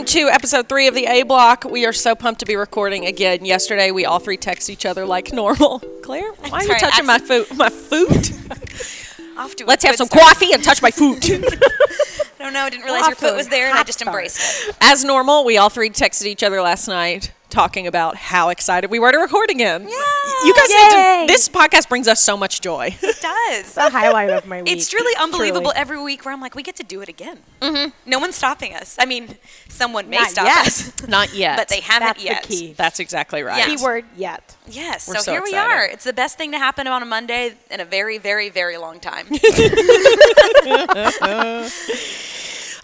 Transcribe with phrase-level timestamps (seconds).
[0.06, 1.64] to episode three of the A Block.
[1.64, 3.44] We are so pumped to be recording again.
[3.44, 5.80] Yesterday, we all three text each other like normal.
[6.02, 7.46] Claire, why are you sorry, touching my food?
[7.54, 7.68] My
[9.56, 10.22] to Let's have some start.
[10.24, 11.22] coffee and touch my food.
[12.38, 12.60] I don't know.
[12.60, 14.14] I didn't realize your foot Hot was there, and I just start.
[14.14, 14.76] embraced it.
[14.80, 18.98] As normal, we all three texted each other last night talking about how excited we
[18.98, 19.88] were to record again.
[19.88, 20.02] Yeah.
[20.44, 22.94] You guys need to, this podcast brings us so much joy.
[23.02, 23.74] It does.
[23.74, 24.72] the highlight of my week.
[24.72, 25.76] It's really unbelievable truly.
[25.76, 27.38] every week where I'm like, we get to do it again.
[27.62, 27.90] Mm-hmm.
[28.10, 28.96] No one's stopping us.
[28.98, 29.36] I mean,
[29.68, 30.66] someone may Not stop yet.
[30.66, 31.56] us, Not yet.
[31.56, 32.42] but they haven't That's yet.
[32.42, 32.72] the key.
[32.74, 33.58] That's exactly right.
[33.58, 33.66] Yeah.
[33.76, 34.56] Keyword yet.
[34.68, 35.08] Yes.
[35.08, 35.84] We're So, so here we are.
[35.86, 39.00] It's the best thing to happen on a Monday in a very, very, very long
[39.00, 39.26] time.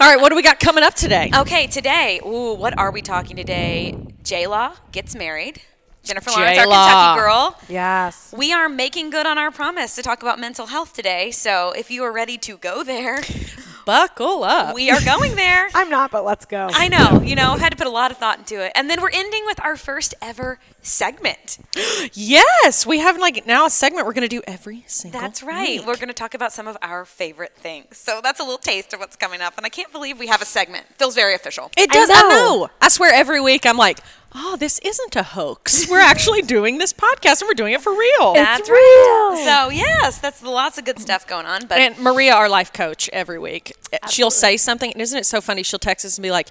[0.00, 1.30] All right, what do we got coming up today?
[1.33, 2.20] okay, today.
[2.27, 3.97] Ooh, what are we talking today?
[4.25, 5.61] J Law gets married.
[6.02, 6.84] Jennifer Lawrence, our J-Law.
[6.87, 7.58] Kentucky girl.
[7.69, 8.34] Yes.
[8.36, 11.31] We are making good on our promise to talk about mental health today.
[11.31, 13.22] So if you are ready to go there,
[13.84, 14.75] Buckle up.
[14.75, 15.69] we are going there.
[15.75, 16.69] I'm not, but let's go.
[16.72, 18.72] I know, you know, had to put a lot of thought into it.
[18.75, 21.59] And then we're ending with our first ever segment.
[22.12, 25.81] yes, we have like now a segment we're going to do every single That's right.
[25.81, 25.87] week.
[25.87, 27.97] We're going to talk about some of our favorite things.
[27.97, 29.55] So that's a little taste of what's coming up.
[29.56, 30.87] And I can't believe we have a segment.
[30.98, 31.70] Feels very official.
[31.77, 32.09] It does.
[32.12, 32.28] I know.
[32.28, 32.70] know.
[32.81, 33.98] I swear every week I'm like,
[34.34, 35.88] oh, this isn't a hoax.
[35.88, 38.34] We're actually doing this podcast and we're doing it for real.
[38.34, 38.77] That's real.
[38.78, 39.42] right.
[39.44, 41.66] So yes, that's lots of good stuff going on.
[41.66, 45.27] But and Maria, our life coach, every week, eh, she'll say something, and isn't it
[45.27, 45.62] so funny?
[45.62, 46.48] She'll text us and be like,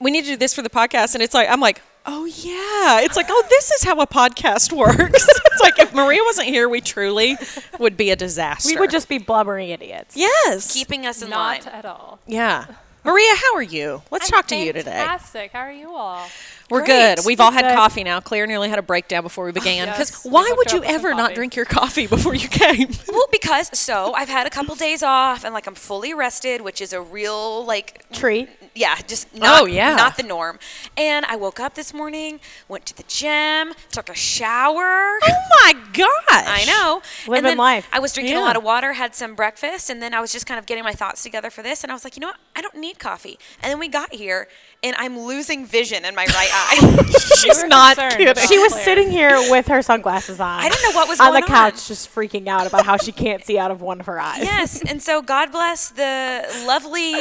[0.00, 3.00] "We need to do this for the podcast," and it's like, I'm like, "Oh yeah,"
[3.04, 6.68] it's like, "Oh, this is how a podcast works." it's like if Maria wasn't here,
[6.68, 7.36] we truly
[7.78, 8.68] would be a disaster.
[8.74, 10.16] We would just be blubbering idiots.
[10.16, 11.74] yes, keeping us in Not line.
[11.74, 12.18] at all.
[12.26, 12.66] yeah.
[13.06, 14.00] Maria, how are you?
[14.10, 14.90] Let's I'm talk to you today.
[14.92, 15.52] Fantastic.
[15.52, 16.26] How are you all?
[16.70, 17.16] We're Great.
[17.16, 17.26] good.
[17.26, 18.20] We've all had coffee now.
[18.20, 19.86] Claire nearly had a breakdown before we ah, began.
[19.88, 21.34] Because Yes, why would you up with some ever not coffee.
[21.34, 22.88] drink your coffee before you came?
[23.14, 26.80] Well, because so I've had a couple days off and like I'm fully rested, which
[26.80, 28.48] is a real like Treat.
[28.74, 29.94] yeah, just not, Oh, yeah.
[29.94, 30.58] not the norm.
[30.96, 35.18] And I woke up this morning, went to the gym, took a shower.
[35.22, 36.08] oh my gosh!
[36.30, 37.02] I know.
[37.28, 37.86] Living and then life.
[37.92, 38.40] I was drinking Yeah.
[38.42, 40.82] a lot of water, had some breakfast, and then I was just kind of getting
[40.82, 41.84] my thoughts together for this.
[41.84, 42.38] And I was like, you know what?
[42.56, 43.38] I don't need coffee.
[43.62, 44.48] And then we got here,
[44.84, 47.04] and I'm losing vision in my right eye.
[47.36, 48.34] She's not kidding.
[48.46, 50.60] She was sitting here with her sunglasses on.
[50.60, 51.78] I didn't know what was on going the couch, on.
[51.78, 54.42] just freaking out about how she can't see out of one of her eyes.
[54.42, 54.82] yes.
[54.88, 57.14] And so God bless the lovely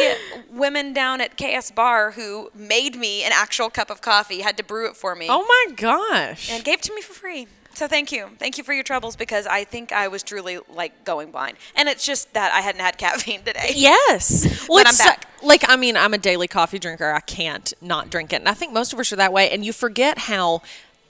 [0.52, 4.64] women down at KS Bar who made me an actual cup of coffee, had to
[4.64, 6.52] brew it for me, Oh my gosh!
[6.52, 7.48] and gave it to me for free.
[7.76, 8.30] So thank you.
[8.38, 11.58] Thank you for your troubles because I think I was truly like going blind.
[11.76, 13.72] And it's just that I hadn't had caffeine today.
[13.76, 14.68] Yes.
[14.70, 15.28] Well, But I'm back.
[15.42, 17.12] like I mean, I'm a daily coffee drinker.
[17.12, 19.50] I can't not drink it, and I think most of us are that way.
[19.50, 20.62] And you forget how.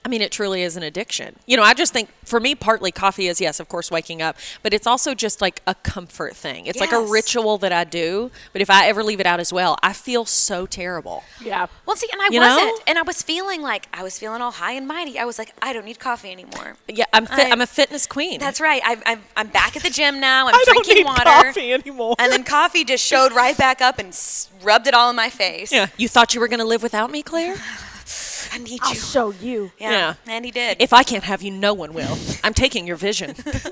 [0.05, 1.37] I mean, it truly is an addiction.
[1.45, 4.35] You know, I just think for me, partly coffee is yes, of course, waking up,
[4.61, 6.65] but it's also just like a comfort thing.
[6.65, 8.29] It's like a ritual that I do.
[8.51, 11.23] But if I ever leave it out as well, I feel so terrible.
[11.41, 11.67] Yeah.
[11.85, 14.51] Well, see, and I You wasn't, and I was feeling like I was feeling all
[14.51, 15.17] high and mighty.
[15.17, 16.75] I was like, I don't need coffee anymore.
[16.89, 18.39] Yeah, I'm fit, I- I'm a fitness queen.
[18.41, 18.81] That's right.
[18.83, 20.47] I'm, I'm, I'm back at the gym now.
[20.47, 21.23] I'm I don't drinking need water.
[21.23, 22.15] coffee anymore.
[22.19, 25.29] And then coffee just showed right back up and s- rubbed it all in my
[25.29, 25.71] face.
[25.71, 27.55] yeah, you thought you were going to live without me, Claire?
[28.53, 28.77] I need you.
[28.83, 28.99] I'll you.
[28.99, 29.71] show you.
[29.79, 29.91] Yeah.
[29.91, 30.13] Yeah.
[30.27, 30.77] And he did.
[30.79, 32.17] If I can't have you, no one will.
[32.43, 33.33] I'm taking your vision.
[33.33, 33.63] Please.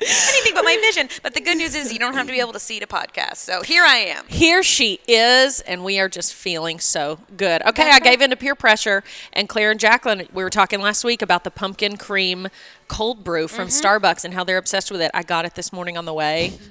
[0.00, 1.08] Anything but my vision.
[1.22, 3.36] But the good news is you don't have to be able to see the podcast.
[3.36, 4.24] So here I am.
[4.28, 7.62] Here she is, and we are just feeling so good.
[7.62, 8.24] Okay, That's I gave right.
[8.24, 11.50] in to peer pressure, and Claire and Jacqueline, we were talking last week about the
[11.50, 12.48] pumpkin cream
[12.88, 13.86] cold brew from Mm-hmm.
[13.86, 15.10] Starbucks and how they're obsessed with it.
[15.12, 16.58] I got it this morning on the way.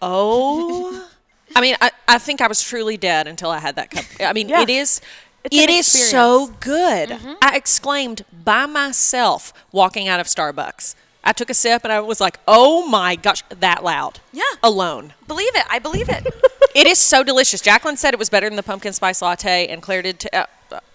[0.00, 1.08] Oh,
[1.56, 4.04] I mean, I, I think I was truly dead until I had that cup.
[4.20, 4.62] I mean, Yeah.
[4.62, 5.00] it is.
[5.44, 7.10] It's It is so good.
[7.10, 7.34] Mm-hmm.
[7.42, 10.94] I exclaimed by myself walking out of Starbucks.
[11.24, 14.42] I took a sip and I was like, "Oh my gosh, that loud!" Yeah.
[14.62, 15.14] alone.
[15.26, 15.64] Believe it.
[15.70, 16.26] I believe it.
[16.74, 17.60] It is so delicious.
[17.60, 20.20] Jacqueline said it was better than the pumpkin spice latte, and Claire did.
[20.20, 20.46] T- uh, uh,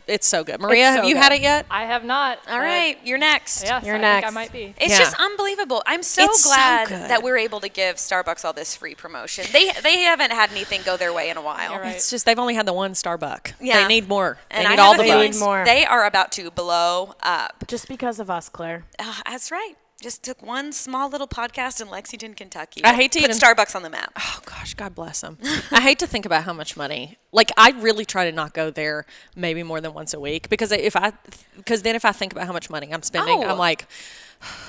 [0.07, 0.59] it's so good.
[0.59, 1.65] Maria, so have you had it yet?
[1.69, 2.39] I have not.
[2.49, 2.97] All right.
[3.03, 3.63] You're next.
[3.63, 4.73] Yes, You're I think I might be.
[4.77, 4.99] It's Yeah.
[4.99, 5.81] just unbelievable.
[5.85, 7.09] I'm so It's glad good.
[7.09, 9.45] that we're able to give Starbucks all this free promotion.
[9.51, 11.77] They they haven't had anything go their way in a while.
[11.79, 11.95] Right.
[11.95, 13.53] It's just they've only had the one Starbucks.
[13.59, 13.81] Yeah.
[13.81, 14.37] They need more.
[14.51, 15.63] And they I need all the a They need more.
[15.65, 17.63] They are about to blow up.
[17.67, 18.85] Just because of us, Claire.
[18.99, 19.75] Uh, that's right.
[20.03, 22.83] Just took one small little podcast in Lexington, Kentucky.
[22.83, 24.11] I hate to put even- Starbucks on the map.
[24.19, 25.37] Oh gosh, God bless them.
[25.71, 27.17] I hate to think about how much money.
[27.31, 30.73] Like I really try to not go there maybe more than once a week because
[30.73, 31.13] if I
[31.55, 33.47] because then if I think about how much money I'm spending, Oh.
[33.47, 33.87] I'm like,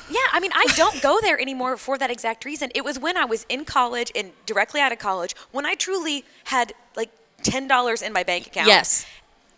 [0.09, 2.71] Yeah, I mean, I don't go there anymore for that exact reason.
[2.73, 6.25] It was when I was in college and directly out of college when I truly
[6.45, 7.11] had like
[7.43, 8.69] ten dollars in my bank account.
[8.69, 9.05] yes,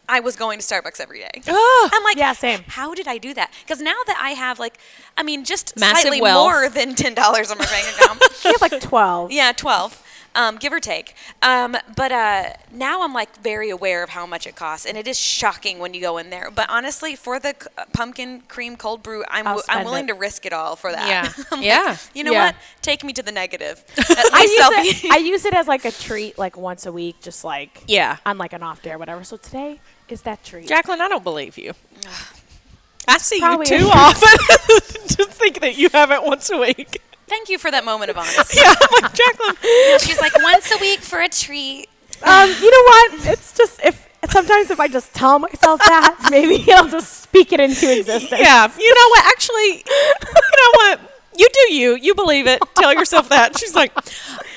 [0.09, 1.43] I was going to Starbucks every day.
[1.49, 1.91] Ah.
[1.93, 2.61] I'm like, Yeah, same.
[2.69, 3.51] How did I do that?
[3.65, 4.79] Because now that I have like,
[5.17, 6.45] I mean, just Massive slightly wealth.
[6.51, 8.23] more than ten dollars on my bank account.
[8.45, 9.33] You have like 12.
[9.33, 10.03] yeah, twelve,
[10.35, 11.15] um, give or take.
[11.43, 15.09] Um, but uh, now I'm like very aware of how much it costs, and it
[15.09, 16.51] is shocking when you go in there.
[16.55, 20.09] But honestly, for the c- uh, pumpkin cream cold brew, I'm w- I'm willing it.
[20.09, 21.09] to risk it all for that.
[21.09, 21.45] Yeah.
[21.51, 21.97] I'm like, Yeah.
[22.15, 22.47] you know Yeah.
[22.47, 22.57] what?
[22.83, 23.83] Take me to the negative.
[23.99, 25.11] I use, it.
[25.13, 28.19] I use it as like a treat, like once a week, just like Yeah.
[28.27, 29.25] on like an off day or whatever.
[29.25, 30.63] So today is that true?
[30.65, 31.73] Jacqueline, I don't believe you.
[33.09, 33.91] I see Probably you too is.
[33.93, 34.29] often
[35.17, 37.01] to think that you have it once a week.
[37.29, 38.59] Thank you for that moment of honesty.
[38.61, 39.57] Yeah, I'm like, Jacqueline.
[40.01, 41.89] She's like once a week for a treat.
[42.23, 43.29] Um, you know what?
[43.33, 47.61] It's just if sometimes if I just tell myself that, maybe I'll just speak it
[47.61, 48.41] into existence.
[48.41, 49.27] Yeah, you know what?
[49.27, 51.16] Actually, you know what?
[51.37, 51.97] You do you.
[51.97, 52.63] You believe it.
[52.75, 53.59] Tell yourself that.
[53.59, 53.93] She's like,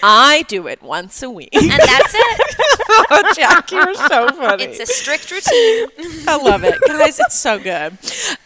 [0.01, 1.49] I do it once a week.
[1.53, 2.55] And that's it.
[3.11, 4.63] oh, Jack, you're so funny.
[4.63, 5.87] It's a strict routine.
[6.27, 6.75] I love it.
[6.87, 7.97] Guys, it's so good.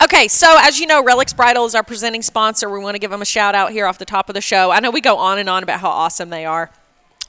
[0.03, 2.69] Okay, so as you know, Relics Bridal is our presenting sponsor.
[2.69, 4.71] We want to give them a shout out here off the top of the show.
[4.71, 6.71] I know we go on and on about how awesome they are.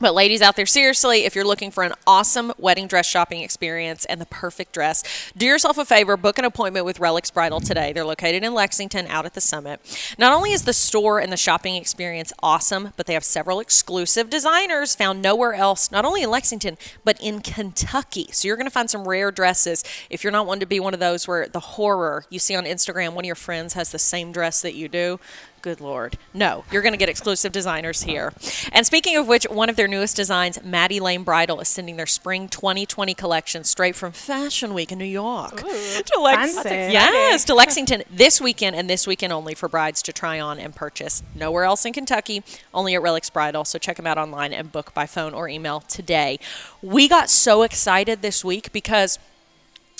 [0.04, 4.04] But ladies out there, seriously, if you're looking for an awesome wedding dress shopping experience
[4.04, 5.02] and the perfect dress,
[5.34, 7.90] do yourself a favor, book an appointment with Relics Bridal today.
[7.90, 9.80] They're located in Lexington out at the Summit.
[10.18, 14.28] Not only is the store and the shopping experience awesome, but they have several exclusive
[14.28, 18.28] designers found nowhere else, not only in Lexington, but in Kentucky.
[18.30, 19.84] So you're going to find some rare dresses.
[20.10, 22.64] If you're not one to be one of those where the horror you see on
[22.64, 25.18] Instagram, one of your friends has the same dress that you do,
[25.64, 26.18] Good Lord.
[26.34, 28.34] No, you're going to get exclusive designers here.
[28.70, 32.04] And speaking of which, one of their newest designs, Madi Lane Bridal, is sending their
[32.04, 36.54] spring 2020 collection straight from Fashion Week in New York to Lex-.
[36.92, 40.76] Yes, to Lexington this weekend and this weekend only for brides to try on and
[40.76, 41.22] purchase.
[41.34, 42.42] Nowhere else in Kentucky,
[42.74, 43.64] only at Relics Bridal.
[43.64, 46.38] So check them out online and book by phone or email today.
[46.82, 49.18] We got so excited this week because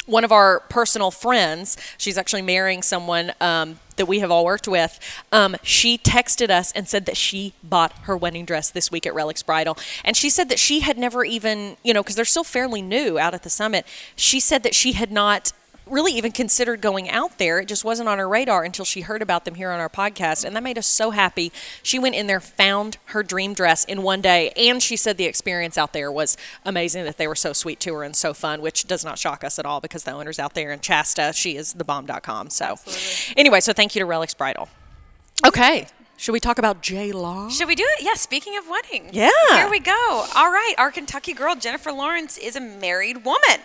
[0.07, 4.69] one of our personal friends, she's actually marrying someone um, that we have all worked
[4.69, 4.99] with.
[5.33, 9.15] Um, she texted us and said that she bought her wedding dress this week at
[9.15, 9.79] Relics Bridal.
[10.05, 13.19] And she said that she had never even, you know, because they're still fairly new
[13.19, 13.87] out at the summit,
[14.17, 15.53] she said that she had not
[15.87, 17.61] really even considered going out there.
[17.61, 20.45] It just wasn't on her radar until she heard about them here on our podcast.
[20.45, 21.53] And that made us so happy.
[21.83, 24.51] She went in there, found her dream dress in one day.
[24.57, 27.95] And she said the experience out there was amazing, that they were so sweet to
[27.95, 30.55] her and so fun, which does not shock us at all because the owner's out
[30.55, 31.35] there in Chasta.
[31.35, 32.51] She is the thebomb.com.
[32.51, 32.77] So,
[33.37, 34.69] anyway, so thank you to Relics Bridal.
[35.47, 35.87] Okay.
[36.17, 37.49] Should we talk about J Law?
[37.49, 38.05] Should we do it?
[38.05, 39.11] Yeah, speaking of weddings.
[39.13, 39.29] Yeah.
[39.51, 40.27] Here we go.
[40.35, 40.75] All right.
[40.79, 43.61] Our Kentucky girl, Jennifer Lawrence, is a married woman.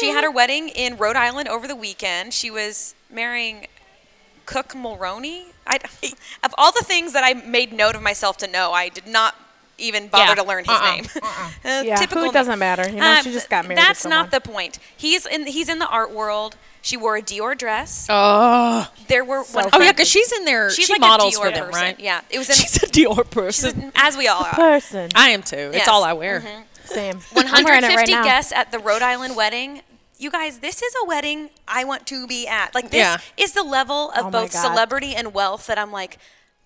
[0.00, 2.34] She had her wedding in Rhode Island over the weekend.
[2.34, 3.66] She was marrying
[4.46, 5.44] Cooke Mulroney.
[5.66, 5.78] I,
[6.44, 9.34] of all the things that I made note of myself to know, I did not
[9.78, 10.34] even bother Yeah.
[10.36, 10.90] to learn his Uh-uh.
[10.96, 11.06] name.
[11.64, 12.88] Uh, Yeah, who it doesn't matter.
[12.88, 13.78] You know, Um, she just got married.
[13.78, 14.78] to That's not the point.
[14.96, 15.46] He's in.
[15.46, 16.56] He's in the art world.
[16.82, 18.06] She wore a Dior dress.
[18.10, 18.90] Oh.
[19.08, 19.44] there were.
[19.44, 20.68] So when- Oh, yeah, because she's in there.
[20.70, 21.80] She's she like models a Dior for them, person.
[21.82, 22.00] right?
[22.00, 22.56] Yeah, it was in.
[22.62, 23.92] She's a Dior person.
[23.96, 24.52] a- as we all are.
[24.52, 25.10] person.
[25.14, 25.56] I am too.
[25.56, 25.88] It's Yes.
[25.88, 26.40] all I wear.
[26.40, 26.62] Mm-hmm.
[26.84, 27.20] Same.
[27.36, 29.82] I'm wearing it 150 right guests at the Rhode Island wedding.
[30.18, 32.74] You guys, this is a wedding I want to be at.
[32.74, 33.18] Like this Yeah.
[33.36, 36.18] is the level of Oh both celebrity and wealth that I'm like,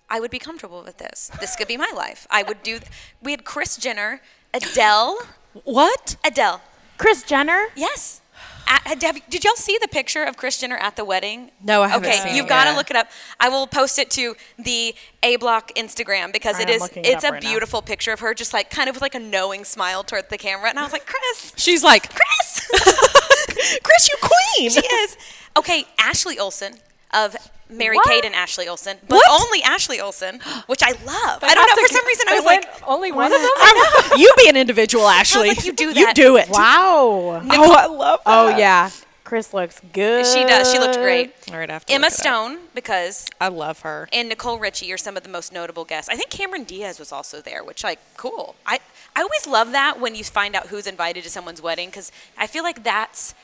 [0.09, 1.31] I would be comfortable with this.
[1.39, 2.27] This could be my life.
[2.31, 2.79] I would do.
[3.21, 4.21] We had Kris Jenner,
[4.53, 5.17] Adele,
[5.63, 6.15] What?
[6.23, 6.61] Adele.
[6.97, 7.67] Kris Jenner.
[7.75, 8.21] Yes.
[8.67, 11.51] At, have, did y'all see the picture of Kris Jenner at the wedding?
[11.63, 12.77] No, I haven't Okay, seen you've got to yet.
[12.77, 13.07] look it up.
[13.39, 14.93] I will post it to the
[15.23, 17.49] A Block Instagram because I it am is looking it it's a right now.
[17.49, 20.37] beautiful picture of her just like kind of with like a knowing smile toward the
[20.37, 22.67] camera and I was like, "Kris, She's like, Kris."
[23.83, 24.69] Kris, you queen.
[24.69, 25.17] she is.
[25.57, 26.75] Okay, Ashley Olsen
[27.13, 27.35] of
[27.69, 28.07] Mary What?
[28.07, 29.41] Kate and Ashley Olsen, but What?
[29.41, 31.43] only Ashley Olsen, which I love.
[31.43, 34.17] I don't know for some reason I was like, only one of them.
[34.17, 35.49] you be an individual, Ashley.
[35.49, 35.99] like, you do that.
[35.99, 36.49] You do it.
[36.49, 37.41] Wow.
[37.49, 38.55] Oh, I love oh, that.
[38.55, 38.89] Oh yeah.
[39.27, 40.25] Kris looks good.
[40.25, 40.71] she does.
[40.71, 41.33] She looked great.
[41.51, 42.17] All right, I have to Emma look up.
[42.17, 44.07] Stone because I love her.
[44.13, 46.07] and Nicole Richie are some of the most notable guests.
[46.09, 48.55] I think Cameron Diaz was also there, which like cool.
[48.65, 48.79] I
[49.17, 52.47] I always love that when you find out who's invited to someone's wedding because I
[52.47, 53.35] feel like that's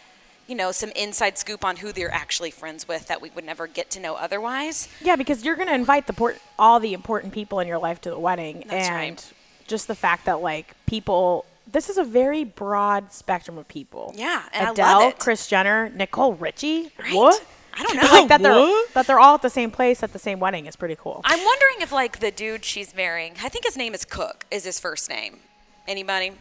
[0.48, 3.68] you know some inside scoop on who they're actually friends with that we would never
[3.68, 4.88] get to know otherwise.
[5.02, 8.10] Yeah, because you're gonna invite the port- all the important people in your life to
[8.10, 9.34] the wedding, That's and right.
[9.68, 11.46] just the fact that like people.
[11.72, 14.14] This is a very broad spectrum of people.
[14.16, 15.14] Yeah, and Adele.
[15.14, 16.92] Kris Jenner, Nicole Richie.
[17.00, 17.14] Right?
[17.14, 17.44] What?
[17.74, 18.04] I don't know.
[18.12, 18.94] Like that they're What?
[18.94, 21.22] that they're all at the same place at the same wedding is pretty cool.
[21.24, 24.46] I'm wondering if like the dude she's marrying, I think his name is Cooke.
[24.52, 25.40] Is his first name?
[25.88, 26.34] Anybody?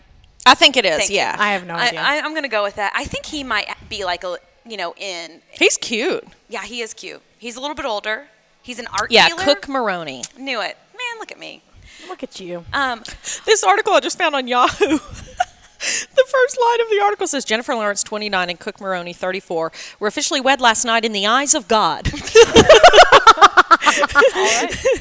[0.46, 0.98] I think it is.
[0.98, 1.16] Thank you.
[1.16, 1.36] yeah.
[1.38, 2.00] I have no I, idea.
[2.00, 2.92] I, I'm gonna go with that.
[2.94, 6.24] I think he might be like a you know in He's cute.
[6.48, 7.22] yeah he is cute.
[7.38, 8.26] He's a little bit older.
[8.62, 9.42] He's an art Yeah, dealer.
[9.44, 10.22] Cooke Maroney.
[10.38, 10.76] Knew it.
[10.92, 11.62] Man, look at me.
[12.08, 12.64] Look at you.
[12.72, 13.02] Um,
[13.44, 14.86] This article I just found on Yahoo.
[14.88, 20.06] the first line of the article says Jennifer Lawrence, 29, and Cooke Maroney, 34, were
[20.08, 22.06] officially wed last night in the eyes of God.
[22.12, 22.22] it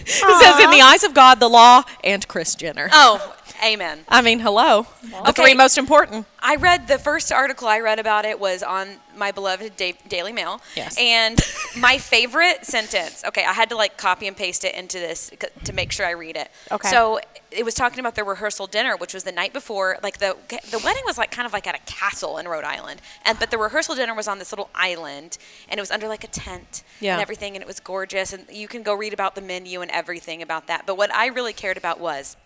[0.08, 2.90] says in the eyes of God, the law, and Kris Jenner.
[2.92, 4.06] Oh, amen.
[4.10, 4.88] I mean, hello.
[5.04, 5.44] The Okay.
[5.44, 6.26] three most important.
[6.40, 10.32] I read the first article I read about it was on my beloved da- Daily
[10.34, 10.62] Mail.
[10.76, 10.96] Yes.
[10.98, 11.40] And
[11.78, 13.24] my favorite sentence.
[13.26, 16.06] Okay, I had to like copy and paste it into this c- to make sure
[16.06, 16.50] I read it.
[16.72, 16.90] Okay.
[16.90, 17.20] So
[17.52, 19.98] it was talking about the rehearsal dinner, which was the night before.
[20.02, 20.36] Like the
[20.72, 23.52] the wedding was like kind of like at a castle in Rhode Island, and but
[23.52, 25.38] the rehearsal dinner was on this little island,
[25.70, 27.14] and it was under like a tent Yeah.
[27.14, 28.34] and everything, and it was gorgeous.
[28.34, 30.86] And you can go read about the menu and everything about that.
[30.88, 32.38] But what I really cared about was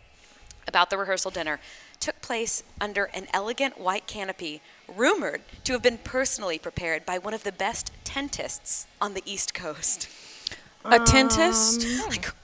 [0.67, 1.59] about the rehearsal dinner
[1.99, 7.33] took place under an elegant white canopy rumored to have been personally prepared by one
[7.33, 10.07] of the best tentists on the East Coast.
[10.83, 11.83] A tentist?
[11.83, 12.25] Um, oh like,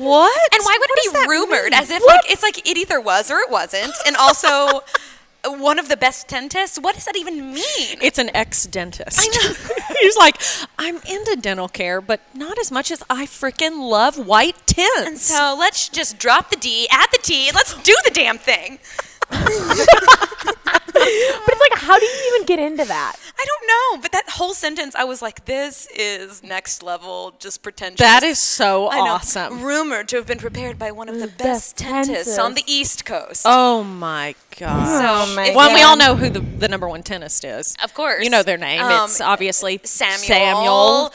[0.00, 0.52] what?
[0.54, 1.74] and why would What it be rumored mean?
[1.74, 4.82] as if like it's like it either was or it wasn't and also
[5.44, 9.18] one of the best dentists what does that even mean It's an ex-dentist.
[9.20, 9.94] I know.
[10.00, 10.40] He's like,
[10.78, 15.06] I'm into dental care, but not as much as I freaking love white tints.
[15.06, 18.78] and so let's just drop the D, add the T, let's do the damn thing.
[20.94, 23.16] But it's like, how do you even get into that?
[23.36, 27.62] I don't know, but that whole sentence, I was like, this is next level, just
[27.62, 27.98] pretentious.
[27.98, 29.12] that is so I know.
[29.12, 29.62] awesome.
[29.62, 32.62] Rumored to have been prepared by one of the best best dentists on the.
[32.66, 33.42] East Coast.
[33.44, 34.86] Oh my god.
[34.86, 37.74] so, my well, we all know who the, the number one dentist is.
[37.82, 38.22] Of course.
[38.22, 38.80] You know their name.
[38.80, 41.10] Um, it's obviously Samuel.
[41.10, 41.12] Samuel.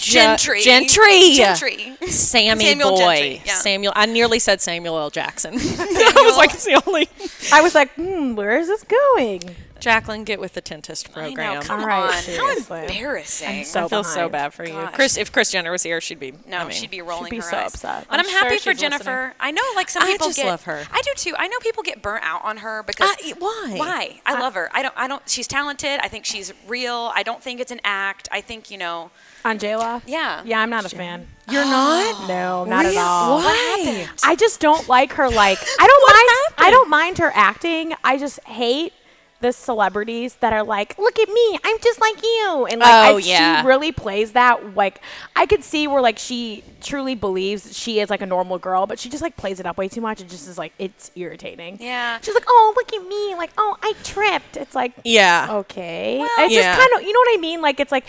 [0.00, 0.60] Gentry.
[0.60, 1.34] Gentry.
[1.34, 1.96] Gentry.
[2.08, 2.98] Sammy Samuel boy.
[2.98, 3.54] Gentry, yeah.
[3.54, 3.92] Samuel.
[3.96, 5.10] I nearly said Samuel L.
[5.10, 5.54] Jackson.
[5.58, 7.08] I was like, it's the only.
[7.52, 9.42] I was like, hmm, where is this going?
[9.80, 11.62] Jacqueline, get with the dentist I know, program.
[11.62, 12.12] come All right, on.
[12.12, 12.80] How seriously.
[12.82, 13.64] embarrassing.
[13.64, 14.72] so I feel so bad for you.
[14.94, 16.32] Kris, if Kris Jenner was here, she'd be.
[16.46, 17.74] no, I mean, she'd be rolling she'd be her so eyes.
[17.74, 18.06] upset.
[18.08, 19.04] But I'm, I'm sure happy for Jennifer.
[19.04, 19.36] listening.
[19.40, 20.46] I know, like some I people just get.
[20.46, 20.84] love her.
[20.90, 21.34] I do too.
[21.36, 23.10] I know people get burnt out on her because.
[23.10, 23.74] Uh, why?
[23.76, 24.20] Why?
[24.24, 24.70] I love her.
[24.72, 24.94] I don't.
[24.96, 25.28] I don't.
[25.28, 26.00] She's talented.
[26.02, 27.12] I think she's real.
[27.14, 28.28] I don't think it's an act.
[28.32, 29.10] I think you know.
[29.44, 30.00] On J-Law?
[30.06, 30.42] Yeah.
[30.44, 31.26] Yeah, I'm not a fan.
[31.50, 32.28] You're not.
[32.28, 32.96] No, not Really?
[32.96, 33.38] at all.
[33.38, 34.08] Why?
[34.24, 35.28] I just don't like her.
[35.28, 36.66] Like, I don't What mind.
[36.66, 37.94] I don't mind her acting.
[38.02, 38.92] I just hate
[39.40, 43.16] the celebrities that are like, "Look at me, I'm just like you," and like, Oh,
[43.16, 43.60] I, yeah.
[43.60, 44.74] she really plays that.
[44.74, 45.02] Like,
[45.36, 48.98] I could see where like she truly believes she is like a normal girl, but
[48.98, 50.22] she just like plays it up way too much.
[50.22, 51.76] and just is like, it's irritating.
[51.78, 52.18] Yeah.
[52.22, 55.48] She's like, "Oh, look at me," like, "Oh, I tripped." It's like, Yeah.
[55.50, 56.18] okay.
[56.20, 56.62] Well- it's Yeah.
[56.74, 57.60] just kind of, you know what I mean?
[57.60, 58.06] Like, it's like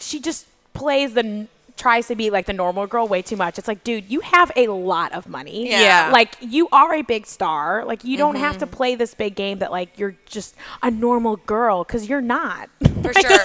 [0.00, 3.56] she just plays the tries to be like the normal girl way too much.
[3.56, 5.70] It's like, dude, you have a lot of money.
[5.70, 5.80] Yeah.
[5.80, 6.10] Yeah.
[6.12, 7.84] Like you are a big star.
[7.84, 8.74] Like you don't have to Mm-hmm.
[8.74, 12.68] play this big game that like you're just a normal girl because you're not.
[13.02, 13.38] For sure.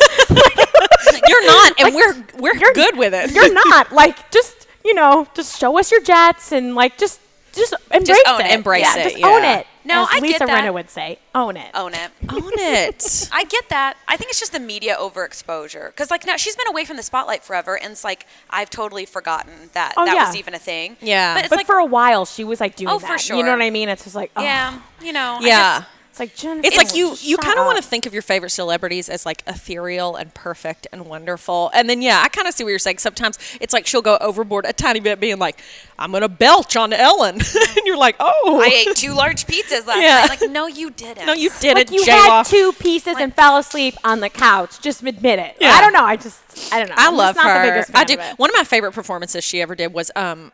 [1.27, 3.31] You're not, and we're we're good with it.
[3.31, 3.91] you're not.
[3.91, 7.19] Like just you know, just show us your jets and like just
[7.53, 8.45] just embrace own it.
[8.47, 8.51] it.
[8.53, 9.27] Embrace yeah, it, Just yeah.
[9.27, 9.67] own it.
[9.85, 10.63] No, as I get Lisa that.
[10.63, 11.69] Rinna would say, own it.
[11.73, 12.09] Own it.
[12.29, 13.29] Own it.
[13.33, 13.97] I get that.
[14.07, 15.87] I think it's just the media overexposure.
[15.87, 19.05] Because, like, now she's been away from the spotlight forever, and it's like, I've totally
[19.05, 20.25] forgotten that Oh, that yeah.
[20.27, 20.95] was even a thing.
[21.01, 21.33] Yeah.
[21.33, 23.07] But it's but like, for a while, she was like doing Oh, that.
[23.07, 23.35] for sure.
[23.35, 23.89] You know what I mean?
[23.89, 25.37] It's just like, oh, yeah, you know.
[25.41, 25.83] I Yeah.
[26.13, 26.67] Just- It's like Jennifer.
[26.67, 29.43] It's like you you kind of want to think of your favorite celebrities as like
[29.47, 31.71] ethereal and perfect and wonderful.
[31.73, 32.99] And then yeah, I kind of see what you're saying.
[32.99, 35.59] Sometimes it's like she'll go overboard a tiny bit being like,
[35.97, 37.35] "I'm going to belch on Ellen."
[37.77, 40.25] and you're like, "Oh." I ate two large pizzas last Yeah.
[40.27, 40.39] night.
[40.41, 41.25] Like, no, you didn't.
[41.25, 42.43] no, you didn't, Like you J-Law.
[42.43, 44.79] had two pieces and fell asleep on the couch.
[44.81, 45.57] Just admit it.
[45.59, 45.71] Yeah.
[45.71, 46.03] I don't know.
[46.05, 46.39] I just
[46.73, 46.95] I don't know.
[46.97, 47.65] I I'm love not her.
[47.65, 48.13] The biggest I do.
[48.13, 48.37] of it.
[48.39, 50.51] One of my favorite performances she ever did was um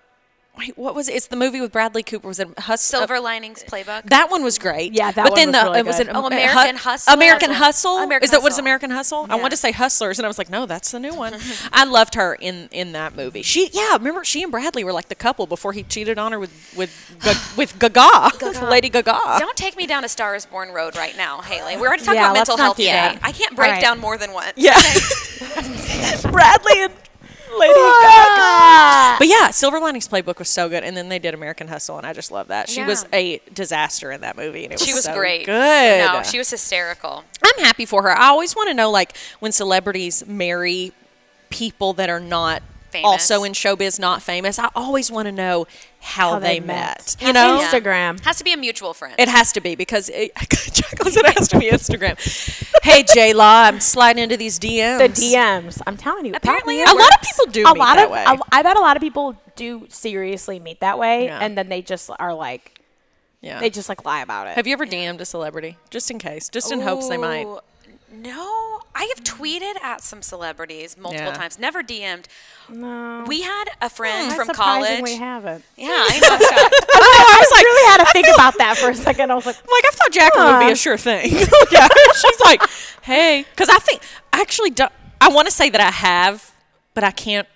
[0.59, 1.13] wait, what was it?
[1.13, 2.27] It's the movie with Bradley Cooper.
[2.27, 4.03] Was it Hus- Silver Linings Playbook.
[4.09, 4.93] that one was great.
[4.93, 6.07] Yeah, that but one then was the really it was good.
[6.09, 7.13] an Oh, American Hu- Hustle?
[7.13, 7.63] American Hustle.
[7.91, 7.97] Hustle.
[8.03, 9.25] American Is that what is American Hustle?
[9.29, 9.41] I Yeah.
[9.41, 11.35] wanted to say Hustlers, and I was like, no, that's the new one.
[11.73, 13.41] I loved her in in that movie.
[13.41, 16.39] She yeah, remember she and Bradley were like the couple before he cheated on her
[16.39, 18.31] with with with Gaga,
[18.65, 19.19] Lady Gaga.
[19.39, 21.77] Don't take me down a Star is Born road right now, Hayley.
[21.77, 23.19] We're already talking Yeah, about mental let's not health do today.
[23.23, 23.81] I can't break All right.
[23.81, 24.53] down more than once.
[24.55, 24.73] Yeah,
[26.31, 26.93] Bradley and
[27.57, 27.79] Lady Gaga.
[27.81, 29.15] Ah.
[29.17, 32.05] But yeah, Silver Linings Playbook was so good, and then they did American Hustle, and
[32.05, 32.69] I just love that.
[32.69, 35.45] She was a disaster in that movie, and it was She was so great.
[35.45, 36.05] Good.
[36.05, 37.23] No, she was hysterical.
[37.43, 38.11] I'm happy for her.
[38.11, 40.91] I always want to know, like, when celebrities marry
[41.49, 43.05] people that are not Famous.
[43.05, 44.59] also in showbiz, not famous.
[44.59, 45.67] I always want to know
[46.01, 46.67] how, How they, they met.
[46.67, 47.15] met.
[47.19, 47.69] You know, Yeah.
[47.71, 48.19] Instagram.
[48.23, 49.15] Has to be a mutual friend.
[49.17, 50.31] it has to be because it,
[50.73, 52.17] Jacqueline said it has to be Instagram.
[52.83, 54.99] hey, J Law, I'm sliding into these DMs.
[54.99, 55.81] The DMs.
[55.87, 56.33] I'm telling you.
[56.35, 58.23] Apparently it A lot of people do a meet lot that of way.
[58.27, 61.39] a- I bet a lot of people do seriously meet that way, Yeah.
[61.41, 62.79] and then they just are like
[63.41, 63.59] yeah.
[63.59, 64.55] they just like lie about it.
[64.55, 67.45] Have you ever DM'd a celebrity, just in case, just in hopes they might?
[67.45, 67.59] Ooh,
[68.21, 71.33] No, I have tweeted at some celebrities multiple Yeah.
[71.33, 72.27] times, never DM'd.
[72.67, 73.23] No.
[73.27, 75.01] We had a friend I from college.
[75.01, 75.63] We haven't.
[75.77, 76.27] Yeah, I know.
[76.33, 76.85] I'm shocked.
[76.93, 79.31] I was like, really had to think about that for a second.
[79.31, 81.31] I was like, I'm like, I thought Jacqueline would be a sure thing.
[81.71, 81.87] yeah.
[82.21, 82.61] She's like,
[83.03, 84.01] hey, because I think
[84.33, 84.85] I actually do,
[85.21, 86.51] I want to say that I have,
[86.93, 87.47] but I can't.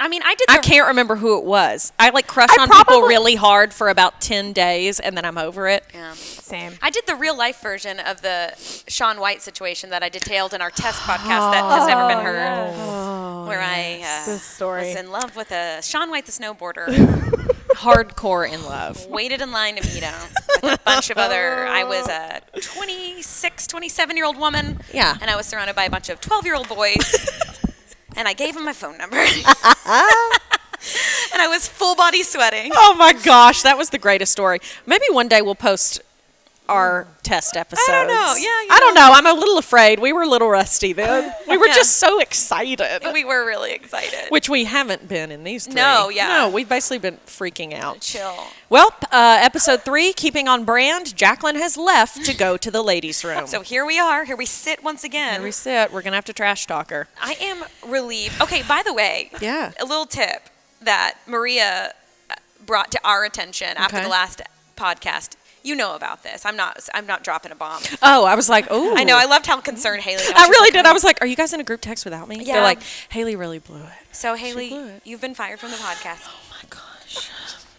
[0.00, 0.48] I mean, I did.
[0.48, 1.92] The, I can't remember who it was.
[1.98, 5.36] I like crush I on people really hard for about ten days, and then I'm
[5.38, 5.84] over it.
[5.92, 6.12] Yeah.
[6.14, 6.74] same.
[6.80, 8.54] I did the real life version of the
[8.86, 13.46] Shaun White situation that I detailed in our test podcast that has never been heard,
[13.48, 14.86] where I uh, This story.
[14.88, 16.86] was in love with a Shaun White the snowboarder.
[17.78, 19.06] Hardcore in love.
[19.06, 20.14] waited in line to meet him
[20.64, 21.64] with a bunch of other.
[21.66, 24.80] I was a 26, 27 year old woman.
[24.92, 25.16] Yeah.
[25.20, 26.96] And I was surrounded by a bunch of 12 year old boys.
[28.18, 29.16] and I gave him my phone number.
[29.16, 29.24] and
[31.40, 32.72] I was full body sweating.
[32.74, 34.58] Oh my gosh, that was the greatest story.
[34.84, 36.02] Maybe one day we'll post
[36.68, 37.88] our test episodes.
[37.88, 38.34] know.
[38.36, 39.10] Yeah, I don't know.
[39.12, 39.98] I'm a little afraid.
[40.00, 41.32] We were a little rusty then.
[41.48, 41.74] We were Yeah.
[41.74, 43.02] just so excited.
[43.12, 44.30] We were really excited.
[44.30, 45.74] which we haven't been in these three.
[45.74, 46.28] No, yeah.
[46.28, 48.00] No, we've basically been freaking out.
[48.00, 48.36] Chill.
[48.70, 53.24] Well, uh, episode three, keeping on brand, Jacqueline has left to go to the ladies'
[53.24, 53.46] room.
[53.46, 54.24] So here we are.
[54.24, 55.34] Here we sit once again.
[55.36, 55.90] Here we sit.
[55.92, 57.08] We're going to have to trash talk her.
[57.20, 58.40] I am relieved.
[58.42, 59.72] Okay, by the way, Yeah.
[59.80, 60.50] a little tip
[60.82, 61.94] that Maria
[62.30, 62.34] uh,
[62.64, 64.04] brought to our attention after Okay.
[64.04, 64.42] the last
[64.76, 65.34] podcast.
[65.68, 66.46] You know about this.
[66.46, 66.88] I'm not.
[66.94, 67.82] I'm not dropping a bomb.
[68.02, 68.94] Oh, I was like, oh.
[68.96, 69.18] I know.
[69.18, 70.22] I loved how concerned Hayley.
[70.34, 70.86] I really did.
[70.86, 72.36] I was like, are you guys in a group text without me?
[72.42, 72.54] Yeah.
[72.54, 73.92] They're like, Hayley really blew it.
[74.12, 75.02] So Hayley, it.
[75.04, 76.26] you've been fired from the podcast.
[76.26, 77.30] Oh my gosh.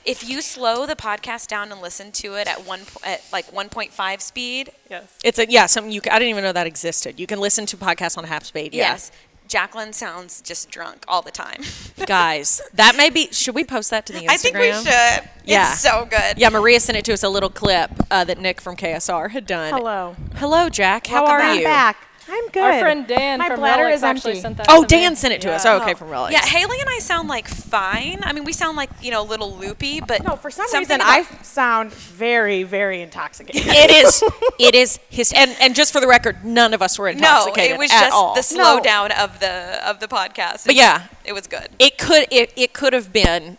[0.05, 3.47] If you slow the podcast down and listen to it at one po- at like
[3.51, 5.03] 1.5 speed, Yes.
[5.23, 7.19] It's a, yeah, something you, ca- I didn't even know that existed.
[7.19, 8.73] You can listen to podcasts on half speed.
[8.73, 8.91] Yeah.
[8.91, 9.11] yes,
[9.49, 11.63] Jacqueline sounds just drunk all the time.
[12.05, 14.29] Guys, that may be, should we post that to the Instagram?
[14.29, 15.29] I think we should.
[15.43, 15.71] Yeah.
[15.71, 16.37] It's so good.
[16.37, 19.47] Yeah, Maria sent it to us a little clip uh, that Nick from KSR had
[19.47, 19.73] done.
[19.73, 20.15] Hello.
[20.35, 21.07] Hello, Jack.
[21.07, 21.49] How Welcome are back.
[21.49, 21.63] I'm you?
[21.63, 22.08] back.
[22.31, 22.61] I'm good.
[22.63, 24.41] Our friend Dan My from bladder Relics is actually empty.
[24.41, 24.67] sent that.
[24.69, 25.01] Oh, to me.
[25.01, 25.65] Dan sent it to us.
[25.65, 25.73] Yeah.
[25.73, 26.33] Oh, okay, from Relics.
[26.33, 28.19] Yeah, Hayley and I sound like fine.
[28.23, 30.97] I mean, we sound like you know a little loopy, but No, for some something
[30.97, 33.63] reason I about- sound very, very intoxicated.
[33.67, 34.23] It is.
[34.59, 35.31] It is his.
[35.33, 37.99] And and just for the record, none of us were no, intoxicated it was at
[38.01, 38.35] just all.
[38.35, 38.79] the No.
[38.81, 40.65] slowdown of the of the podcast.
[40.65, 41.07] But yeah.
[41.25, 41.69] it was good.
[41.79, 42.27] it could.
[42.29, 43.57] It, it could have been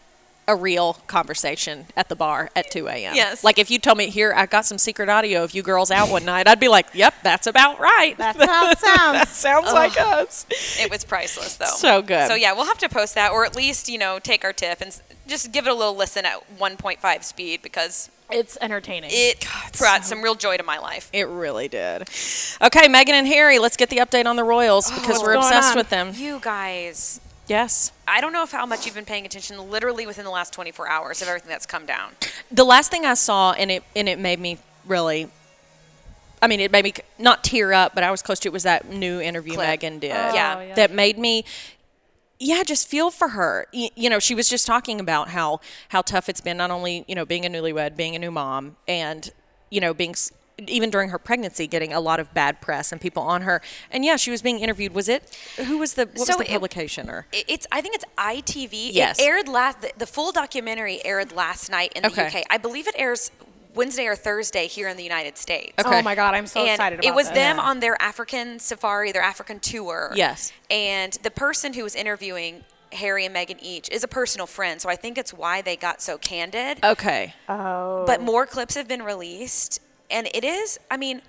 [0.50, 3.14] a real conversation at the bar at 2 a.m.
[3.14, 3.44] Yes.
[3.44, 6.10] Like if you told me here, I got some secret audio of you girls out
[6.10, 8.14] one night, I'd be like, "Yep, that's about right.
[8.18, 9.28] That's how it that sounds.
[9.30, 10.46] sounds like us."
[10.80, 11.66] It was priceless, though.
[11.66, 12.28] So good.
[12.28, 14.80] So yeah, we'll have to post that, or at least you know take our tip
[14.80, 19.10] and just give it a little listen at 1.5 speed because It's entertaining.
[19.12, 19.46] it
[19.78, 21.08] brought some real joy to my life.
[21.12, 22.02] It really did.
[22.60, 25.34] Okay, Meghan and Harry, let's get the update on the Royals oh, because what's we're
[25.34, 25.76] obsessed on?
[25.76, 26.12] with them.
[26.16, 27.90] You guys, Yes.
[28.06, 29.58] I don't know if how much you've been paying attention.
[29.70, 32.12] Literally within the last 24 hours of everything that's come down.
[32.50, 35.28] the last thing I saw, and it and it made me really.
[36.40, 38.52] I mean, it made me not tear up, but I was close to it.
[38.52, 39.80] Was that new interview Clip.
[39.80, 40.12] Meghan did?
[40.12, 40.54] Oh, yeah.
[40.56, 40.74] Oh, yeah.
[40.74, 41.44] that made me.
[42.38, 43.66] Yeah, just feel for her.
[43.72, 47.16] You know, she was just talking about how how tough it's been, not only you
[47.16, 49.28] know being a newlywed, being a new mom, and
[49.70, 50.14] you know being
[50.68, 53.62] even during her pregnancy, getting a lot of bad press and people on her.
[53.90, 54.92] And yeah, she was being interviewed.
[54.94, 57.26] Was it who was the what So was the it- publication or?
[57.32, 58.90] It's I think it's ITV.
[58.92, 59.18] Yes.
[59.18, 59.80] It aired last.
[59.82, 62.26] The, the full documentary aired last night in the Okay.
[62.26, 62.44] UK.
[62.50, 63.30] I believe it airs
[63.74, 65.74] Wednesday or Thursday here in the United States.
[65.78, 66.00] Okay.
[66.00, 67.34] Oh my god, I'm so and excited about it was this.
[67.36, 67.62] them Yeah.
[67.62, 70.12] on their African safari, their African tour.
[70.16, 70.52] Yes.
[70.68, 74.88] And the person who was interviewing Harry and Meghan each is a personal friend, so
[74.88, 76.80] I think it's why they got so candid.
[76.82, 77.34] Okay.
[77.48, 78.02] Oh.
[78.04, 80.78] But more clips have been released, and it is.
[80.90, 81.22] I mean,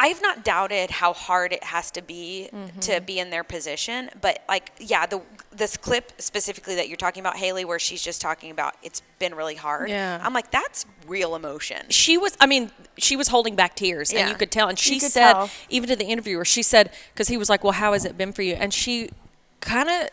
[0.00, 2.78] I've not doubted how hard it has to be Mm-hmm.
[2.80, 7.20] to be in their position, but like, yeah, the this clip specifically that you're talking
[7.20, 9.90] about, Hayley, where she's just talking about it's been really hard.
[9.90, 10.20] Yeah.
[10.22, 11.82] I'm like, that's real emotion.
[11.88, 14.98] she was i mean she was holding back tears and you could tell and she
[15.00, 15.50] said tell.
[15.70, 18.30] even to the interviewer she said because he was like well how has it been
[18.30, 19.08] for you and she
[19.60, 20.10] kind of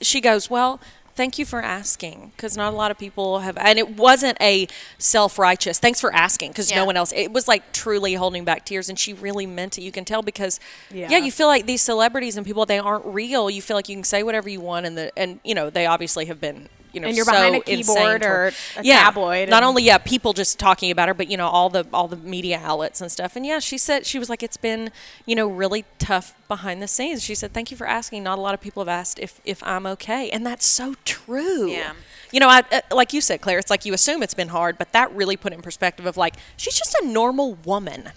[0.00, 0.80] she goes well
[1.16, 4.68] thank you for asking because not a lot of people have and it wasn't a
[4.98, 6.76] self-righteous thanks for asking because Yeah.
[6.78, 9.82] no one else it was like truly holding back tears and she really meant it
[9.82, 11.08] you can tell because yeah.
[11.10, 11.18] Yeah.
[11.18, 14.04] you feel like these celebrities and people they aren't real you feel like you can
[14.04, 17.08] say whatever you want and the and you know they obviously have been you know
[17.08, 20.58] And you're so behind a keyboard or a yeah, tabloid not only yeah people just
[20.58, 23.36] talking about her but you know all the all the media outlets and stuff.
[23.36, 24.90] And yeah she said she was like it's been
[25.26, 27.22] you know really tough behind the scenes.
[27.22, 28.22] She said thank you for asking.
[28.22, 30.30] Not a lot of people have asked if if i'm okay.
[30.30, 31.70] And that's so true.
[31.70, 31.92] Yeah.
[32.32, 34.78] you know I, uh, like you said claire it's like you assume it's been hard
[34.78, 38.10] but that really put in perspective of like she's just a normal woman.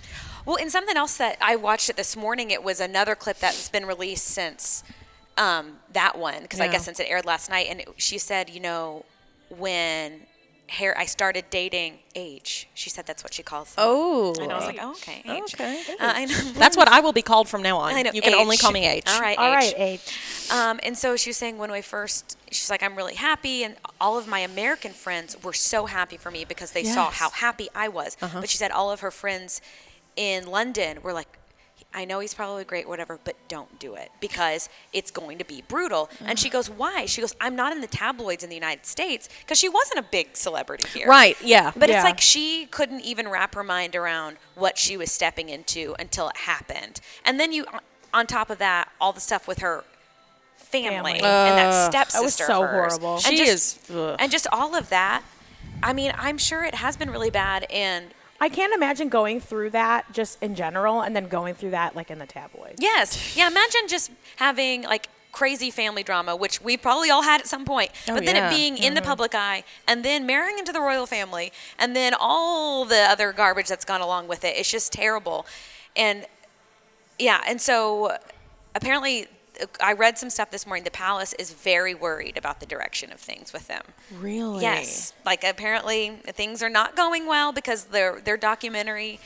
[0.45, 3.69] Well, and something else that I watched it this morning, it was another clip that's
[3.69, 4.83] been released since
[5.39, 7.67] um, that one, because I guess since it aired last night.
[7.69, 9.05] And it, she said, you know,
[9.49, 10.21] when
[10.67, 12.67] Harry, I started dating H.
[12.73, 13.73] She said that's what she calls.
[13.73, 13.85] Them.
[13.87, 14.35] Oh.
[14.39, 15.55] and I was like, oh, okay, H.
[15.55, 15.81] Okay.
[15.93, 16.35] Uh, I know.
[16.53, 17.95] That's what I will be called from now on.
[17.95, 19.05] I know, You can only call me H.
[19.07, 19.55] All right, All H.
[19.55, 20.51] right, H.
[20.51, 23.77] Um, and so she was saying when we first, she's like, I'm really happy, and
[23.99, 27.69] all of my American friends were so happy for me because they saw how happy
[27.73, 28.15] I was.
[28.21, 28.41] Uh-huh.
[28.41, 29.61] But she said all of her friends
[30.15, 31.38] in London were like,
[31.91, 35.63] I know he's probably great, whatever, but don't do it because it's going to be
[35.67, 36.07] brutal.
[36.23, 37.07] And she goes, Why?
[37.07, 40.03] She goes, I'm not in the tabloids in the United States because she wasn't a
[40.03, 41.07] big celebrity here.
[41.07, 41.71] Right, yeah.
[41.75, 41.95] But Yeah.
[41.97, 46.29] it's like she couldn't even wrap her mind around what she was stepping into until
[46.29, 47.01] it happened.
[47.25, 47.65] And then you,
[48.13, 49.83] on top of that, all the stuff with her
[50.57, 51.13] family, Family.
[51.13, 51.91] and that Ugh.
[51.91, 52.17] stepsister.
[52.19, 52.97] That was so hers.
[52.99, 53.13] horrible.
[53.15, 54.15] And She just, is- ugh.
[54.19, 55.23] and just all of that.
[55.81, 59.71] I mean, I'm sure it has been really bad, and I can't imagine going through
[59.71, 62.75] that just in general and then going through that like in the tabloids.
[62.79, 63.47] yes, yeah.
[63.47, 67.91] Imagine just having like crazy family drama, which we probably all had at some point,
[68.07, 68.47] Oh, but then yeah.
[68.47, 69.07] it being in the mm-hmm.
[69.09, 73.67] public eye, and then marrying into the royal family, and then all the other garbage
[73.67, 74.55] that's gone along with it.
[74.57, 75.45] It's just terrible,
[75.95, 76.25] and
[77.17, 78.17] yeah, and so
[78.75, 79.27] apparently.
[79.61, 80.83] Uh, I read some stuff this morning.
[80.83, 83.83] The palace is very worried about the direction of things with them.
[84.19, 84.61] Really?
[84.61, 89.19] Yes, like apparently things are not going well because their their documentary.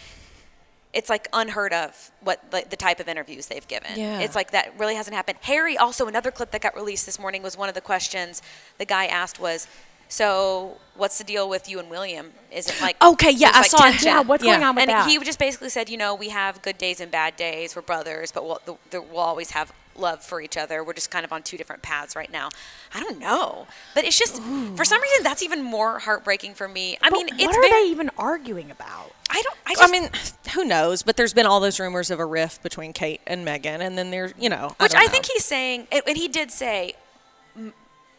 [0.93, 3.91] It's like unheard of what like, the type of interviews they've given.
[3.95, 4.19] Yeah.
[4.19, 5.39] It's like that really hasn't happened.
[5.41, 8.43] Harry also another clip that got released this morning was one of the questions
[8.77, 9.67] the guy asked was,
[10.07, 12.31] "So what's the deal with you and William?
[12.51, 13.89] Is it like Okay, yeah, there's, I like, saw it.
[13.93, 14.51] tension?" Yeah, what's Yeah.
[14.51, 15.07] going on with and that?
[15.09, 17.75] he just basically said, you know, we have good days and bad days.
[17.75, 20.83] We're brothers, but we'll, the, the, we'll always have love for each other.
[20.83, 22.49] We're just kind of on two different paths right now.
[22.93, 26.97] I don't know, but it's just for some reason that's even more heartbreaking for me.
[27.01, 27.69] I But mean, what it's are very.
[27.85, 29.11] they even arguing about?
[29.29, 29.57] I don't.
[29.65, 30.09] I I, mean,
[30.53, 31.03] who knows?
[31.03, 34.11] But there's been all those rumors of a rift between Kate and Meghan, and then
[34.11, 35.11] there's, you know, which don't I, know.
[35.11, 36.93] think he's saying, and, and he did say,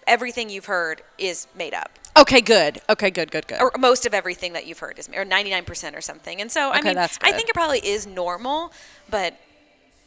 [0.07, 1.99] everything you've heard is made up.
[2.17, 2.81] Okay, good.
[2.89, 3.61] Okay, good, good, good.
[3.61, 6.81] or most of everything that you've heard is or 99% or something and so i
[6.81, 8.73] mean that's i think it probably is normal
[9.11, 9.35] but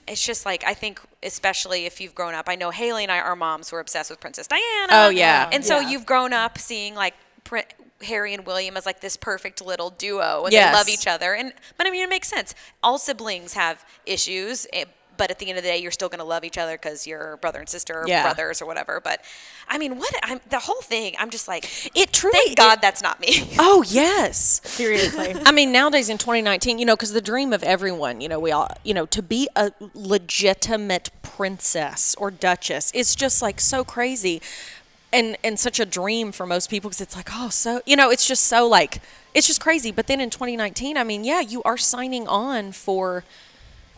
[0.07, 3.19] it's just like i think especially if you've grown up i know hayley and i
[3.19, 5.49] our moms were obsessed with princess diana Oh, yeah.
[5.51, 5.89] and so Yeah.
[5.89, 7.65] you've grown up seeing like Prin-
[8.01, 10.71] harry and william as like this perfect little duo and Yes.
[10.71, 14.67] they love each other and but i mean it makes sense all siblings have issues
[14.73, 14.85] eh,
[15.17, 17.05] but at the end of the day, you're still going to love each other because
[17.07, 18.23] you're brother and sister, or Yeah.
[18.23, 19.01] brothers or whatever.
[19.03, 19.21] But
[19.67, 23.01] I mean, what I'm, the whole thing, I'm just like, It truly- thank God that's
[23.01, 23.49] not me.
[23.59, 24.61] oh, yes.
[24.63, 25.35] Seriously.
[25.45, 28.51] I mean, nowadays in 2019, you know, because the dream of everyone, you know, we
[28.51, 34.41] all, you know, to be a legitimate princess or duchess is just like so crazy
[35.13, 38.09] and and such a dream for most people because it's like, oh, so, you know,
[38.09, 38.99] it's just so like,
[39.33, 39.91] it's just crazy.
[39.91, 43.23] But then in 2019, I mean, yeah, you are signing on for,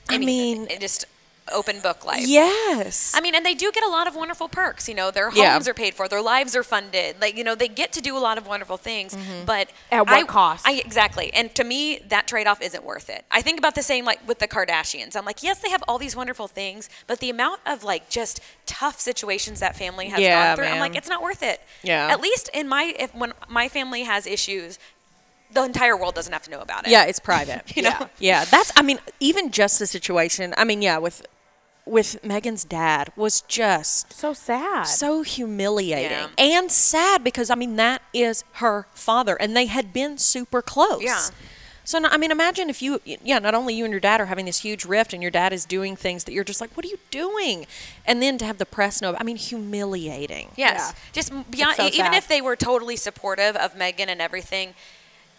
[0.10, 1.06] I mean, it just
[1.52, 2.28] open book life.
[2.28, 3.12] yes.
[3.16, 4.88] I mean, and they do get a lot of wonderful perks.
[4.88, 5.58] You know, their homes Yeah.
[5.68, 7.20] are paid for, their lives are funded.
[7.20, 9.16] Like, you know, they get to do a lot of wonderful things.
[9.16, 9.46] Mm-hmm.
[9.46, 10.68] But At what I- cost?
[10.68, 11.34] I, exactly.
[11.34, 13.26] And to me, that trade off isn't worth it.
[13.32, 15.16] I think about the same like with the Kardashians.
[15.16, 18.42] I'm like, yes, they have all these wonderful things, but the amount of like just
[18.68, 21.62] tough situations that family has Yeah, gone through, I'm like, it's not worth it.
[21.82, 22.10] Yeah.
[22.12, 24.78] At least in my if when my family has issues,
[25.52, 26.92] the entire world doesn't have to know about it.
[26.92, 27.64] Yeah, it's private.
[27.76, 27.90] You know?
[28.00, 28.08] Yeah.
[28.20, 28.72] Yeah, that's.
[28.76, 30.54] I mean, even just the situation.
[30.58, 31.26] I mean, yeah, with
[31.86, 34.84] with Meghan's dad was just so sad.
[34.86, 36.28] so humiliating Yeah.
[36.38, 41.02] and sad because I mean that is her father, and they had been super close.
[41.04, 41.20] Yeah.
[41.90, 44.46] So I mean, imagine if you, yeah, not only you and your dad are having
[44.46, 46.90] this huge rift, and your dad is doing things that you're just like, what are
[46.90, 47.66] you doing?
[48.06, 50.50] And then to have the press know, I mean, humiliating.
[50.56, 50.94] Yes.
[50.94, 51.00] Yeah.
[51.14, 52.14] Just beyond, so even sad.
[52.14, 54.76] if they were totally supportive of Meghan and everything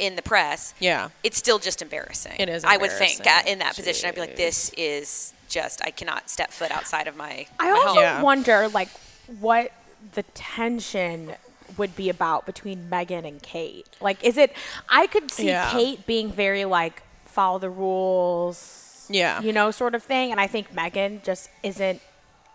[0.00, 1.10] in the press, Yeah.
[1.22, 2.34] it's still just embarrassing.
[2.38, 3.48] It is I would think embarrassing.
[3.48, 7.06] uh, in that position, I'd be like, this is just, I cannot step foot outside
[7.06, 7.96] of my, I my also home.
[7.98, 8.22] Yeah.
[8.22, 8.88] wonder, like,
[9.40, 9.72] what
[10.14, 11.34] the tension
[11.76, 13.86] would be about between Meghan and Kate.
[14.00, 14.52] Like, is it?
[14.88, 15.70] I could see Yeah.
[15.70, 19.40] Kate being very like follow the rules, Yeah.
[19.40, 22.00] you know, sort of thing, and I think Meghan just isn't.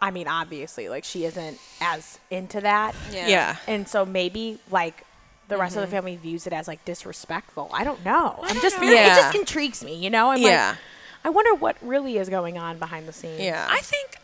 [0.02, 3.28] I mean, obviously, like she isn't as into that, Yeah.
[3.28, 3.56] Yeah.
[3.68, 5.06] and so maybe like
[5.48, 5.84] the rest Mm-hmm.
[5.84, 7.70] of the family views it as like disrespectful.
[7.74, 8.40] I don't know.
[8.42, 8.88] I'm don't just know.
[8.88, 10.32] very, it just intrigues me, you know.
[10.32, 10.70] I'm Yeah.
[10.70, 10.78] like,
[11.26, 13.40] I wonder what really is going on behind the scenes.
[13.42, 13.68] Yeah.
[13.70, 14.18] I think,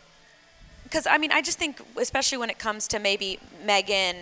[0.84, 4.16] because I mean, I just think, especially when it comes to maybe Meghan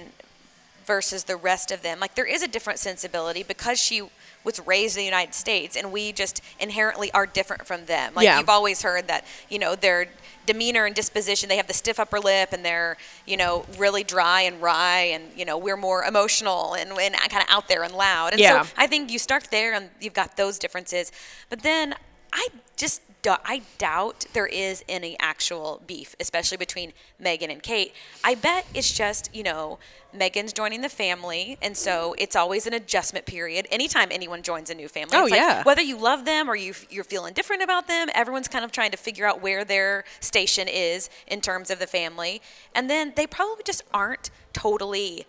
[0.87, 4.03] versus the rest of them, like there is a different sensibility because she
[4.45, 8.15] was raised in the United States and we just inherently are different from them.
[8.15, 8.39] Like Yeah.
[8.39, 10.07] you've always heard that, you know, their
[10.47, 14.43] demeanor and disposition, they have the stiff upper lip and they're, you know, really dry
[14.43, 17.95] and wry and, you know, we're more emotional and, and kind of out there and
[17.95, 18.33] loud.
[18.33, 18.63] And Yeah.
[18.63, 21.13] so I think you start there and you've got those differences.
[21.49, 21.95] But then
[22.33, 27.93] I just do- I doubt there is any actual beef, especially between Meghan and Kate.
[28.25, 29.79] I bet it's just, you know,
[30.15, 33.67] Meghan's joining the family, and so it's always an adjustment period.
[33.71, 35.63] Anytime anyone joins a new family, Oh, it's like, yeah.
[35.63, 38.91] whether you love them or you you're feeling different about them, everyone's kind of trying
[38.91, 42.43] to figure out where their station is in terms of the family,
[42.75, 45.27] and then they probably just aren't totally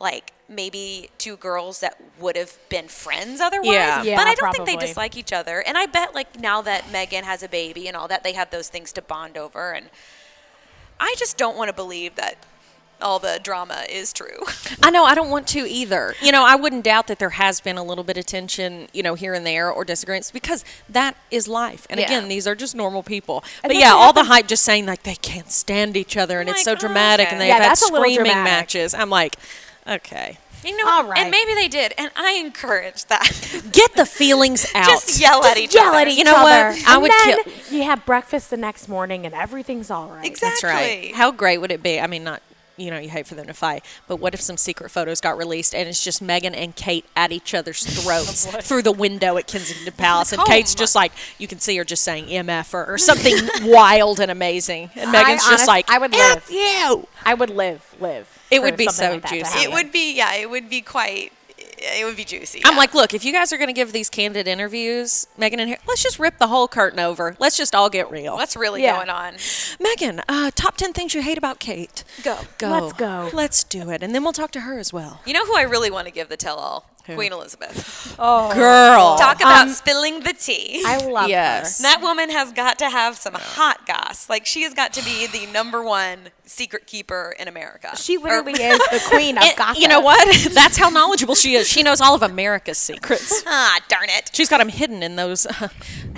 [0.00, 3.74] like maybe two girls that would have been friends otherwise.
[3.74, 4.02] Yeah.
[4.02, 5.60] Yeah, but I don't think they dislike each other.
[5.62, 8.50] And I bet like now that Meghan has a baby and all that, they have
[8.50, 9.72] those things to bond over.
[9.72, 9.90] And
[11.00, 12.36] I just don't want to believe that
[13.00, 14.40] all the drama is true.
[14.82, 16.14] I know I don't want to either.
[16.20, 19.02] You know, I wouldn't doubt that there has been a little bit of tension, you
[19.04, 21.86] know, here and there or disagreements because that is life.
[21.90, 22.06] And Yeah.
[22.06, 23.44] again, these are just normal people.
[23.62, 26.48] And but yeah, all the hype just saying like they can't stand each other and
[26.48, 28.94] oh it's so Like, dramatic and they've Yeah, had that's screaming matches.
[28.94, 29.36] I'm like,
[29.88, 30.38] okay.
[30.64, 31.20] You know, All right.
[31.20, 33.22] and maybe they did, and I encourage that.
[33.72, 34.86] Get the feelings out.
[34.88, 35.98] Just yell at each Yell other.
[35.98, 36.52] at each You know what?
[36.52, 40.26] I And would then kill- You have breakfast the next morning and everything's all right.
[40.26, 40.48] Exactly.
[40.48, 41.14] That's right.
[41.14, 42.00] How great would it be?
[42.00, 42.42] I mean, not
[42.76, 45.36] you know, you hate for them to fight, but what if some secret photos got
[45.36, 49.46] released and it's just Meghan and Kate at each other's throats through the window at
[49.48, 52.72] Kensington Palace, and Oh Kate's my- just like you can see her just saying "mf"
[52.74, 56.48] or, or something wild and amazing, and Meghan's I just honest- like I would "F
[56.48, 56.50] live.
[56.50, 58.37] you." I would live, live.
[58.50, 59.58] It would be so like juicy.
[59.60, 61.32] It would be, yeah, it would be quite.
[61.80, 62.60] It would be juicy.
[62.64, 62.78] I'm yeah.
[62.78, 65.78] like, look, if you guys are going to give these candid interviews, Meghan and Harry,
[65.86, 67.36] let's just rip the whole curtain over.
[67.38, 68.34] Let's just all get real.
[68.34, 68.96] what's really Yeah.
[68.96, 69.34] going on?
[69.34, 72.02] Meghan, uh, top 10 things you hate about Kate.
[72.24, 72.36] Go.
[72.58, 72.68] Go.
[72.70, 73.30] Let's go.
[73.32, 74.02] Let's do it.
[74.02, 75.20] And then we'll talk to her as well.
[75.24, 76.90] You know who I really want to give the tell-all?
[77.14, 78.14] Queen Elizabeth.
[78.18, 79.16] Oh, Girl.
[79.16, 80.82] Talk about Um, spilling the tea.
[80.84, 81.78] I love Yes.
[81.78, 81.84] her.
[81.84, 84.28] That woman has got to have some hot goss.
[84.28, 87.94] Like she has got to be the number one secret keeper in America.
[87.96, 89.80] She Or- is the queen of And gossip.
[89.82, 90.26] You know what?
[90.52, 91.68] That's how knowledgeable she is.
[91.68, 93.42] She knows all of America's secrets.
[93.46, 94.30] ah, darn it.
[94.32, 95.68] She's got them hidden in those uh,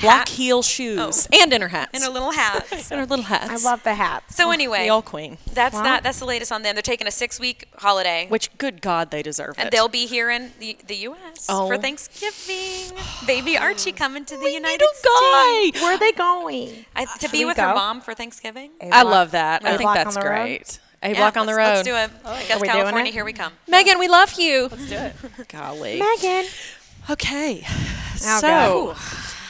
[0.01, 1.91] block heel shoes and in her hats.
[1.97, 2.91] In her little hats.
[2.91, 3.51] In her little hats.
[3.65, 4.37] I love the hats.
[4.37, 5.39] So anyway, the old queen.
[5.53, 5.83] that's Wow.
[5.83, 6.03] that.
[6.03, 6.75] That's the latest on them.
[6.75, 9.71] They're taking a six-week holiday, Which, good God, they deserve and it.
[9.73, 11.47] they'll be here in the, the U.S.
[11.49, 11.67] Oh.
[11.67, 12.97] for Thanksgiving.
[13.27, 15.61] Baby Archie coming to the We United a guy.
[15.71, 15.81] States.
[15.83, 16.85] Where are they going?
[16.95, 18.71] I, to be we with her mom for Thanksgiving.
[18.81, 19.65] A I love that.
[19.65, 20.45] I think that's on the road?
[20.47, 20.81] great.
[21.03, 21.63] A Yeah, block on the road.
[21.65, 22.21] let's- Let's do it.
[22.27, 23.15] Oh, I guess Are we doing California, it?
[23.15, 23.53] here we come.
[23.71, 24.69] Meghan, we love you.
[24.71, 25.15] Let's do it.
[25.49, 25.99] Golly.
[26.01, 27.11] Meghan.
[27.11, 27.65] Okay.
[27.67, 28.97] Oh, so God.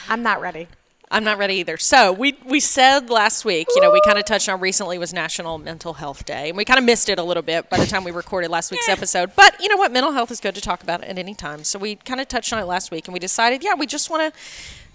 [0.09, 0.67] I'm not ready.
[1.13, 1.75] I'm not ready either.
[1.75, 5.11] So we we said last week, you know, we kind of touched on recently was
[5.11, 7.85] National Mental Health Day, and we kind of missed it a little bit by the
[7.85, 9.35] time we recorded last week's episode.
[9.35, 11.65] But you know what, mental health is good to talk about at any time.
[11.65, 14.09] So we kind of touched on it last week, and we decided, yeah, we just
[14.09, 14.39] want to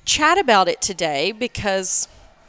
[0.07, 2.09] chat about it today because,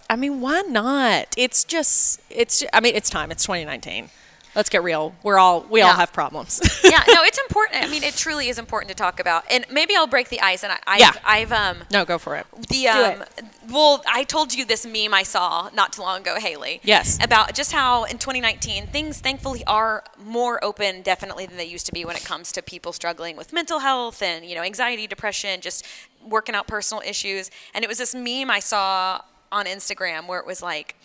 [0.10, 1.34] I mean, why not?
[1.38, 2.64] It's just, it's.
[2.74, 3.32] I mean, it's time.
[3.32, 4.10] It's 2019.
[4.56, 5.14] Let's get real.
[5.22, 6.60] We're all we all have problems.
[6.84, 7.84] yeah, no, it's important.
[7.84, 9.44] I mean, it truly is important to talk about.
[9.52, 10.64] And maybe I'll break the ice.
[10.64, 11.12] And I, I've, Yeah.
[11.24, 12.48] I've um, no, go for it.
[12.70, 13.24] the um,
[13.70, 16.82] well, I told you this meme I saw not too long ago, Hayley.
[16.84, 17.20] Yes.
[17.24, 21.92] About just how in 2019 things thankfully are more open, definitely than they used to
[21.92, 25.62] be when it comes to people struggling with mental health and you know anxiety, depression,
[25.62, 25.86] just
[26.28, 27.52] working out personal issues.
[27.76, 30.96] And it was this meme I saw on Instagram where it was like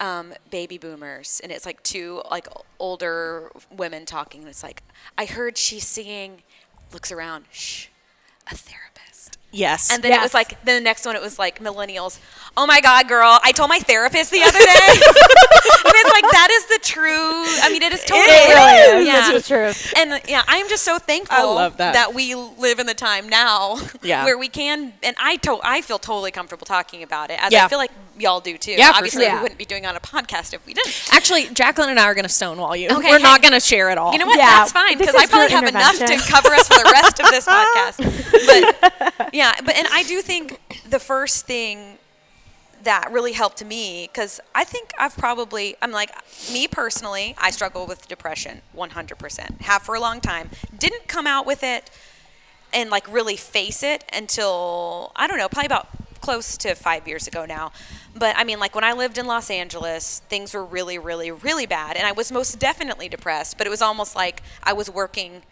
[0.00, 4.82] um, baby boomers, and it's like two like older women talking, and it's like
[5.16, 6.42] I heard she's seeing,
[6.92, 7.86] looks around, shh,
[8.50, 8.85] a therapist.
[9.56, 9.90] Yes.
[9.92, 12.20] And then it was like then the next one it was like millennials.
[12.56, 13.38] Oh my god, girl!
[13.42, 17.10] I told my therapist the other day, and it's like that is the true.
[17.62, 19.06] I mean, it is totally It really is.
[19.06, 19.32] Yeah.
[19.32, 19.94] It's the truth.
[19.96, 22.14] And yeah, I am just so thankful I love that.
[22.14, 24.24] we live in the time now Yeah.
[24.26, 27.64] where we can, and I to, I feel totally comfortable talking about it, as Yeah.
[27.64, 28.72] I feel like y'all do too.
[28.72, 29.34] Yeah, for Obviously, sure.
[29.36, 31.08] we wouldn't be doing it on a podcast if we didn't.
[31.12, 32.88] Actually, Jacqueline and I are going to stonewall you.
[32.88, 34.12] Okay, We're not going to share it all.
[34.12, 34.38] You know what?
[34.38, 37.30] Yeah, That's fine because I probably have enough to cover us for the rest of
[37.30, 37.96] this podcast.
[38.46, 41.98] But yeah, but and I do think the first thing
[42.86, 46.10] that really helped me because I think I've probably I'm like
[46.52, 51.46] me personally I struggle with depression 100% have for a long time didn't come out
[51.46, 51.90] with it
[52.72, 55.88] and like really face it until I don't know probably about
[56.20, 57.72] close to 5 years ago now
[58.18, 61.66] but I mean like when I lived in Los Angeles things were really really really
[61.66, 65.42] bad and I was most definitely depressed but it was almost like I was working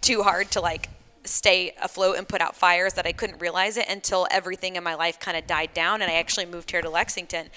[0.00, 0.90] too hard to like
[1.24, 4.94] stay afloat and put out fires that I couldn't realize it until everything in my
[4.94, 7.50] life kind of died down and I actually moved here to Lexington.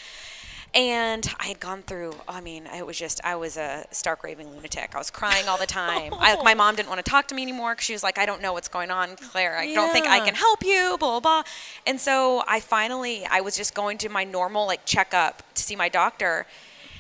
[0.74, 4.50] And I had gone through, I mean, it was just, I was a stark raving
[4.56, 4.96] lunatic.
[4.96, 6.14] I was crying all the time.
[6.18, 8.26] I, my mom didn't want to talk to me anymore because she was like, I
[8.26, 9.58] don't know what's going on, Claire.
[9.58, 11.44] I don't think I can help you, blah, blah, blah.
[11.86, 15.76] And so I finally, I was just going to my normal like checkup to see
[15.76, 16.46] my doctor.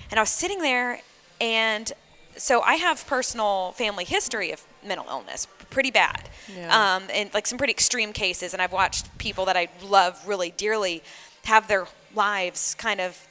[0.09, 0.99] And I was sitting there
[1.39, 1.93] and
[2.35, 6.95] so I have personal family history of mental illness, pretty bad, Yeah.
[6.97, 8.51] um, and like some pretty extreme cases.
[8.51, 11.03] And I've watched people that I love really dearly
[11.45, 13.27] have their lives kind of,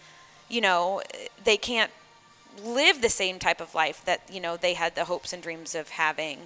[0.51, 1.03] you know,
[1.45, 1.91] they can't
[2.63, 5.75] live the same type of life that you know they had the hopes and dreams
[5.75, 6.41] of having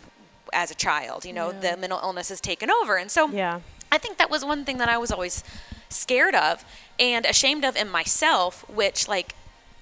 [0.53, 1.25] as a child.
[1.25, 3.61] You know, the mental illness has taken over, and so Yeah.
[3.91, 5.45] I think that was one thing that I was always
[5.89, 6.65] scared of
[6.99, 9.35] and ashamed of in myself, which like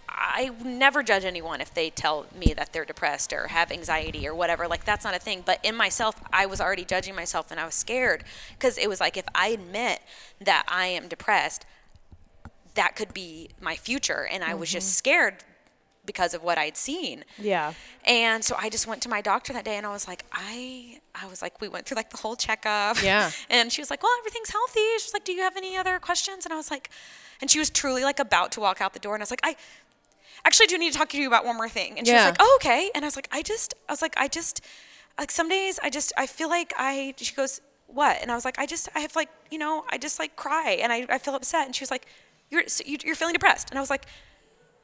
[0.08, 4.34] I never judge anyone if they tell me that they're depressed or have anxiety or
[4.34, 4.68] whatever.
[4.68, 5.42] Like that's not a thing.
[5.44, 9.00] But in myself, I was already judging myself and I was scared because it was
[9.00, 10.00] like if I admit
[10.40, 11.64] that I am depressed,
[12.74, 14.98] that could be my future, and I was just mm-hmm.
[14.98, 15.44] scared
[16.04, 17.24] because of what I'd seen.
[17.38, 17.74] Yeah.
[18.04, 21.00] And so I just went to my doctor that day and I was like, I
[21.14, 23.02] I was like, we went through like the whole checkup.
[23.02, 23.30] Yeah.
[23.50, 24.80] And she was like, Well, everything's healthy.
[24.98, 26.44] She's like, Do you have any other questions?
[26.44, 26.90] And I was like,
[27.40, 29.40] and she was truly like about to walk out the door and I was like,
[29.44, 29.56] I
[30.44, 31.98] actually do need to talk to you about one more thing.
[31.98, 32.90] And she was like, Oh, okay.
[32.94, 34.60] And I was like, I just I was like, I just
[35.18, 38.20] like some days I just I feel like I she goes, What?
[38.20, 40.78] And I was like, I just I have like, you know, I just like cry
[40.82, 41.66] and I, I feel upset.
[41.66, 42.06] And she was like,
[42.52, 43.70] You're so you're feeling depressed.
[43.70, 44.04] And I was like,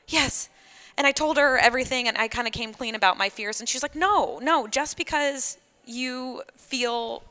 [0.08, 0.48] yes.
[0.96, 3.60] And I told her everything and I kind of came clean about my fears.
[3.60, 7.22] And she's like, no, no, just because you feel,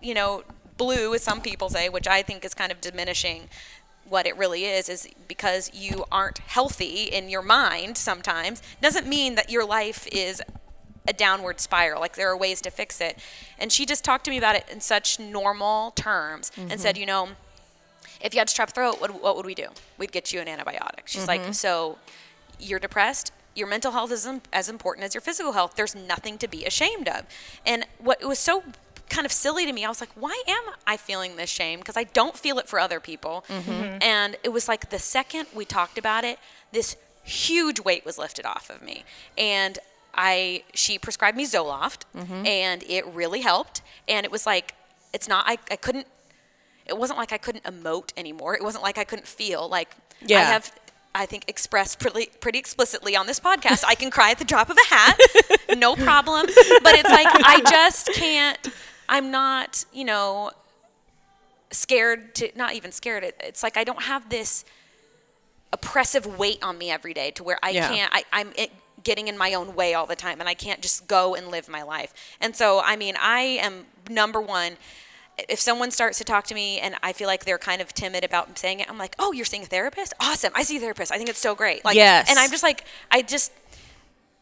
[0.00, 0.44] you know,
[0.78, 3.48] blue, as some people say, which I think is kind of diminishing
[4.08, 9.34] what it really is, is because you aren't healthy in your mind sometimes, doesn't mean
[9.34, 10.40] that your life is
[11.06, 12.00] a downward spiral.
[12.00, 13.18] Like there are ways to fix it.
[13.58, 17.00] And she just talked to me about it in such normal terms and said, mm-hmm.
[17.00, 17.28] you know,
[18.20, 19.68] if you had strep throat, what, what would we do?
[19.98, 21.06] We'd get you an antibiotic.
[21.06, 21.52] She's like, mm-hmm.
[21.52, 21.98] so
[22.58, 23.32] you're depressed.
[23.54, 25.74] Your mental health is im- as important as your physical health.
[25.76, 27.24] There's nothing to be ashamed of.
[27.66, 28.62] And what it was so
[29.08, 31.80] kind of silly to me, I was like, why am I feeling this shame?
[31.80, 33.44] Because I don't feel it for other people.
[33.48, 33.70] Mm-hmm.
[33.70, 34.02] Mm-hmm.
[34.02, 36.38] And it was like the second we talked about it,
[36.72, 39.04] this huge weight was lifted off of me.
[39.36, 39.78] And
[40.14, 42.02] I she prescribed me Zoloft,
[42.46, 43.82] and it really helped.
[44.08, 44.74] And it was like,
[45.12, 46.06] it's not I, I couldn't
[46.90, 48.54] it wasn't like I couldn't emote anymore.
[48.54, 49.68] It wasn't like I couldn't feel.
[49.68, 49.96] Like
[50.28, 50.70] I have,
[51.14, 53.84] I think, expressed pretty pretty explicitly on this podcast.
[53.86, 55.18] I can cry at the drop of a hat,
[55.78, 56.46] no problem.
[56.46, 58.58] But it's like I just can't.
[59.08, 60.50] I'm not, you know,
[61.70, 62.50] scared to.
[62.56, 63.24] Not even scared.
[63.24, 64.64] It, it's like I don't have this
[65.72, 67.88] oppressive weight on me every day to where I Yeah.
[67.88, 68.12] can't.
[68.14, 68.72] I, I'm it,
[69.02, 71.68] getting in my own way all the time, and I can't just go and live
[71.68, 72.12] my life.
[72.40, 74.76] And so, I mean, I am number one.
[75.48, 78.24] If someone starts to talk to me and I feel like they're kind of timid
[78.24, 80.12] about saying it, I'm like, "Oh, you're seeing a therapist?
[80.20, 80.52] Awesome!
[80.54, 81.12] I see a therapist.
[81.12, 82.28] I think it's so great." Like, Yes.
[82.30, 83.52] And I'm just like, I just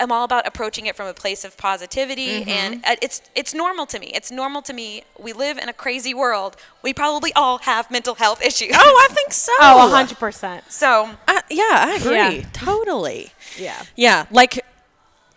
[0.01, 2.49] I'm all about approaching it from a place of positivity, Mm-hmm.
[2.51, 4.13] and uh, it's it's normal to me.
[4.15, 5.03] It's normal to me.
[5.19, 6.57] We live in a crazy world.
[6.83, 8.73] We probably all have mental health issues.
[8.75, 9.53] Oh, I think so.
[9.61, 10.71] Oh, hundred percent.
[10.71, 12.15] so I, yeah, I agree.
[12.17, 12.47] Yeah.
[12.53, 13.33] Totally.
[13.57, 13.83] Yeah.
[13.97, 14.65] Yeah, like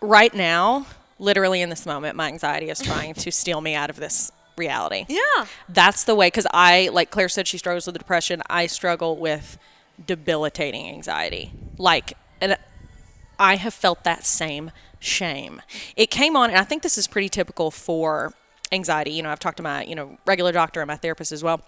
[0.00, 0.86] right now,
[1.18, 5.06] literally in this moment, my anxiety is trying to steal me out of this reality.
[5.08, 5.46] yeah.
[5.68, 8.42] That's the way, because I, like Claire said, she struggles with depression.
[8.48, 9.58] I struggle with
[10.04, 11.52] debilitating anxiety.
[11.78, 12.56] Like, and
[13.38, 15.62] I have felt that same shame.
[15.96, 18.32] It came on, and I think this is pretty typical for
[18.70, 19.12] anxiety.
[19.12, 21.60] You know, I've talked to my, you know, regular doctor and my therapist as well.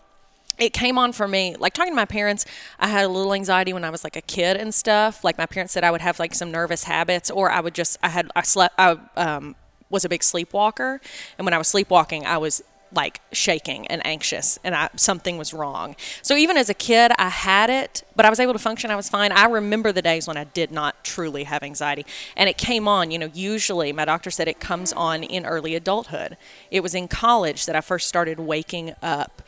[0.57, 2.47] It came on for me, like talking to my parents.
[2.79, 5.25] I had a little anxiety when I was like a kid and stuff.
[5.25, 7.99] Like my parents said, I would have like some nervous habits, or I would just,
[8.05, 9.57] I had, I slept, I um,
[9.91, 11.01] was a big sleepwalker,
[11.39, 12.63] and when I was sleepwalking, I was
[12.95, 15.97] like shaking and anxious and I, something was wrong.
[16.23, 18.91] So even as a kid, I had it, but I was able to function.
[18.91, 19.33] I was fine.
[19.33, 22.07] I remember the days when I did not truly have anxiety.
[22.37, 25.75] And it came on, you know, usually my doctor said it comes on in early
[25.75, 26.37] adulthood.
[26.71, 29.43] It was in college that I first started waking up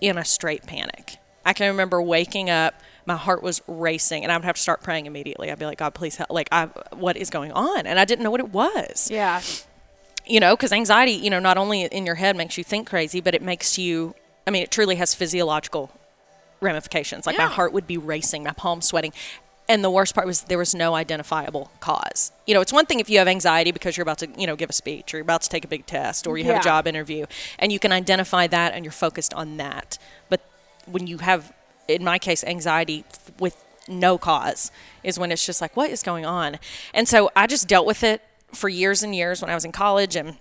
[0.00, 1.16] in a straight panic.
[1.44, 2.74] I can remember waking up,
[3.06, 5.50] my heart was racing, and I would have to start praying immediately.
[5.50, 6.30] I'd be like, God, please help.
[6.30, 7.86] Like, I, what is going on?
[7.86, 9.40] And I didn't know what it was Yeah.
[10.28, 13.20] You know, because anxiety, you know, not only in your head makes you think crazy,
[13.20, 14.14] but it makes you,
[14.46, 15.90] I mean, it truly has physiological
[16.60, 17.26] ramifications.
[17.26, 19.12] Like my heart would be racing, my palms sweating.
[19.70, 22.32] And the worst part was there was no identifiable cause.
[22.46, 24.56] You know, it's one thing if you have anxiety because you're about to, you know,
[24.56, 26.60] give a speech or you're about to take a big test or you have Yeah.
[26.60, 27.26] a job interview
[27.58, 29.98] and you can identify that and you're focused on that.
[30.30, 30.40] But
[30.86, 31.52] when you have,
[31.86, 33.04] in my case, anxiety
[33.38, 34.70] with no cause
[35.04, 36.58] is when it's just like, what is going on?
[36.94, 39.72] And so I just dealt with it for years and years when I was in
[39.72, 40.38] college and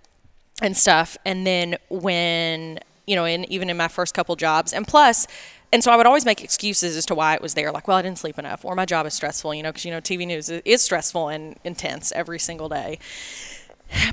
[0.62, 1.17] and stuff.
[1.26, 5.28] And then when, you know, in even in my first couple jobs, and plus,
[5.72, 7.72] and so I would always make excuses as to why it was there.
[7.72, 9.91] Like, well, I didn't sleep enough, or my job is stressful, you know, because, you
[9.91, 13.00] know, TV news is stressful and intense every single day.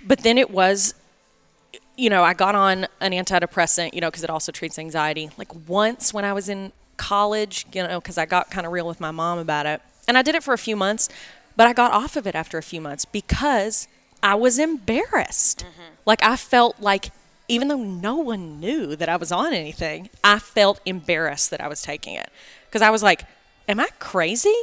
[0.05, 0.95] But then it was,
[1.97, 5.31] you know, I got on an antidepressant, you know, because it also treats anxiety.
[5.39, 8.87] Like once when I was in college, you know, because I got kind of real
[8.87, 9.81] with my mom about it.
[10.07, 11.09] And I did it for a few months,
[11.57, 13.89] but I got off of it after a few months because
[14.25, 15.61] I was embarrassed.
[15.61, 15.95] Mm-hmm.
[16.07, 17.11] Like I felt like
[17.47, 21.69] even though no one knew that I was on anything, I felt embarrassed that I
[21.69, 22.31] was taking it
[22.67, 23.27] because I was like,
[23.69, 24.55] "Am I crazy?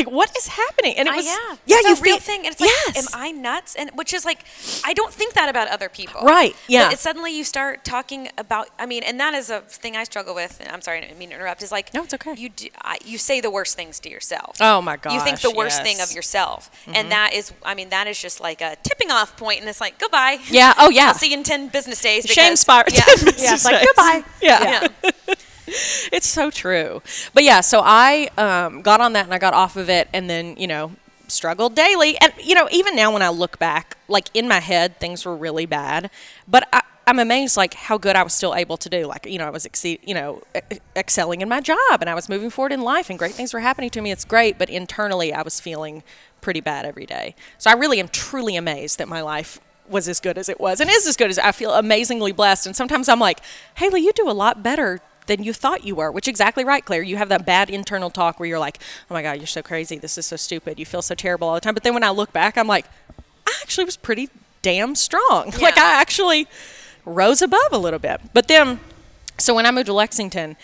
[0.00, 2.40] Like what is happening?" And it Uh, was yeah, yeah, it's you a real thing,
[2.46, 2.96] and it's like, yes.
[3.14, 3.74] am I nuts?
[3.74, 4.40] And which is like,
[4.84, 6.86] I don't think that about other people, Right, yeah.
[6.86, 8.68] But it, suddenly you start talking about.
[8.78, 10.52] I mean, and that is a thing I struggle with.
[10.60, 11.62] And I'm sorry, I didn't mean to interrupt.
[11.62, 12.34] Is like, No, it's okay.
[12.36, 14.56] You do, I, you say the worst things to yourself.
[14.60, 16.06] Oh, my god, You think the gosh, worst thing yes.
[16.06, 16.12] Mm-hmm.
[16.12, 19.60] of yourself, and that is, I mean, that is just like a tipping off point,
[19.60, 20.38] and it's like goodbye.
[20.50, 21.08] Yeah, oh, yeah.
[21.08, 22.24] I'll see you in ten business days.
[22.26, 22.86] Shame because- spiral.
[22.92, 23.04] Yeah.
[23.38, 24.22] Yeah, it's like, goodbye.
[24.42, 24.88] Yeah.
[25.04, 25.34] yeah.
[26.12, 27.02] it's so true.
[27.34, 30.28] But yeah, so I um, got on that and I got off of it, and
[30.28, 30.92] then you know
[31.28, 32.18] struggled daily.
[32.18, 35.36] And you know, even now when I look back, like in my head, things were
[35.36, 36.10] really bad.
[36.46, 39.06] But I, I'm amazed, like how good I was still able to do.
[39.06, 40.42] Like you know, I was exceed, you know,
[40.96, 43.60] excelling in my job, and I was moving forward in life, and great things were
[43.60, 44.10] happening to me.
[44.10, 46.02] It's great, but internally, I was feeling
[46.40, 47.34] pretty bad every day.
[47.58, 50.80] So I really am truly amazed that my life was as good as it was
[50.80, 52.66] and is as good as I feel amazingly blessed.
[52.66, 53.40] And sometimes I'm like,
[53.76, 57.02] Hayley, you do a lot better than you thought you were, which exactly right, Claire.
[57.02, 59.98] You have that bad internal talk where you're like, oh my God, you're so crazy.
[59.98, 60.78] This is so stupid.
[60.78, 61.74] You feel so terrible all the time.
[61.74, 62.86] But then when I look back, I'm like,
[63.46, 64.28] I actually was pretty
[64.62, 65.52] damn strong.
[65.60, 66.48] Like I actually
[67.04, 68.20] rose above a little bit.
[68.34, 68.80] But then,
[69.38, 70.56] so when I moved to Lexington,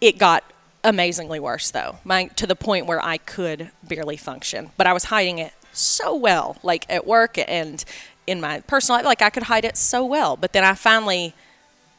[0.00, 0.44] it got
[0.84, 5.04] amazingly worse though my to the point where i could barely function but i was
[5.04, 7.84] hiding it so well like at work and
[8.26, 11.34] in my personal life like i could hide it so well but then i finally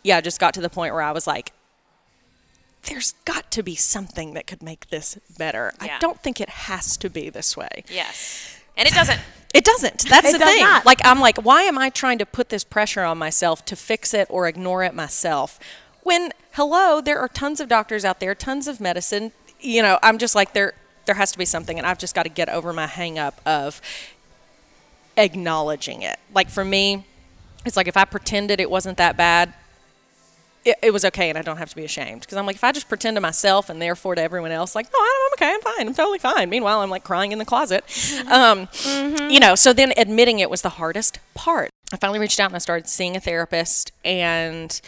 [0.03, 1.51] yeah I just got to the point where i was like
[2.83, 6.97] there's got to be something that could make this better i don't think it has
[6.97, 8.59] to be this way Yes.
[8.75, 9.19] And it doesn't.
[9.53, 10.09] it doesn't.
[10.09, 10.63] That's It the does thing.
[10.63, 10.83] not.
[10.83, 14.15] Like I'm like, why am I trying to put this pressure on myself to fix
[14.15, 15.59] it or ignore it myself?
[16.01, 19.31] When hello, there are tons of doctors out there, tons of medicine.
[19.59, 20.73] You know, I'm just like there
[21.05, 23.39] there has to be something and I've just got to get over my hang up
[23.45, 23.79] of
[25.17, 26.17] acknowledging it.
[26.33, 27.05] Like for me,
[27.65, 29.53] it's like if I pretended it wasn't that bad,
[30.65, 32.21] it, it was okay and I don't have to be ashamed.
[32.21, 34.87] Because I'm like, if I just pretend to myself and therefore to everyone else, like,
[34.93, 36.49] no, I'm okay, I'm fine, I'm totally fine.
[36.49, 37.83] Meanwhile, I'm like crying in the closet.
[38.31, 38.67] Um,
[39.29, 41.69] You know, so then admitting it was the hardest part.
[41.91, 44.79] I finally reached out and I started seeing a therapist and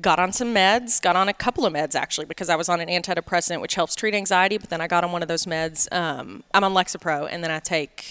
[0.00, 2.80] got on some meds, got on a couple of meds actually, because I was on
[2.80, 5.92] an antidepressant which helps treat anxiety, but then I got on one of those meds.
[5.92, 8.04] Um, I'm on Lexapro and then I take,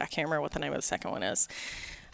[0.00, 1.48] I can't remember what the name of the second one is.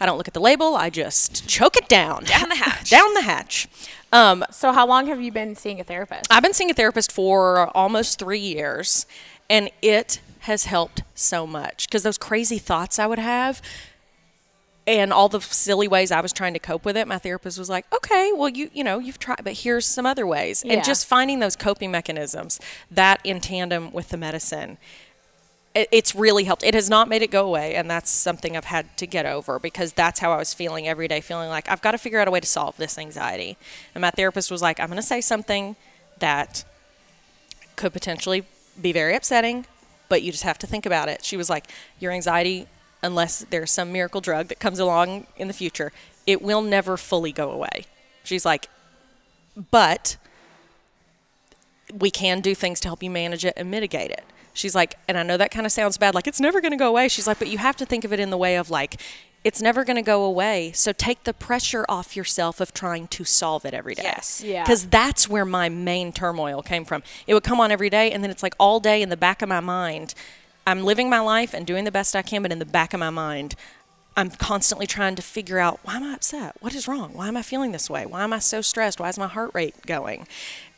[0.00, 2.24] I don't look at the label, I just choke it down.
[2.24, 2.90] Down the hatch.
[2.98, 3.68] down the hatch.
[4.14, 6.26] Um, So how long have you been seeing a therapist?
[6.30, 9.06] I've been seeing a therapist for almost three years,
[9.50, 13.60] and it has helped so much because those crazy thoughts I would have
[14.86, 17.70] and all the silly ways I was trying to cope with it, my therapist was
[17.70, 20.74] like, "Okay, well you you know you've tried, but here's some other ways." Yeah.
[20.74, 22.60] And just finding those coping mechanisms
[22.90, 24.76] that in tandem with the medicine,
[25.74, 26.62] it's really helped.
[26.62, 29.58] It has not made it go away, and that's something I've had to get over
[29.58, 32.28] because that's how I was feeling every day, feeling like I've got to figure out
[32.28, 33.56] a way to solve this anxiety.
[33.94, 35.74] And my therapist was like, "I'm going to say something
[36.20, 36.64] that
[37.74, 38.44] could potentially
[38.80, 39.66] be very upsetting,
[40.08, 41.66] but you just have to think about it." She was like,
[41.98, 42.68] "Your anxiety,
[43.02, 45.92] unless there's some miracle drug that comes along in the future,
[46.24, 47.86] it will never fully go away."
[48.22, 48.68] She's like,
[49.70, 50.16] "But."
[51.92, 54.24] we can do things to help you manage it and mitigate it.
[54.54, 56.78] She's like, and I know that kind of sounds bad, like it's never going to
[56.78, 57.08] go away.
[57.08, 59.00] She's like, but you have to think of it in the way of like,
[59.42, 60.72] it's never going to go away.
[60.72, 64.04] So take the pressure off yourself of trying to solve it every day.
[64.04, 64.42] Yes.
[64.42, 64.62] Yeah.
[64.62, 67.02] Because that's where my main turmoil came from.
[67.26, 69.42] It would come on every day, and then it's like all day in the back
[69.42, 70.14] of my mind.
[70.66, 73.00] I'm living my life and doing the best I can, but in the back of
[73.00, 73.54] my mind,
[74.16, 76.54] I'm constantly trying to figure out why am I upset?
[76.60, 77.14] What is wrong?
[77.14, 78.06] Why am I feeling this way?
[78.06, 79.00] Why am I so stressed?
[79.00, 80.28] Why is my heart rate going?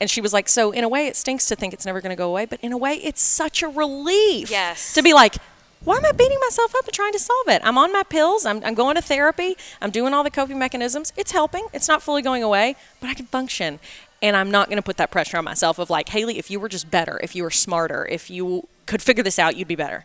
[0.01, 2.11] And she was like, So, in a way, it stinks to think it's never going
[2.11, 4.51] to go away, but in a way, it's such a relief.
[4.51, 4.95] Yes.
[4.95, 5.37] To be like,
[5.85, 7.61] why am I beating myself up and trying to solve it?
[7.63, 8.47] I'm on my pills.
[8.47, 9.57] I'm, I'm going to therapy.
[9.81, 11.13] I'm doing all the coping mechanisms.
[11.17, 11.67] It's helping.
[11.73, 13.79] It's not fully going away, but I can function.
[14.23, 16.59] And I'm not going to put that pressure on myself of like, Hayley, if you
[16.59, 19.77] were just better, if you were smarter, if you could figure this out, you'd be
[19.77, 20.05] better.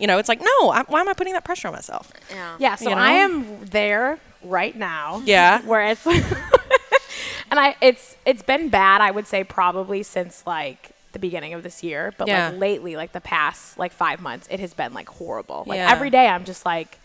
[0.00, 2.10] You know, it's like, no, I, why am I putting that pressure on myself?
[2.30, 2.56] Yeah.
[2.58, 3.02] Yeah, so You know?
[3.02, 5.22] I am there right now.
[5.24, 5.60] Yeah.
[5.66, 6.04] Where it's
[7.50, 11.62] and I it's it's been bad, I would say probably since like the beginning of
[11.62, 12.48] this year, but Yeah.
[12.48, 15.64] like lately, like the past like 5 months, it has been like horrible.
[15.66, 15.90] Like Yeah.
[15.90, 16.98] every day I'm just like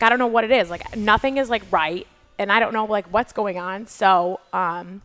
[0.00, 0.68] I don't know what it is.
[0.68, 2.06] Like nothing is like right
[2.38, 3.86] and I don't know like what's going on.
[3.86, 5.00] So, um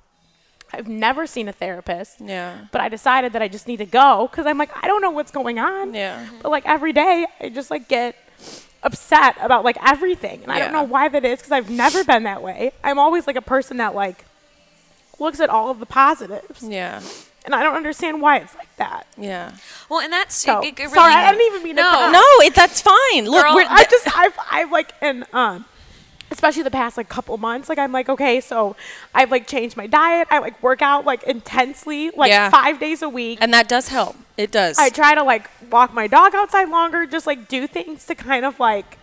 [0.74, 2.22] I've never seen a therapist.
[2.22, 2.58] Yeah.
[2.72, 5.12] But I decided that I just need to go cuz I'm like I don't know
[5.12, 5.94] what's going on.
[5.94, 6.26] Yeah.
[6.42, 8.16] But like every day, I just like get
[8.84, 12.24] upset about like everything, and I don't know why that is because I've never been
[12.24, 12.72] that way.
[12.84, 14.26] I'm always like a person that like
[15.20, 17.02] looks at all of the positives, Yeah.
[17.44, 19.06] and I don't understand why it's like that.
[19.18, 19.52] Yeah.
[19.90, 21.82] Well, and that's So it, it really, sorry, I didn't even mean to.
[21.82, 22.12] No.
[22.12, 23.26] No, it, that's fine.
[23.26, 25.66] Look, Girl, we're, I just I've I've like and um
[26.40, 28.78] especially the past like couple months like I'm like okay so
[29.14, 32.50] I've like changed my diet I like work out like intensely like Yeah.
[32.50, 34.16] 5 days a week and that does help.
[34.38, 34.78] It does.
[34.80, 38.46] I try to like walk my dog outside longer just like do things to kind
[38.46, 38.98] of like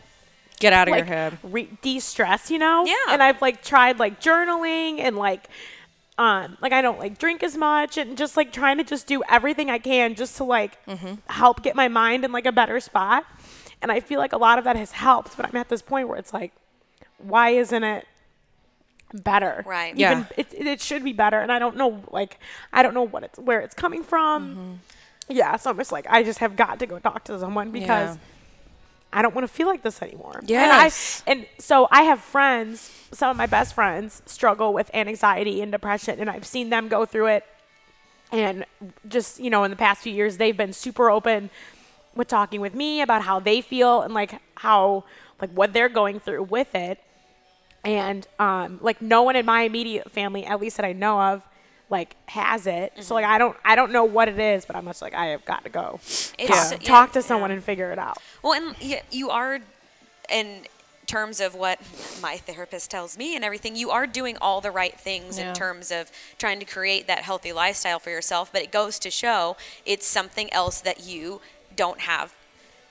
[0.60, 1.36] Get out of like your head.
[1.42, 2.94] re- de-stress you know Yeah.
[3.12, 5.48] and I've like tried like journaling and like
[6.16, 9.22] um like I don't like drink as much and just like trying to just do
[9.28, 11.16] everything I can just to like Mm-hmm.
[11.28, 13.26] help get my mind in like a better spot
[13.82, 16.08] and I feel like a lot of that has helped but I'm at this point
[16.08, 16.52] where it's like
[17.18, 18.06] why isn't it
[19.14, 19.90] better Right.
[19.96, 20.24] Even- Yeah.
[20.36, 22.38] it, it, it should be better and I don't know like
[22.72, 24.72] I don't know what it's where it's coming from Mm-hmm.
[25.28, 28.16] yeah so I'm just like I just have got to go talk to someone because
[28.16, 28.22] Yeah.
[29.12, 30.40] I don't want to feel like this anymore.
[30.44, 31.22] Yes.
[31.26, 35.72] And, and so I have friends, some of my best friends struggle with anxiety and
[35.72, 37.44] depression, and I've seen them go through it.
[38.32, 38.66] And
[39.08, 41.48] just, you know, in the past few years, they've been super open
[42.14, 45.04] with talking with me about how they feel and like how,
[45.40, 46.98] like what they're going through with it.
[47.86, 51.42] And um, like no one in my immediate family, at least that I know of,
[51.88, 52.92] like has it.
[53.00, 55.26] So like I don't I don't know what it is, but I'm just like I
[55.26, 56.00] have got to go
[56.36, 57.24] It's- talk, yeah, talk to yeah.
[57.24, 58.18] someone and figure it out.
[58.42, 58.74] Well, and
[59.12, 59.60] you are,
[60.28, 60.62] in
[61.06, 61.78] terms of what
[62.20, 65.50] my therapist tells me and everything, you are doing all the right things Yeah.
[65.50, 68.50] in terms of trying to create that healthy lifestyle for yourself.
[68.52, 71.40] But it goes to show it's something else that you
[71.76, 72.34] don't have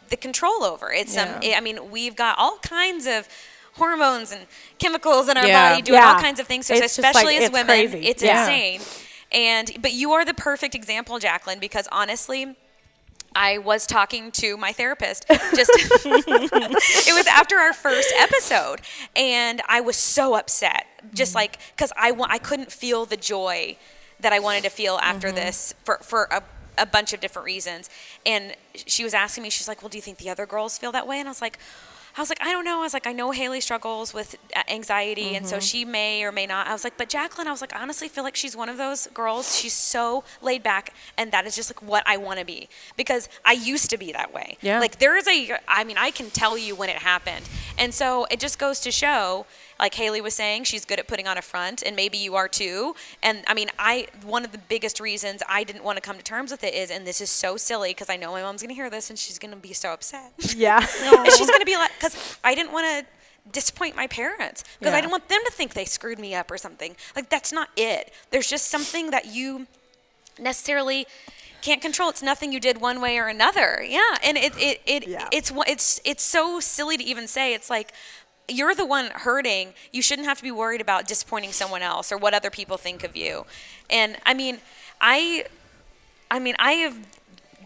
[0.07, 0.93] the control over.
[0.93, 1.41] It's some.
[1.41, 1.57] Yeah.
[1.57, 3.27] I mean, we've got all kinds of
[3.75, 4.45] hormones and
[4.79, 5.69] chemicals in our Yeah.
[5.69, 6.65] body doing all kinds of things.
[6.67, 8.07] So just like- especially as women, crazy.
[8.07, 8.41] it's Yeah.
[8.41, 8.81] insane.
[9.31, 12.55] And but you are the perfect example, Jacqueline, because honestly.
[13.37, 18.79] I was talking to my therapist just it was after our first episode
[19.13, 21.37] and I was so upset just Mm-hmm.
[21.39, 23.75] like cuz I wa- I couldn't feel the joy
[24.21, 25.35] that I wanted to feel after Mm-hmm.
[25.35, 26.43] this for for a
[26.77, 27.89] a bunch of different reasons
[28.25, 28.55] and
[28.85, 31.05] she was asking me she's like well do you think the other girls feel that
[31.05, 31.59] way and I was like
[32.17, 32.79] I was like, I don't know.
[32.79, 36.31] I was like, I know Hayley struggles with uh, anxiety, and so she may or
[36.31, 36.67] may not.
[36.67, 38.77] I was like, but Jacqueline, I was like, I honestly feel like she's one of
[38.77, 39.57] those girls.
[39.59, 43.27] She's so laid back, and that is just like what I want to be because
[43.43, 44.57] I used to be that way.
[44.61, 44.79] Yeah.
[44.79, 48.25] Like there is a, I mean, I can tell you when it happened, and so
[48.31, 49.45] it just goes to show.
[49.79, 52.47] Like Hayley was saying, she's good at putting on a front, and maybe you are
[52.47, 52.95] too.
[53.21, 56.23] And I mean, I one of the biggest reasons I didn't want to come to
[56.23, 58.73] terms with it is, and this is so silly because I know my mom's gonna
[58.73, 60.31] hear this and she's gonna be so upset.
[60.55, 60.77] Yeah.
[61.01, 63.05] and she's gonna be like, because I didn't want to
[63.51, 66.57] disappoint my parents because I didn't want them to think they screwed me up or
[66.57, 66.95] something.
[67.15, 68.11] Like that's not it.
[68.31, 69.67] There's just something that you
[70.39, 71.05] necessarily
[71.61, 72.09] can't control.
[72.09, 73.83] It's nothing you did one way or another.
[73.87, 75.27] Yeah, and it it, it Yeah.
[75.31, 77.53] it's it's it's so silly to even say.
[77.53, 77.91] It's like.
[78.47, 79.73] You're the one hurting.
[79.91, 83.03] You shouldn't have to be worried about disappointing someone else or what other people think
[83.03, 83.45] of you.
[83.89, 84.59] And I mean,
[85.01, 85.45] I
[86.29, 86.95] I mean, I have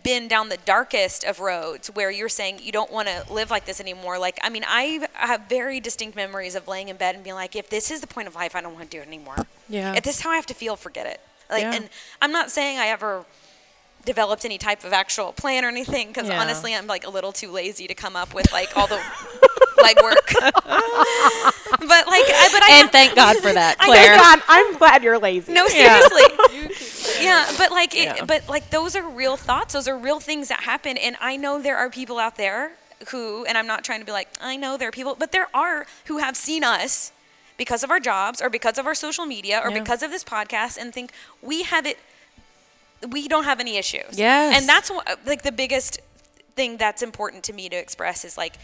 [0.04, 3.66] been down the darkest of roads where you're saying you don't want to live like
[3.66, 4.18] this anymore.
[4.18, 7.54] Like, I mean, I have very distinct memories of laying in bed and being like,
[7.56, 9.36] if this is the point of life, I don't want to do it anymore.
[9.68, 9.94] Yeah.
[9.96, 11.20] If this is how I have to feel, forget it.
[11.50, 11.74] Like, Yeah.
[11.74, 11.90] and
[12.22, 13.26] I'm not saying I ever
[14.06, 16.40] developed any type of actual plan or anything because Yeah.
[16.42, 19.02] honestly, I'm like a little too lazy to come up with like all the
[19.80, 20.34] legwork.
[21.80, 24.16] but like, I, but I and have- thank God for that, I Claire.
[24.18, 25.54] Thank God, I'm glad you're lazy.
[25.54, 26.00] no, Yeah.
[26.02, 27.22] seriously.
[27.24, 28.26] yeah, but like, it, Yeah.
[28.26, 29.74] but like, those are real thoughts.
[29.74, 32.72] Those are real things that happen, and I know there are people out there
[33.12, 35.48] who, and I'm not trying to be like, I know there are people, but there
[35.54, 37.12] are who have seen us
[37.58, 39.80] because of our jobs or because of our social media or Yeah.
[39.80, 41.12] because of this podcast and think
[41.42, 41.98] we have it.
[43.10, 44.18] We don't have any issues.
[44.18, 44.58] Yes.
[44.60, 46.00] and that's what, like the biggest
[46.56, 48.56] thing that's important to me to express is like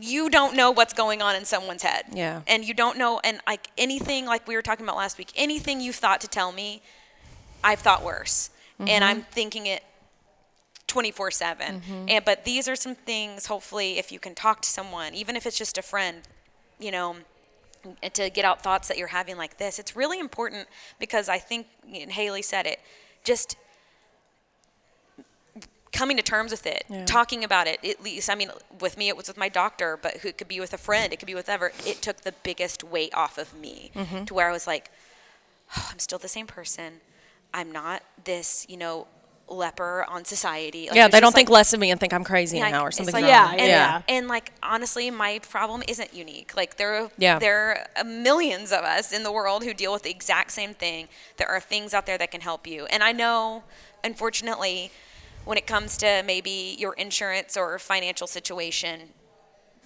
[0.00, 2.04] you don't know what's going on in someone's head.
[2.12, 2.42] Yeah.
[2.46, 5.80] And you don't know, and like anything, like we were talking about last week, anything
[5.80, 6.82] you've thought to tell me,
[7.62, 8.50] I've thought worse.
[8.80, 8.88] Mm-hmm.
[8.88, 9.82] And I'm thinking it
[10.86, 11.80] 24 7.
[11.80, 12.04] Mm-hmm.
[12.08, 15.46] And, but these are some things, hopefully, if you can talk to someone, even if
[15.46, 16.22] it's just a friend,
[16.78, 17.16] you know,
[18.12, 20.68] to get out thoughts that you're having like this, it's really important
[20.98, 22.80] because I think, and Hayley said it,
[23.24, 23.56] just
[25.92, 27.04] coming to terms with it, Yeah.
[27.06, 27.82] talking about it.
[27.84, 30.60] At least, I mean, with me, it was with my doctor, but it could be
[30.60, 31.72] with a friend, it could be with ever.
[31.86, 34.24] It took the biggest weight off of me Mm-hmm.
[34.26, 34.90] to where I was like,
[35.76, 37.00] oh, I'm still the same person.
[37.54, 39.06] I'm not this, you know,
[39.50, 40.88] leper on society.
[40.88, 42.82] Like, yeah, they don't just think less of me and think I'm crazy yeah, now
[42.84, 43.14] or something.
[43.14, 44.02] like- Yeah, and, yeah.
[44.06, 46.54] and like honestly, my problem isn't unique.
[46.54, 47.38] Like there, are, Yeah.
[47.38, 51.08] there are millions of us in the world who deal with the exact same thing.
[51.38, 53.64] There are things out there that can help you, and I know,
[54.04, 54.90] unfortunately,
[55.48, 59.14] when it comes to maybe your insurance or financial situation,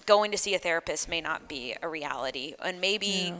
[0.05, 3.33] going to see a therapist may not be a reality, and maybe,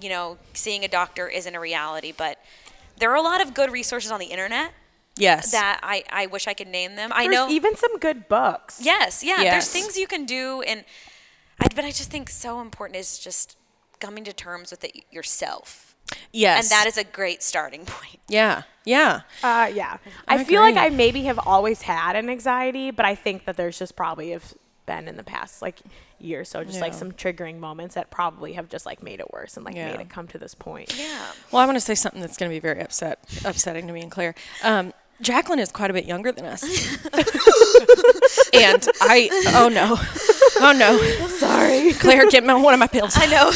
[0.00, 2.38] you know, seeing a doctor isn't a reality, but
[3.00, 4.72] there are a lot of good resources on the internet
[5.16, 5.50] Yes.
[5.50, 7.10] that I, I wish I could name them.
[7.12, 8.80] I know even some good books.
[8.80, 9.42] Yes, yeah.
[9.42, 9.50] Yes.
[9.52, 10.84] There's things you can do, and
[11.58, 13.56] I, but I just think so important is just
[13.98, 15.93] coming to terms with it yourself,
[16.32, 16.64] yes.
[16.64, 18.18] and that is a great starting point.
[18.28, 18.62] Yeah.
[18.84, 19.22] Yeah.
[19.42, 19.96] Uh, yeah.
[20.28, 20.76] I I, feel like.
[20.76, 24.54] I maybe have always had an anxiety, but I think that there's just probably have
[24.86, 25.80] been in the past like
[26.18, 29.32] year or so, just like some triggering moments that probably have just like made it
[29.32, 29.90] worse and like Yeah.
[29.92, 30.94] made it come to this point.
[30.98, 31.26] Yeah.
[31.50, 34.02] Well, I want to say something that's going to be very upset, upsetting to me
[34.02, 34.34] and Claire.
[34.62, 34.92] Um,
[35.22, 36.62] Jacqueline is quite a bit younger than us,
[38.52, 39.28] and I.
[39.54, 39.96] Oh no,
[40.64, 40.96] oh no.
[41.28, 43.12] Sorry, Claire, get me one of my pills.
[43.16, 43.50] I know.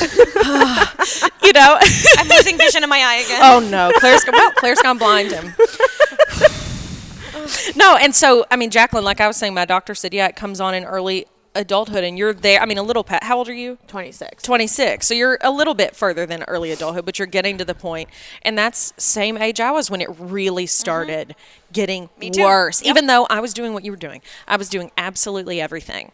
[1.42, 1.78] You know.
[2.18, 3.40] I'm losing vision in my eye again.
[3.42, 5.54] oh no, Claire's go- well, Claire's gone blind him.
[7.76, 10.36] no, and so I mean, Jacqueline, like I was saying, my doctor said, yeah, it
[10.36, 12.60] comes on in early adulthood, and you're there.
[12.60, 13.24] I mean, a little pet.
[13.24, 13.78] How old are you?
[13.88, 14.42] 26.
[14.42, 17.74] 26 so you're a little bit further than early adulthood but you're getting to the
[17.74, 18.08] point
[18.42, 21.34] and that's same age i was when it really started
[21.72, 22.20] getting Mm-hmm.
[22.20, 22.42] Me too.
[22.42, 22.90] worse Yep.
[22.90, 26.12] even though i was doing what you were doing i was doing absolutely everything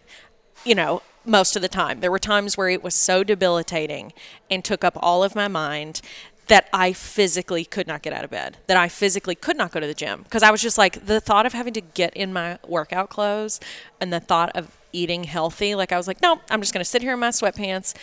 [0.64, 4.12] you know most of the time there were times where it was so debilitating
[4.50, 6.00] and took up all of my mind
[6.46, 9.80] that I physically could not get out of bed, that I physically could not go
[9.80, 12.32] to the gym because I was just like the thought of having to get in
[12.32, 13.60] my workout clothes
[14.00, 16.88] and the thought of eating healthy, like I was like, no, I'm just going to
[16.88, 17.94] sit here in my sweatpants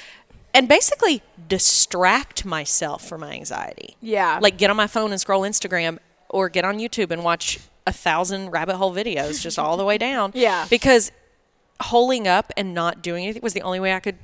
[0.53, 3.95] and basically distract myself from my anxiety.
[4.01, 4.39] Yeah.
[4.41, 5.99] Like get on my phone and scroll Instagram
[6.29, 9.97] or get on YouTube and watch a thousand rabbit hole videos just all the way
[9.97, 10.31] down.
[10.41, 10.65] Yeah.
[10.69, 11.11] Because
[11.85, 14.17] holding up and not doing anything was the only way I could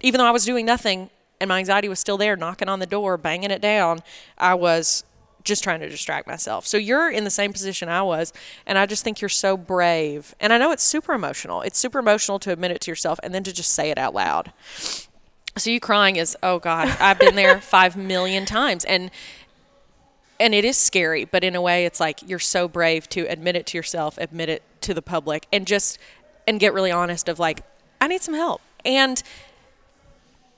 [0.00, 1.10] even though I was doing nothing
[1.40, 4.00] and my anxiety was still there, knocking on the door, banging it down,
[4.36, 5.04] I was
[5.42, 6.66] just trying to distract myself.
[6.66, 8.32] So you're in the same position I was,
[8.66, 10.34] and I just think you're so brave.
[10.38, 11.62] And I know it's super emotional.
[11.62, 14.14] It's super emotional to admit it to yourself and then to just say it out
[14.14, 14.52] loud.
[15.56, 18.84] So you crying is, oh God, I've been there five million times.
[18.84, 19.10] And
[20.38, 23.56] and it is scary, but in a way it's like you're so brave to admit
[23.56, 25.98] it to yourself, admit it to the public, and just
[26.46, 27.62] and get really honest of like,
[28.00, 28.60] I need some help.
[28.84, 29.22] And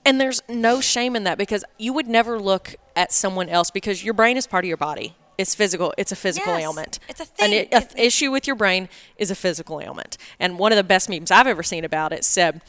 [0.05, 4.03] and there's no shame in that because you would never look at someone else because
[4.05, 5.15] your brain is part of your body.
[5.39, 5.95] It's physical.
[5.97, 6.99] It's a physical Yes, ailment.
[7.09, 7.53] it's a An, thing.
[7.55, 10.19] a It's- issue with your brain is a physical ailment.
[10.41, 12.63] And one of the best memes I've ever seen about it said,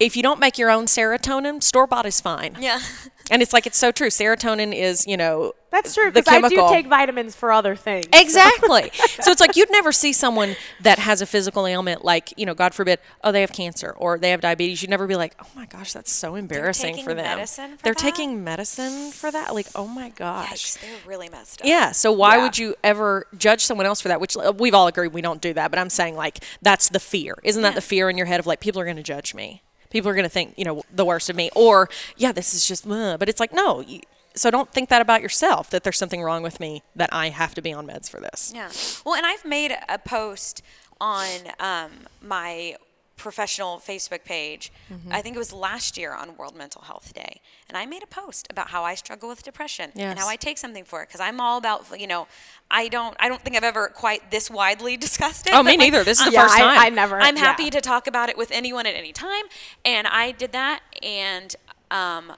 [0.00, 2.56] if you don't make your own serotonin, store bought is fine.
[2.58, 2.80] Yeah.
[3.32, 4.08] And it's like it's so true.
[4.08, 8.06] Serotonin is, you know, That's true the because I do take vitamins for other things.
[8.12, 8.90] Exactly.
[9.20, 12.54] so it's like you'd never see someone that has a physical ailment, like, you know,
[12.54, 14.82] God forbid, oh, they have cancer or they have diabetes.
[14.82, 17.24] You'd never be like, oh my gosh, that's so embarrassing for them.
[17.36, 18.02] medicine for They're that?
[18.02, 19.54] taking medicine for that?
[19.54, 20.50] Like, oh my gosh.
[20.50, 21.68] Yikes, they're really messed up.
[21.68, 21.92] Yeah.
[21.92, 22.42] So why Yeah.
[22.42, 24.20] would you ever judge someone else for that?
[24.20, 25.70] Which we've all agreed we don't do that.
[25.70, 27.36] But I'm saying like that's the fear.
[27.44, 29.62] Isn't that the fear in your head of like people are going to judge me?
[29.90, 32.66] People are going to think you know the worst of me, or yeah, this is
[32.66, 32.86] just.
[32.86, 33.80] Uh, but it's like no.
[33.80, 34.00] You,
[34.34, 35.70] so don't think that about yourself.
[35.70, 36.82] That there's something wrong with me.
[36.96, 38.52] That I have to be on meds for this.
[38.54, 38.70] Yeah.
[39.04, 40.62] Well, and I've made a post
[41.00, 41.26] on
[41.58, 41.90] um,
[42.22, 42.76] my
[43.20, 44.72] professional Facebook page.
[44.92, 45.12] Mm-hmm.
[45.12, 48.06] I think it was last year on World Mental Health Day, and I made a
[48.06, 51.20] post about how I struggle with depression and how I take something for it because
[51.20, 52.26] I'm all about you know.
[52.72, 53.16] I don't.
[53.18, 55.52] I don't think I've ever quite this widely discussed it.
[55.52, 56.04] Oh, me but, like, neither.
[56.04, 56.78] This is the yeah, first time.
[56.78, 57.20] I, I never.
[57.20, 57.42] I'm yeah.
[57.42, 59.42] happy to talk about it with anyone at any time.
[59.84, 61.56] And I did that, and
[61.90, 62.32] um,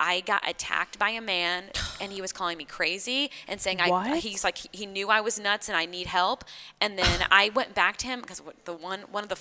[0.00, 1.64] I got attacked by a man,
[2.00, 3.90] and he was calling me crazy and saying I.
[3.90, 4.18] What?
[4.18, 6.44] He's like he knew I was nuts and I need help.
[6.80, 9.38] And then I went back to him because the one one of the.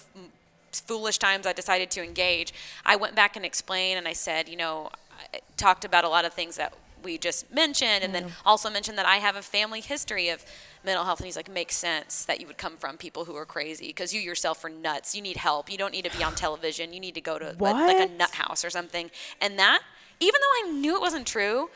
[0.73, 2.53] Foolish times I decided to engage.
[2.85, 4.89] I went back and explained, and I said, you know,
[5.33, 8.47] I talked about a lot of things that we just mentioned, and then mm-hmm.
[8.47, 10.43] also mentioned that I have a family history of
[10.83, 11.19] mental health.
[11.19, 14.13] And he's like, makes sense that you would come from people who are crazy because
[14.13, 15.15] you yourself are nuts.
[15.15, 15.71] You need help.
[15.71, 16.93] You don't need to be on television.
[16.93, 19.11] You need to go to like, like a nut house or something.
[19.39, 19.81] And that,
[20.19, 21.69] even though I knew it wasn't true,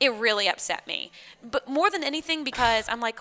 [0.00, 1.10] it really upset me.
[1.42, 3.20] But more than anything, because I'm like,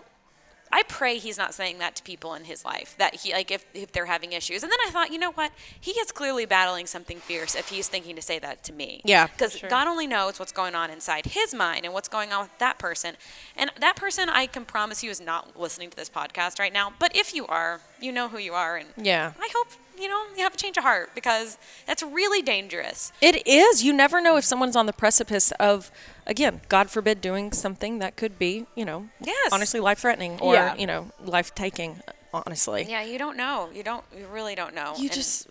[0.71, 3.65] I pray he's not saying that to people in his life that he like if,
[3.73, 4.63] if they're having issues.
[4.63, 5.51] And then I thought, you know what?
[5.79, 9.01] He is clearly battling something fierce if he's thinking to say that to me.
[9.05, 12.41] Yeah, Because God only knows what's going on inside his mind and what's going on
[12.41, 13.15] with that person.
[13.55, 16.93] And that person, I can promise you, is not listening to this podcast right now.
[16.99, 19.33] But if you are, you know who you are, and Yeah.
[19.39, 19.67] I hope
[19.99, 23.11] you know you have a change of heart because that's really dangerous.
[23.21, 23.83] It is.
[23.83, 25.91] You never know if someone's on the precipice of,
[26.25, 29.51] again, God forbid, doing something that could be, you know, Yes.
[29.51, 30.75] honestly life threatening or, Yeah.
[30.75, 32.01] you know, life taking,
[32.33, 32.85] honestly.
[32.87, 33.69] Yeah, you don't know.
[33.73, 34.03] You don't.
[34.17, 34.93] You really don't know.
[34.97, 35.47] You And- just,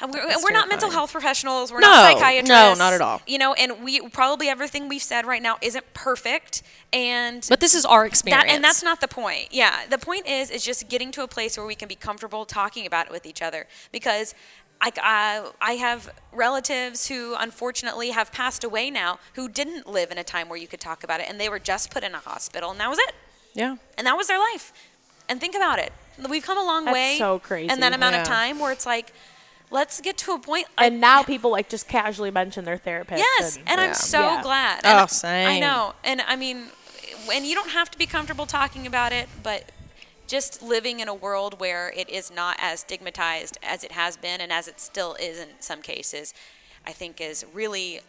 [0.00, 1.72] And we're, and we're not mental health professionals.
[1.72, 2.48] We're No, not psychiatrists.
[2.48, 2.78] no, psychiatrists.
[2.78, 3.20] not at all.
[3.26, 6.62] You know, and we probably everything we've said right now isn't perfect.
[6.92, 8.44] And but this is our experience.
[8.44, 9.48] that, and that's not the point.
[9.50, 12.44] Yeah, the point is is just getting to a place where we can be comfortable
[12.44, 14.34] talking about it with each other because
[14.80, 20.18] I, I, I have relatives who unfortunately have passed away now who didn't live in
[20.18, 22.18] a time where you could talk about it and they were just put in a
[22.18, 23.12] hospital and that was it.
[23.54, 23.74] Yeah.
[23.96, 24.72] And that was their life.
[25.28, 25.92] And think about it.
[26.30, 27.72] We've come a long That's way so crazy.
[27.72, 28.20] in that amount Yeah.
[28.22, 29.12] of time where it's like,
[29.70, 30.66] let's get to a point.
[30.76, 33.18] And now people like just casually mention their therapist.
[33.18, 33.86] Yes, and- and Yeah.
[33.88, 34.42] I'm so Yeah.
[34.42, 34.80] glad.
[34.84, 36.70] Oh, And I know, and I mean,
[37.32, 39.64] and you don't have to be comfortable talking about it, but
[40.26, 44.40] just living in a world where it is not as stigmatized as it has been,
[44.40, 46.34] and as it still is in some cases,
[46.86, 48.00] I think is really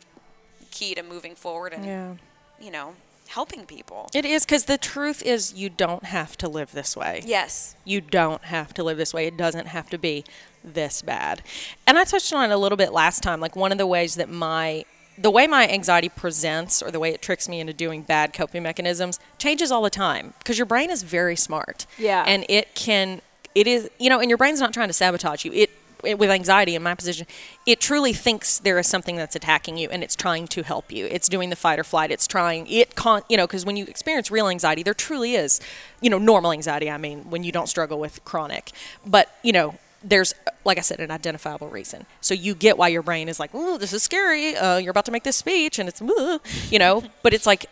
[0.72, 2.14] key to moving forward and Yeah.
[2.60, 2.95] you know
[3.30, 4.10] helping people.
[4.14, 7.22] It is because the truth is you don't have to live this way.
[7.26, 7.76] Yes.
[7.86, 9.28] You don't have to live this way.
[9.28, 10.26] It doesn't have to be
[10.64, 11.42] this bad.
[11.88, 13.40] And I touched on it a little bit last time.
[13.40, 14.86] Like one of the ways that my
[15.18, 18.64] the way my anxiety presents or the way it tricks me into doing bad coping
[18.64, 21.86] mechanisms changes all the time because your brain is very smart.
[21.98, 22.24] Yeah.
[22.26, 23.22] And it can
[23.54, 25.52] it is you know, and your brain's not trying to sabotage you.
[25.54, 25.70] It it-
[26.04, 27.28] with anxiety in my position,
[27.66, 31.06] it truly thinks there is something that's attacking you and it's trying to help you.
[31.06, 32.12] It's doing the fight or flight.
[32.12, 35.60] It's trying it con you know, because when you experience real anxiety, there truly is,
[36.02, 38.72] you know, normal anxiety, I mean, when you don't struggle with chronic.
[39.06, 40.34] But, you know, there's
[40.66, 42.06] like I said, an identifiable reason.
[42.22, 44.56] So you get why your brain is like, "Ooh, this is scary.
[44.56, 46.39] Uh, you're about to make this speech, and it's, "Ooh,"
[46.70, 47.66] you know." But it's like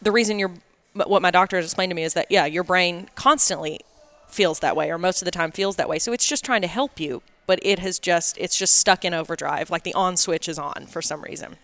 [0.00, 0.52] the reason you're
[0.94, 3.80] what my doctor has explained to me is that yeah, your brain constantly
[4.28, 5.98] feels that way, or most of the time feels that way.
[5.98, 9.12] So it's just trying to help you, but it has just it's just stuck in
[9.12, 9.70] overdrive.
[9.70, 11.56] Like the on switch is on for some reason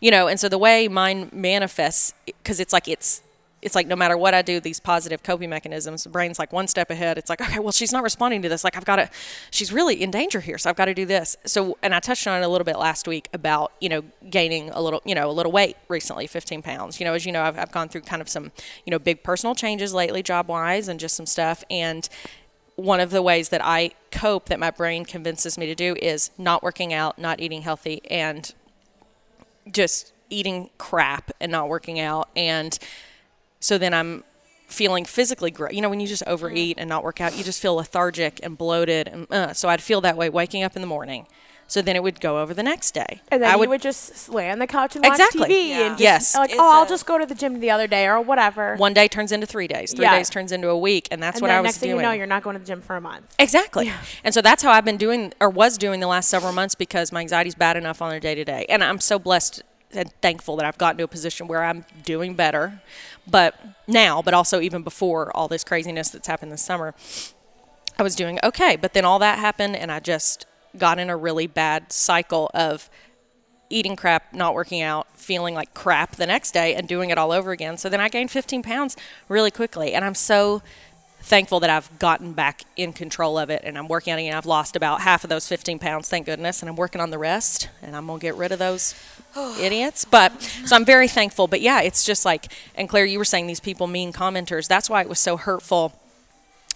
[0.00, 3.20] you know and so the way mine manifests because it's like it's
[3.62, 6.66] it's like no matter what I do, these positive coping mechanisms, the brain's like one
[6.66, 7.16] step ahead.
[7.16, 8.64] It's like, okay, well, she's not responding to this.
[8.64, 9.08] Like, I've got to,
[9.52, 10.58] she's really in danger here.
[10.58, 11.36] So I've got to do this.
[11.46, 14.70] So, and I touched on it a little bit last week about, you know, gaining
[14.70, 16.98] a little, you know, a little weight recently, 15 pounds.
[16.98, 18.50] You know, as you know, I've, I've gone through kind of some,
[18.84, 21.62] you know, big personal changes lately, job wise, and just some stuff.
[21.70, 22.08] And,
[22.76, 26.30] one of the ways that I cope that my brain convinces me to do is
[26.38, 28.52] not working out, not eating healthy, and
[29.70, 32.28] just eating crap and not working out.
[32.34, 32.78] And
[33.60, 34.24] so then I'm
[34.66, 35.74] feeling physically great.
[35.74, 38.56] You know, when you just overeat and not work out, you just feel lethargic and
[38.56, 39.08] bloated.
[39.08, 41.26] And uh, so I'd feel that way waking up in the morning.
[41.72, 43.22] So then it would go over the next day.
[43.30, 45.86] And then I you would just lay on the couch and watch TV Yeah.
[45.86, 46.34] and just, Yes.
[46.36, 48.76] like, It's oh, I'll just go to the gym the other day or whatever.
[48.76, 50.18] one day turns into three days, three Yeah.
[50.18, 52.00] days turns into a week, and that's and what I was next thing doing.
[52.00, 53.24] you know, you're not going to the gym for a month.
[53.38, 53.90] Exactly.
[54.22, 57.10] And so that's how I've been doing or was doing the last several months because
[57.10, 58.66] my anxiety's bad enough on a day to day.
[58.68, 59.62] And I'm so blessed
[59.94, 62.82] and thankful that I've gotten to a position where I'm doing better.
[63.26, 63.54] But
[63.86, 66.94] now, but also even before all this craziness that's happened this summer,
[67.98, 68.76] I was doing okay.
[68.76, 70.44] But then all that happened and I just
[70.76, 72.88] got in a really bad cycle of
[73.72, 77.32] eating crap, not working out, feeling like crap the next day, and doing it all
[77.32, 77.76] over again.
[77.76, 78.96] So then I gained 15 pounds
[79.28, 79.94] really quickly.
[79.94, 80.62] And I'm so
[81.22, 84.26] thankful that I've gotten back in control of it and I'm working on it.
[84.26, 86.62] And I've lost about half of those 15 pounds, thank goodness.
[86.62, 88.94] And I'm working on the rest and I'm going to get rid of those
[89.60, 90.04] idiots.
[90.04, 91.46] But so I'm very thankful.
[91.46, 94.68] But yeah, it's just like, and Claire, you were saying these people, mean commenters.
[94.68, 95.98] That's why it was so hurtful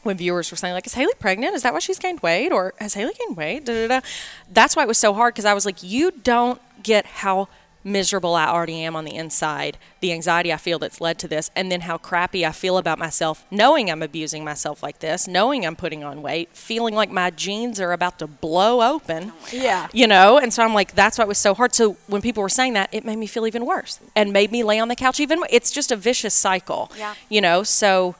[0.07, 1.55] when viewers were saying like, "Is Hayley pregnant?
[1.55, 2.53] Is that why she's gained weight?
[2.53, 4.07] Or has Hayley gained weight?" Da, da, da.
[4.51, 7.49] That's why it was so hard because I was like, "You don't get how
[7.85, 11.53] miserable I already am on the inside, the anxiety I feel that's led to this,
[11.55, 15.65] and then how crappy I feel about myself, knowing I'm abusing myself like this, knowing
[15.65, 19.87] I'm putting on weight, feeling like my jeans are about to blow open." Yeah.
[19.93, 22.43] you know and so i'm like that's why it was so hard so when people
[22.43, 24.97] were saying that it made me feel even worse and made me lay on the
[24.97, 25.49] couch even more.
[25.51, 27.15] it's just a vicious cycle Yeah.
[27.29, 28.17] you know so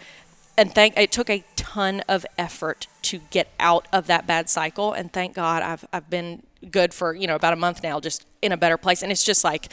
[0.59, 4.93] and thank it took a ton of effort to get out of that bad cycle
[4.93, 8.27] and thank god i've i've been good for you know about a month now just
[8.43, 9.71] in a better place and it's just like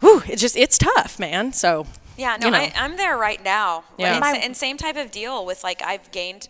[0.00, 2.58] whew, it's just it's tough man so Yeah, no, you know.
[2.58, 3.84] I, I'm there right now.
[3.98, 4.12] Yeah.
[4.12, 6.48] And, My- and same type of deal with like I've gained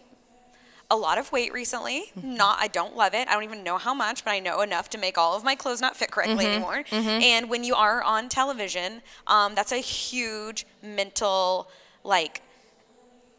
[0.90, 2.12] a lot of weight recently.
[2.18, 2.34] Mm-hmm.
[2.34, 3.26] Not, I don't love it.
[3.26, 5.54] I don't even know how much, but I know enough to make all of my
[5.54, 6.54] clothes not fit correctly mm-hmm.
[6.54, 6.84] anymore.
[6.90, 7.22] Mm-hmm.
[7.22, 11.70] And when you are on television, um, that's a huge mental
[12.04, 12.42] like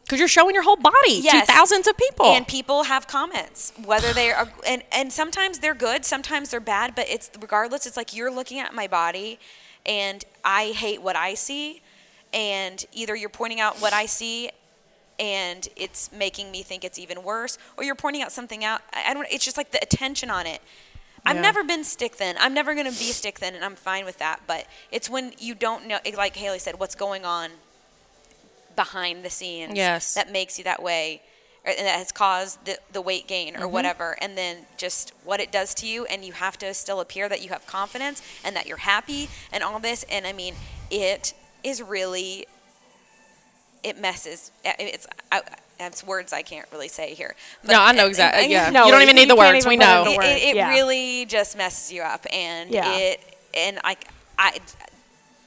[0.04, 1.46] because you're showing your whole body Yes.
[1.46, 5.74] to thousands of people And people have comments, whether they are, and, and sometimes they're
[5.74, 9.38] good, sometimes they're bad, but it's regardless, it's like you're looking at my body
[9.86, 11.82] and I hate what I see.
[12.32, 14.50] And either you're pointing out what I see
[15.18, 18.80] and it's making me think it's even worse, or you're pointing out something out.
[18.92, 20.60] I don't, it's just like the attention on it.
[21.26, 22.36] I've never been stick thin.
[22.38, 24.40] I'm never going to be stick thin, and I'm fine with that.
[24.46, 27.50] But it's when you don't know, like Hayley said, what's going on
[28.76, 30.14] behind the scenes Yes.
[30.14, 31.22] that makes you that way
[31.64, 33.72] or and that has caused the, the weight gain or Mm-hmm.
[33.72, 37.28] whatever and then just what it does to you and you have to still appear
[37.28, 40.54] that you have confidence and that you're happy and all this and i mean
[40.90, 42.46] it is really
[43.82, 45.42] it messes it's I,
[45.78, 47.34] That's words I can't really say here.
[47.64, 48.50] No, I know exactly.
[48.50, 49.66] Yeah, No, you don't even need the words.
[49.66, 50.04] We know.
[50.06, 50.70] it, it, it yeah.
[50.70, 52.94] really just messes you up and Yeah.
[52.94, 53.20] it
[53.54, 53.96] and I,
[54.38, 54.58] I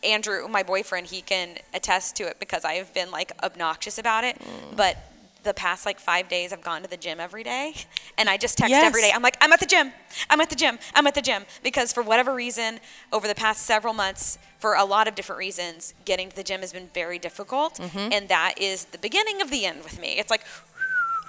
[0.03, 4.23] andrew my boyfriend he can attest to it because i have been like obnoxious about
[4.23, 4.75] it Mm.
[4.77, 4.97] but
[5.43, 7.73] the past like five days i've gone to the gym every day
[8.17, 9.11] and i just text every Yes.
[9.11, 9.91] day i'm like i'm at the gym
[10.29, 12.79] i'm at the gym i'm at the gym because for whatever reason
[13.13, 16.61] over the past several months for a lot of different reasons getting to the gym
[16.61, 18.11] has been very difficult Mm-hmm.
[18.11, 20.43] and that is the beginning of the end with me it's like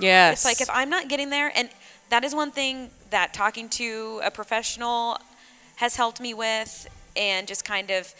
[0.00, 0.32] Yes.
[0.38, 1.68] it's like if I'm not getting there, and
[2.10, 5.18] that is one thing that talking to a professional
[5.76, 8.14] has helped me with, and just kind of,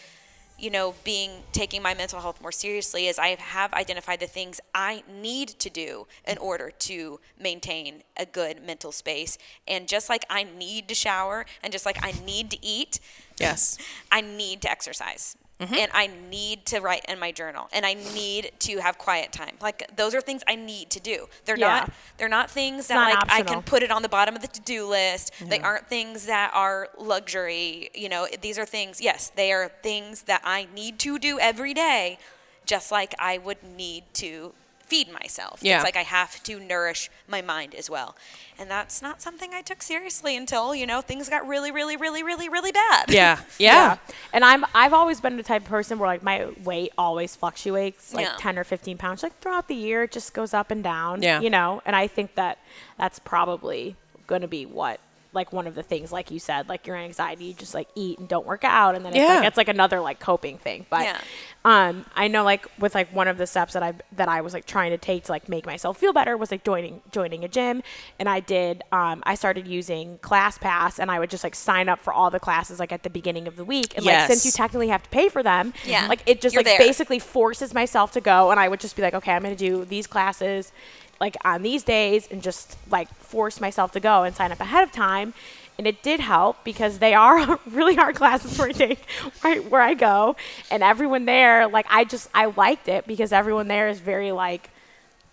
[0.59, 4.59] you know, being taking my mental health more seriously is I have identified the things
[4.73, 9.37] I need to do in order to maintain a good mental space.
[9.67, 12.99] And just like I need to shower, and just like I need to eat,
[13.39, 13.77] yes.
[14.11, 15.35] I need to exercise.
[15.59, 15.73] Mm-hmm.
[15.73, 19.55] And I need to write in my journal, and I need to have quiet time.
[19.61, 21.27] Like those are things I need to do.
[21.43, 21.79] They're Yeah.
[21.81, 21.93] not.
[22.17, 24.47] They're not things that not like I can put it on the bottom of the
[24.47, 25.33] to-do list.
[25.41, 27.89] They aren't things that are luxury.
[27.93, 29.01] You know, these are things.
[29.01, 32.19] Yes, they are things that I need to do every day,
[32.65, 34.53] just like I would need to
[34.89, 35.59] feed myself.
[35.61, 35.75] Yeah.
[35.77, 38.15] It's like I have to nourish my mind as well.
[38.57, 42.23] And that's not something I took seriously until, you know, things got really, really, really,
[42.23, 43.09] really, really bad.
[43.19, 43.39] Yeah.
[43.57, 43.97] Yeah.
[44.33, 48.13] And I'm I've always been the type of person where like my weight always fluctuates
[48.13, 48.35] like Yeah.
[48.37, 51.39] 10 or 15 pounds like throughout the year it just goes up and down Yeah.
[51.41, 52.57] you know and I think that
[52.97, 53.95] that's probably
[54.27, 54.99] going to be what
[55.39, 58.19] like one of the things like you said like your anxiety you just like eat
[58.19, 59.35] and don't work out and then it's Yeah.
[59.37, 61.19] like it's like another like coping thing but Yeah.
[61.65, 64.53] um I know like with like one of the steps that I that I was
[64.53, 67.47] like trying to take to like make myself feel better was like joining joining a
[67.47, 67.81] gym
[68.19, 71.99] and I did um I started using ClassPass and I would just like sign up
[71.99, 74.51] for all the classes like at the beginning of the week and like since you
[74.51, 76.07] technically have to pay for them Yeah.
[76.07, 76.87] like it just You're like there.
[76.87, 79.65] basically forces myself to go and I would just be like okay I'm going to
[79.69, 80.71] do these classes
[81.19, 84.83] like on these days and just like force myself to go and sign up ahead
[84.83, 85.33] of time
[85.77, 88.99] and it did help because they are really hard classes where I take
[89.43, 90.35] right where I go
[90.71, 94.69] and everyone there like I just I liked it because everyone there is very like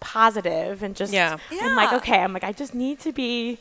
[0.01, 1.39] positive and just Yeah.
[1.61, 3.59] I'm like okay I'm like I just need to be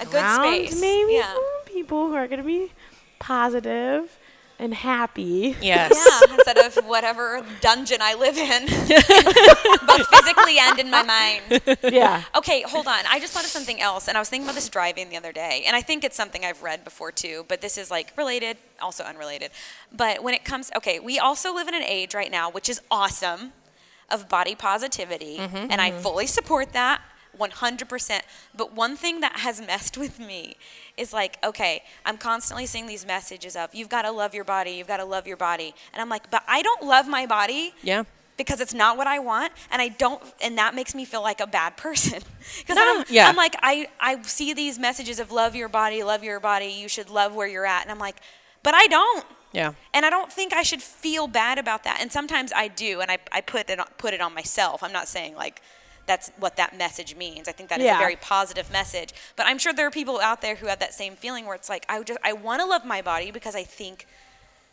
[0.00, 0.80] A good around space.
[0.80, 1.34] maybe Yeah.
[1.66, 2.70] people who are going to be
[3.18, 4.16] positive
[4.60, 5.92] and happy Yes.
[5.94, 8.66] Yeah, instead of whatever dungeon I live in,
[9.86, 11.80] both physically and in my mind.
[11.82, 13.00] yeah Okay, hold on.
[13.08, 15.32] I just thought of something else, and I was thinking about this driving the other
[15.32, 18.58] day, and I think it's something I've read before too, but this is like related,
[18.80, 19.50] also unrelated.
[19.92, 22.80] But when it comes, okay, we also live in an age right now, which is
[22.90, 23.52] awesome,
[24.10, 25.70] of body positivity, mm-hmm.
[25.70, 26.00] and I mm-hmm.
[26.00, 27.00] fully support that.
[27.38, 28.20] 100%.
[28.56, 30.56] But one thing that has messed with me
[30.96, 34.72] is like, okay, I'm constantly seeing these messages of, you've got to love your body,
[34.72, 35.74] you've got to love your body.
[35.92, 38.04] And I'm like, but I don't love my body Yeah.
[38.36, 41.40] because it's not what I want, and I don't, and that makes me feel like
[41.40, 42.20] a bad person.
[42.58, 43.28] Because No, I'm, yeah.
[43.28, 46.88] I'm like, I, I see these messages of love your body, love your body, you
[46.88, 48.16] should love where you're at, and I'm like,
[48.62, 49.24] but I don't.
[49.52, 49.72] Yeah.
[49.92, 51.98] And I don't think I should feel bad about that.
[52.00, 54.82] And sometimes I do, and I, I put it on, put it on myself.
[54.82, 55.60] I'm not saying like
[56.06, 57.48] that's what that message means.
[57.48, 57.96] I think that is Yeah.
[57.96, 59.12] a very positive message.
[59.36, 61.68] But I'm sure there are people out there who have that same feeling where it's
[61.68, 64.06] like I just I want to love my body because I think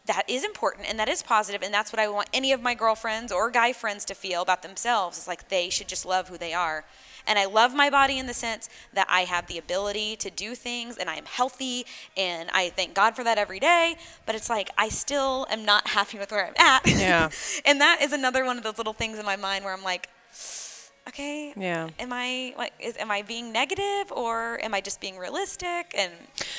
[0.06, 2.74] that is important and that is positive and that's what I want any of my
[2.74, 5.18] girlfriends or guy friends to feel about themselves.
[5.18, 6.86] It's like they should just love who they are.
[7.30, 10.56] And I love my body in the sense that I have the ability to do
[10.56, 13.98] things and I am healthy and I thank God for that every day.
[14.26, 16.88] But it's like I still am not happy with where I'm at.
[16.88, 17.30] Yeah.
[17.66, 20.08] and that is another one of those little things in my mind where I'm like,
[21.08, 21.90] okay, Yeah.
[22.00, 25.94] am I like is am I being negative or am I just being realistic?
[25.98, 26.12] And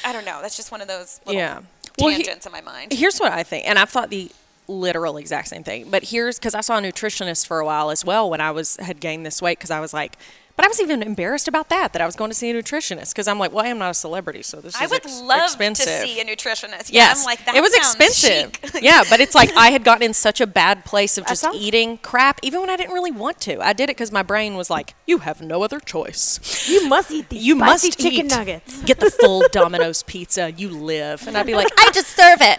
[0.05, 0.41] I don't know.
[0.43, 1.61] That's just one of those little Yeah.
[1.99, 2.93] Well, he- tangents in my mind.
[2.93, 4.31] Here's what I think, and I've thought the
[4.69, 5.89] literal exact same thing.
[5.91, 8.77] But here's because I saw a nutritionist for a while as well when I was
[8.77, 10.17] had gained this weight because I was like,
[10.59, 13.11] but I was even embarrassed about that that I was going to see a nutritionist
[13.15, 15.21] because I'm like, well, I am not a celebrity, so this I is would ex-
[15.23, 15.87] love expensive.
[15.87, 16.91] to see a nutritionist.
[16.93, 17.55] Yeah, Yes, I'm like that.
[17.55, 18.59] it was expensive.
[18.83, 21.57] yeah, but it's like I had gotten in such a bad place of just sounds-
[21.61, 23.61] eating crap, even when I didn't really want to.
[23.65, 26.69] I did it because my brain was like, "You have no other choice.
[26.69, 28.31] you must eat these You spicy must chicken eat.
[28.31, 30.51] nuggets Get the full Domino's pizza.
[30.51, 32.59] You live." And I'd be like, "I deserve it.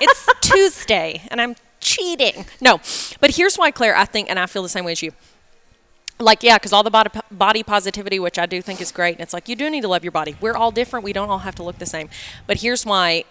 [0.00, 2.80] It's Tuesday, and I'm cheating." No,
[3.20, 3.94] but here's why, Claire.
[3.96, 5.12] I think, and I feel the same way as you.
[6.18, 9.20] Like, yeah, because all the body, body positivity, which I do think is great, and
[9.20, 10.36] it's like you do need to love your body.
[10.40, 11.04] We're all different.
[11.04, 12.08] We don't all have to look the same.
[12.46, 13.24] But here's why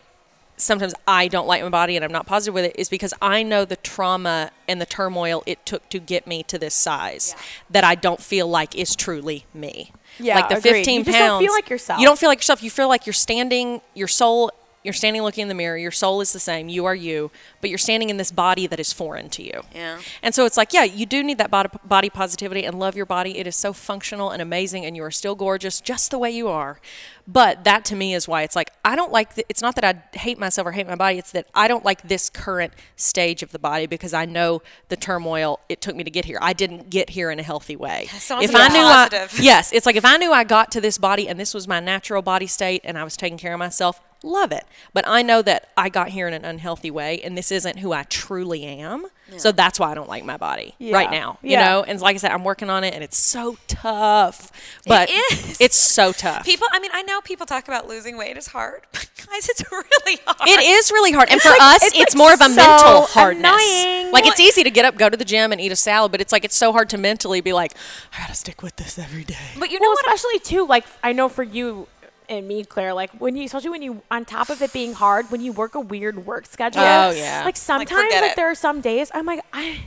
[0.58, 3.42] sometimes I don't like my body and I'm not positive with it is because I
[3.44, 7.36] know the trauma and the turmoil it took to get me to this size
[7.70, 9.92] that I don't feel like is truly me.
[10.20, 10.86] Yeah, like the agreed.
[10.86, 11.16] 15 You pounds.
[11.16, 12.00] just don't feel like yourself.
[12.00, 12.64] You don't feel like yourself.
[12.64, 14.52] You feel like you're standing, your soul
[14.84, 15.78] You're standing looking in the mirror.
[15.78, 16.70] Your soul is the same.
[16.70, 17.32] You are you,
[17.62, 19.64] but you're standing in this body that is foreign to you.
[19.74, 20.00] Yeah.
[20.22, 23.06] And so it's like, yeah, you do need that body, body positivity and love your
[23.06, 23.38] body.
[23.38, 26.50] It is so functional and amazing, and you are still gorgeous just the way you
[26.50, 26.80] are.
[27.26, 29.36] But that to me is why it's like I don't like.
[29.36, 31.18] The, it's not that I hate myself or hate my body.
[31.18, 34.98] It's that I don't like this current stage of the body because I know the
[34.98, 36.38] turmoil it took me to get here.
[36.42, 38.10] I didn't get here in a healthy way.
[38.12, 41.30] If I knew I, yes, it's like if I knew I got to this body
[41.30, 44.52] and this was my natural body state and I was taking care of myself, love
[44.52, 44.66] it.
[44.94, 47.92] But I know that I got here in an unhealthy way and this isn't who
[47.94, 49.06] I truly am.
[49.38, 51.40] So that's why I don't like my body right now.
[51.42, 51.66] You Yeah.
[51.66, 54.52] know, and like I said, I'm working on it and it's so tough.
[54.86, 55.58] But is.
[55.60, 56.46] it's so tough.
[56.46, 59.64] People, I mean, I know people talk about losing weight is hard, but guys, it's
[59.72, 60.48] really hard.
[60.50, 61.30] It is really hard.
[61.30, 63.52] And for like- us, it's, it's, like, more of a so mental hardness.
[63.52, 64.12] annoying.
[64.12, 66.22] Like it's easy to get up, go to the gym and eat a salad, but
[66.22, 67.74] it's like it's so hard to mentally be like,
[68.16, 69.36] I gotta stick with this every day.
[69.58, 70.08] But you know well, what?
[70.10, 71.88] I- especially too, like I know for you
[72.30, 75.30] and me, Claire, like when you, especially when you, on top of it being hard,
[75.32, 76.82] when you work a weird work schedule.
[76.82, 77.44] Oh, yeah.
[77.46, 79.80] Like sometimes, forget like, there are some days I'm like, I,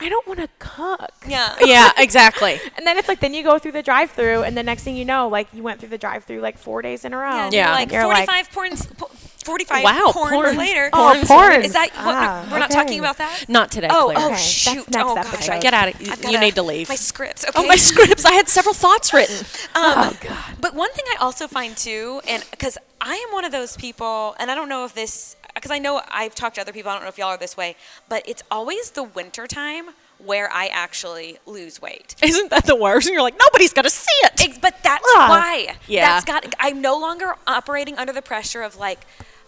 [0.00, 1.10] I don't want to cook.
[1.26, 1.56] yeah.
[1.64, 2.60] yeah, exactly.
[2.76, 5.04] And then it's like, then you go through the drive-through, and the next thing you
[5.04, 7.30] know, like you went through the drive-through like four days in a row.
[7.30, 7.72] Yeah, Yeah.
[7.72, 8.96] Like You're like- 45 porns.
[8.98, 9.10] po-
[9.42, 10.56] 45 Wow, porns porn.
[10.56, 10.90] later.
[10.92, 11.26] Oh, Porns.
[11.26, 11.62] porn.
[11.62, 12.80] Is that what Ah, we're not okay.
[12.80, 13.44] talking about that?
[13.48, 14.18] Not today, Oh, Claire.
[14.18, 14.90] oh Okay, that's shoot!
[14.90, 15.52] next oh gosh, episode.
[15.52, 16.88] I Get out of I've you need to leave.
[16.88, 17.44] My scripts.
[17.44, 17.52] Okay.
[17.56, 18.24] Oh, my scripts.
[18.24, 19.44] I had several thoughts written.
[19.74, 20.16] Um,
[20.60, 24.34] But one thing I also find too, and because I am one of those people,
[24.38, 26.94] and I don't know if this, because I know I've talked to other people, I
[26.94, 27.74] don't know if y'all are this way,
[28.08, 29.86] but it's always the winter time
[30.18, 32.14] where I actually lose weight.
[32.22, 33.08] Isn't that the worst?
[33.08, 34.40] And you're like, nobody's gonna see it.
[34.44, 35.26] Ex- but that's Ah.
[35.30, 35.76] why.
[35.88, 36.06] Yeah.
[36.20, 36.54] That's got.
[36.60, 39.00] I'm no longer operating under the pressure of like,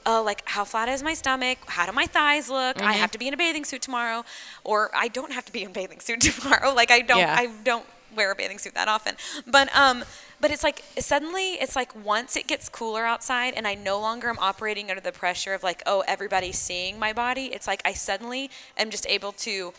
[0.07, 1.59] oh, like how flat is my stomach?
[1.67, 2.77] How do my thighs look?
[2.77, 2.87] Mm-hmm.
[2.87, 4.25] I have to be in a bathing suit tomorrow,
[4.63, 6.73] or I don't have to be in a bathing suit tomorrow.
[6.73, 7.19] Like I don't.
[7.19, 7.35] Yeah.
[7.37, 7.87] I don't
[8.17, 9.17] wear a bathing suit that often.
[9.47, 10.05] But um,
[10.41, 14.29] but it's like suddenly it's like once it gets cooler outside and I no longer
[14.29, 17.47] am operating under the pressure of like, oh, everybody's seeing my body.
[17.47, 19.73] It's like I suddenly am just able to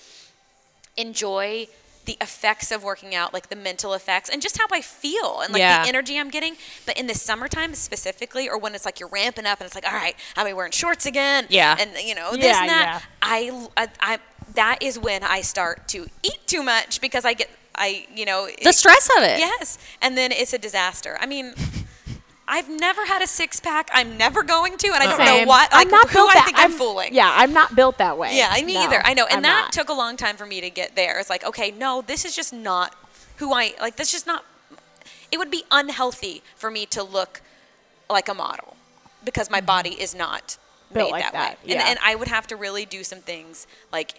[0.97, 1.67] enjoy
[2.05, 5.51] the effects of working out, like the mental effects, and just how I feel and
[5.53, 5.83] like Yeah.
[5.83, 6.55] the energy I'm getting.
[6.85, 9.87] But in the summertime specifically, or when it's like you're ramping up and it's like,
[9.87, 11.47] all right, I'll be wearing shorts again.
[11.49, 11.75] Yeah.
[11.79, 13.01] And you know, this Yeah, and that.
[13.03, 13.07] yeah.
[13.21, 14.19] I, I, I,
[14.53, 18.45] that is when I start to eat too much because I get, I, you know,
[18.45, 19.39] The it- stress of it.
[19.39, 21.17] Yes, and then it's a disaster.
[21.19, 21.53] I mean.
[22.47, 23.89] I've never had a six pack.
[23.93, 25.71] I'm never going to, and I don't know what.
[25.71, 26.45] Like, I'm not who built I that.
[26.45, 27.13] think I'm, fooling.
[27.13, 28.37] Yeah, I'm not built that way.
[28.37, 29.01] Yeah, me No, either.
[29.03, 29.73] I know, and I'm that not.
[29.73, 31.19] took a long time for me to get there.
[31.19, 32.95] It's like, okay, no, this is just not
[33.37, 33.95] who I like.
[33.95, 34.45] This is just not.
[35.31, 37.41] It would be unhealthy for me to look
[38.09, 38.77] like a model
[39.23, 40.93] because my body is not Mm-hmm.
[40.93, 41.85] Built made like that, that, way, and, yeah.
[41.89, 44.13] and I would have to really do some things like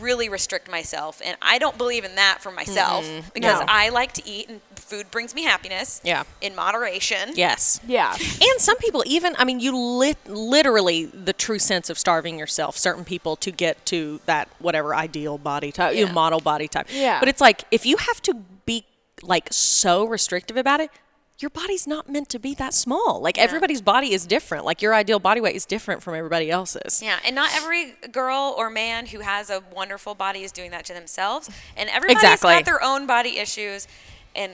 [0.00, 3.66] really restrict myself and i don't believe in that for myself because No.
[3.68, 6.24] i like to eat and food brings me happiness Yeah.
[6.40, 7.80] in moderation Yes.
[7.86, 8.12] Yeah.
[8.14, 12.76] And some people even, I mean, you lit, literally the true sense of starving yourself.
[12.76, 16.88] Certain people to get to that whatever ideal body type, you know, model body type.
[16.90, 17.20] Yeah.
[17.20, 18.34] But it's like if you have to
[18.66, 18.84] be
[19.22, 20.90] like so restrictive about it,
[21.42, 23.20] your body's not meant to be that small.
[23.20, 24.64] Like everybody's body is different.
[24.64, 27.02] Like your ideal body weight is different from everybody else's.
[27.02, 30.84] Yeah, and not every girl or man who has a wonderful body is doing that
[30.86, 31.50] to themselves.
[31.76, 32.54] And everybody's Exactly.
[32.54, 33.88] got their own body issues.
[34.34, 34.52] And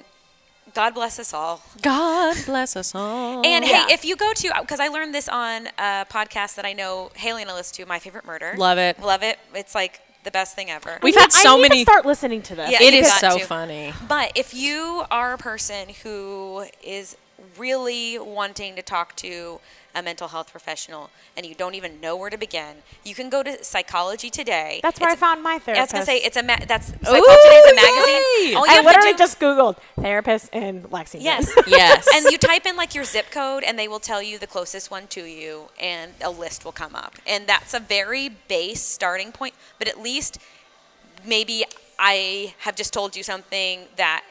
[0.75, 1.63] God bless us all.
[1.83, 3.45] God bless us all.
[3.47, 3.87] And Yeah.
[3.87, 7.11] hey, if you go to, because I learned this on a podcast that I know
[7.15, 8.55] Hayley and I listen to, My Favorite Murder.
[8.57, 9.01] Love it.
[9.01, 9.39] Love it.
[9.55, 10.99] It's like the best thing ever.
[11.03, 11.85] We've Yeah, had so I need many.
[11.85, 12.71] To start listening to this.
[12.71, 13.45] Yeah, it you is got so to.
[13.47, 13.95] funny.
[14.07, 17.17] But if you are a person who is
[17.57, 19.59] really wanting to talk to
[19.95, 23.43] a mental health professional and you don't even know where to begin, you can go
[23.43, 24.81] to Psychology Today.
[24.83, 25.93] That's where It's I found my I therapist.
[25.93, 28.23] was gonna say it's a ma- that's Psychology Today is a magazine.
[28.49, 28.55] yay!
[28.55, 31.25] All you I have literally to do, just Googled therapist in Lexington.
[31.25, 32.07] yes, Yes.
[32.15, 34.91] and you type in like your zip code, and they will tell you the closest
[34.91, 37.15] one to you, and a list will come up.
[37.27, 40.39] And that's a very base starting point, but at least
[41.25, 41.65] maybe
[41.99, 44.23] I have just told you something that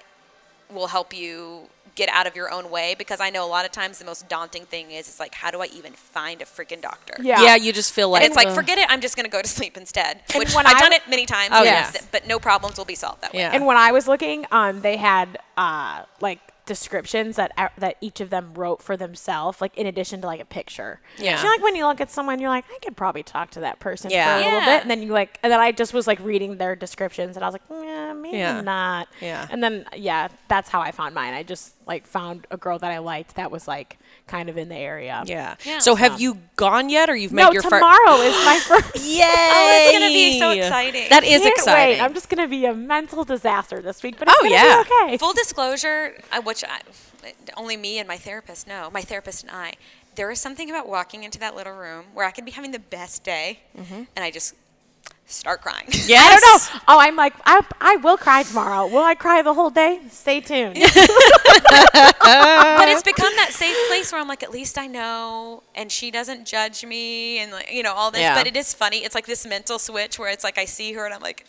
[0.69, 3.71] will help you get out of your own way because I know a lot of
[3.71, 6.81] times the most daunting thing is it's like how do I even find a freaking
[6.81, 7.15] doctor?
[7.19, 7.41] Yeah.
[7.43, 7.55] yeah.
[7.55, 8.55] you just feel like And it's like, ugh.
[8.55, 8.85] forget it.
[8.89, 10.21] I'm just going to go to sleep instead.
[10.33, 11.49] And Which when I've I- done it many times.
[11.53, 12.01] Oh, yes, yeah.
[12.11, 13.39] But no problems will be solved that way.
[13.39, 13.51] Yeah.
[13.51, 18.21] And when I was looking, um, they had uh like descriptions that uh, that each
[18.21, 20.99] of them wrote for themselves, like in addition to like a picture.
[21.17, 21.37] Yeah.
[21.41, 23.79] So like when you look at someone, you're like, I could probably talk to that
[23.79, 24.35] person Yeah.
[24.37, 26.57] for a little bit, and then you like, and then I just was like reading
[26.57, 28.61] their descriptions, and I was like, yeah, maybe Yeah.
[28.61, 29.07] not.
[29.21, 29.47] Yeah.
[29.49, 31.33] And then yeah, that's how I found mine.
[31.33, 33.97] I just like found a girl that I liked that was like
[34.27, 35.23] kind of in the area.
[35.25, 35.55] Yeah.
[35.63, 35.79] Yeah.
[35.79, 37.75] So have you gone yet, or you've made No, your first?
[37.75, 38.95] tomorrow is my first.
[39.05, 39.23] Yay!
[39.59, 41.05] Oh, it's gonna be so exciting.
[41.09, 41.97] That is Can't exciting.
[41.99, 42.01] Wait.
[42.03, 44.83] I'm just gonna be a mental disaster this week, but it's Oh, yeah.
[44.83, 45.17] be okay.
[45.17, 49.73] Full disclosure, I, which I, only me and my therapist know, my therapist and I,
[50.15, 52.79] there is something about walking into that little room where I could be having the
[52.79, 54.03] best day, Mm-hmm.
[54.15, 54.55] and I just
[55.27, 55.85] start crying.
[56.07, 56.25] Yes.
[56.25, 56.79] I don't know.
[56.87, 58.87] Oh, I'm like, I, I will cry tomorrow.
[58.87, 59.99] Will I cry the whole day?
[60.09, 60.75] Stay tuned.
[60.79, 60.85] but
[62.89, 66.47] it's become that safe place where I'm like, at least I know, and she doesn't
[66.47, 68.21] judge me, and like, you know all this.
[68.21, 68.35] Yeah.
[68.35, 68.99] But it is funny.
[69.03, 71.45] It's like this mental switch where it's like I see her and I'm like.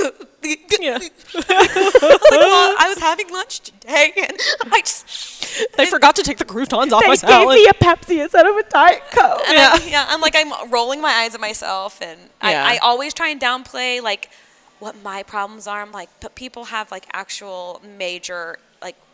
[0.00, 0.98] Yeah.
[0.98, 4.36] like, "Mom, I was having lunch today, and
[4.72, 7.50] I just They forgot to take the croutons off my salad.
[7.56, 9.40] they gave me a Pepsi instead of a Diet Coke.
[9.46, 9.70] And Yeah.
[9.74, 12.64] I'm, yeah, I'm like I'm rolling my eyes at myself, and Yeah.
[12.66, 14.30] I, I always try and downplay like
[14.80, 15.80] what my problems are.
[15.82, 18.58] I'm like, but people have like actual major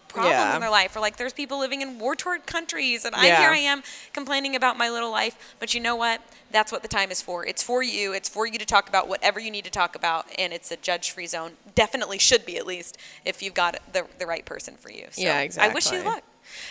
[0.08, 0.54] problems Yeah.
[0.54, 3.58] in their life, or like there's people living in war-torn countries, and I here I
[3.58, 3.82] am
[4.12, 5.36] complaining about my little life.
[5.60, 6.20] But you know what?
[6.50, 7.44] That's what the time is for.
[7.46, 8.12] It's for you.
[8.12, 10.76] It's for you to talk about whatever you need to talk about, and it's a
[10.76, 11.52] judge-free zone.
[11.74, 15.06] Definitely should be at least if you've got the the right person for you.
[15.10, 16.22] So Yeah, I wish you exactly.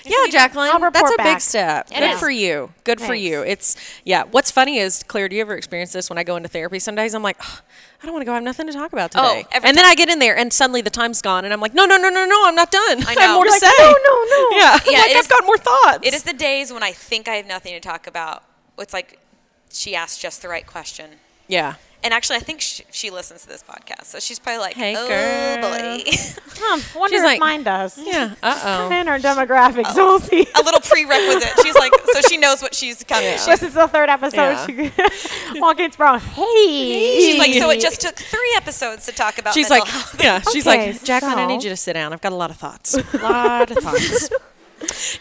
[0.05, 1.88] Yeah, Jacqueline, that's a report big step.
[1.91, 2.19] It Good is.
[2.19, 2.71] for you.
[2.84, 3.41] Good for you.
[3.41, 3.75] It's
[4.05, 4.23] yeah.
[4.32, 5.28] What's funny is Claire.
[5.30, 6.80] Do you ever experience this when I go into therapy?
[6.80, 7.59] Some days I'm like, "Ugh,
[8.01, 8.32] I don't want to go.
[8.32, 9.47] I have nothing to talk about Oh, today.
[9.51, 11.73] every and then I get in there and suddenly the time's gone, and I'm like,
[11.73, 12.43] no, no, no, no, no.
[12.45, 13.03] I'm not done.
[13.05, 13.84] I I have more You're to like, say.
[13.84, 16.07] "No, no, no." Yeah, Yeah, like I've is- got more thoughts.
[16.07, 18.43] It is the days when I think I have nothing to talk about.
[18.80, 19.19] It's like
[19.71, 21.11] she asked just the right question.
[21.48, 21.76] Yeah.
[22.04, 24.95] And actually, I think she, she listens to this podcast, so she's probably like, Hey,
[24.95, 26.04] "Oh girl." boy,"
[26.56, 27.98] Huh, wonder She's if like- mine does.
[28.06, 28.36] Yeah.
[28.43, 28.91] Uh oh.
[28.95, 30.48] In our demographics, so we'll see.
[30.56, 31.54] a little prerequisite.
[31.64, 33.26] She's like, so she knows what she's coming.
[33.32, 33.38] Yeah.
[33.38, 34.68] She's, This is the third episode.
[35.52, 36.20] She walk in tomorrow.
[36.20, 37.20] Hey.
[37.20, 39.56] she's like, so it just took three episodes to talk about.
[39.56, 40.39] She's like, health." yeah.
[40.54, 42.14] She's Okay, like, Jacqueline, I need you to sit down.
[42.14, 42.93] I've got a lot of thoughts.
[42.95, 44.30] A lot of thoughts.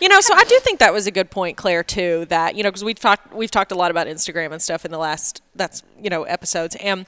[0.01, 2.27] You know, so I do think that was a good point, Claire, too.
[2.29, 4.91] That you know, because we've talked we've talked a lot about Instagram and stuff in
[4.91, 7.07] the last that's you know episodes, and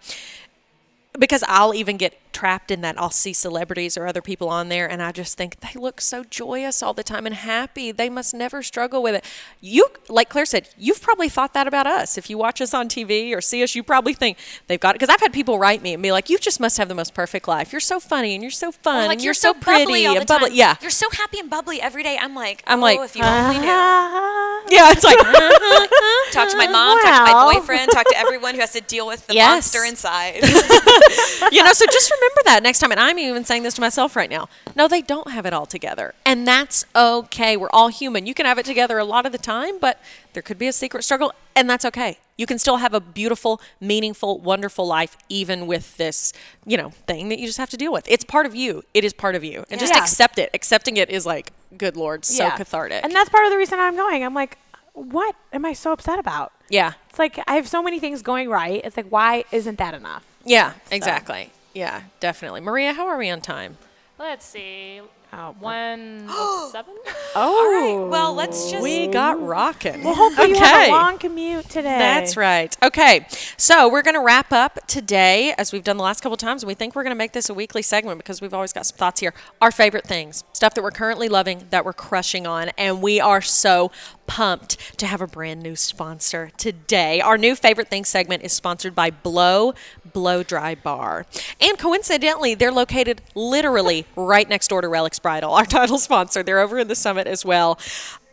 [1.18, 2.96] because I'll even get trapped in that.
[3.00, 6.22] I'll see celebrities or other people on there, and I just think they look so
[6.22, 7.90] joyous all the time and happy.
[7.90, 9.24] They must never struggle with it.
[9.60, 12.16] You, like Claire said, you've probably thought that about us.
[12.16, 15.00] If you watch us on TV or see us, you probably think they've got it.
[15.00, 17.12] Because I've had people write me and be like, "You just must have the most
[17.12, 17.72] perfect life.
[17.72, 20.20] You're so funny and you're so fun like, and you're, so, pretty bubbly all the
[20.20, 20.56] and bubbly." time.
[20.56, 22.16] Yeah, you're so happy and bubbly every day.
[22.20, 23.66] I'm like, I'm oh, like, if you only knew.
[23.68, 24.62] Ah.
[24.70, 24.92] yeah.
[24.92, 25.18] It's like,
[26.32, 27.00] Talk to my mom.
[27.00, 27.90] Talk to my boyfriend.
[27.90, 29.74] Talk to everyone who has to deal with the Yes.
[29.74, 30.34] monster inside.
[31.52, 32.90] you know, so just remember that next time.
[32.90, 34.48] And I'm even saying this to myself right now.
[34.74, 36.14] No, they don't have it all together.
[36.24, 37.56] And that's okay.
[37.56, 38.26] We're all human.
[38.26, 40.00] You can have it together a lot of the time, but
[40.32, 42.18] there could be a secret struggle, and that's okay.
[42.36, 46.32] You can still have a beautiful, meaningful, wonderful life, even with this,
[46.64, 48.04] you know, thing that you just have to deal with.
[48.08, 48.84] It's part of you.
[48.94, 49.64] It is part of you.
[49.70, 50.00] And just Yeah.
[50.00, 50.50] accept it.
[50.54, 52.56] Accepting it is like, good Lord, so Yeah.
[52.56, 53.02] cathartic.
[53.04, 54.22] And that's part of the reason I'm going.
[54.24, 54.56] I'm like,
[54.94, 56.52] what am I so upset about?
[56.70, 56.92] yeah.
[57.10, 58.80] It's like I have so many things going right.
[58.84, 60.24] It's like, why isn't that enough?
[60.44, 61.50] Yeah, exactly.
[61.78, 62.60] Yeah, definitely.
[62.60, 63.78] Maria, how are we on time?
[64.18, 65.00] Let's see.
[65.32, 66.94] Oh, uh, One oh seven.
[67.36, 68.00] Oh.
[68.02, 70.02] right, well, let's just- We got rocking.
[70.02, 71.82] Well, hopefully you have a long commute today.
[71.98, 72.76] That's right.
[72.82, 73.26] Okay.
[73.56, 76.62] So we're going to wrap up today, as we've done the last couple of times.
[76.64, 78.86] And we think we're going to make this a weekly segment because we've always got
[78.86, 79.34] some thoughts here.
[79.60, 82.70] Our favorite things, stuff that we're currently loving, that we're crushing on.
[82.78, 83.92] And we are so
[84.26, 87.20] pumped to have a brand new sponsor today.
[87.20, 89.74] Our new favorite things segment is sponsored by Blow
[90.12, 91.26] Blow Dry Bar.
[91.60, 96.42] And coincidentally, they're located literally right next door to Relics Bridal, our title sponsor.
[96.42, 97.78] They're over in the summit as well.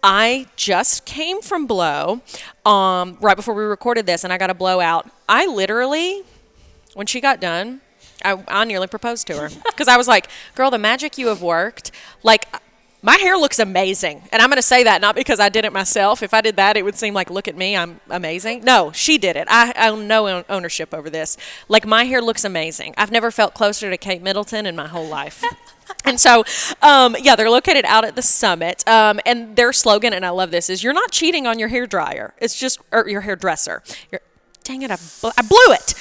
[0.03, 2.21] I just came from Blow
[2.63, 5.09] um, right before we recorded this, and I got a blowout.
[5.27, 6.21] I literally,
[6.93, 7.81] when she got done,
[8.23, 11.41] I, I nearly proposed to her because I was like, "Girl, the magic you have
[11.41, 11.91] worked,
[12.23, 12.45] like."
[13.05, 14.23] My hair looks amazing.
[14.31, 16.23] And I'm going to say that not because I did it myself.
[16.23, 18.63] If I did that, it would seem like, look at me, I'm amazing.
[18.63, 19.47] No, she did it.
[19.47, 21.37] I, I own no ownership over this.
[21.69, 22.95] Like, my hair looks amazing.
[22.97, 25.43] I've never felt closer to Kate Middleton in my whole life.
[26.03, 26.43] And so,
[26.81, 28.87] um, yeah, they're located out at the summit.
[28.87, 31.85] Um, and their slogan, and I love this, is you're not cheating on your hair
[31.85, 32.33] dryer.
[32.39, 33.83] It's just, or your hairdresser.
[34.11, 34.21] You're,
[34.63, 35.93] dang it, I, bl- I blew it.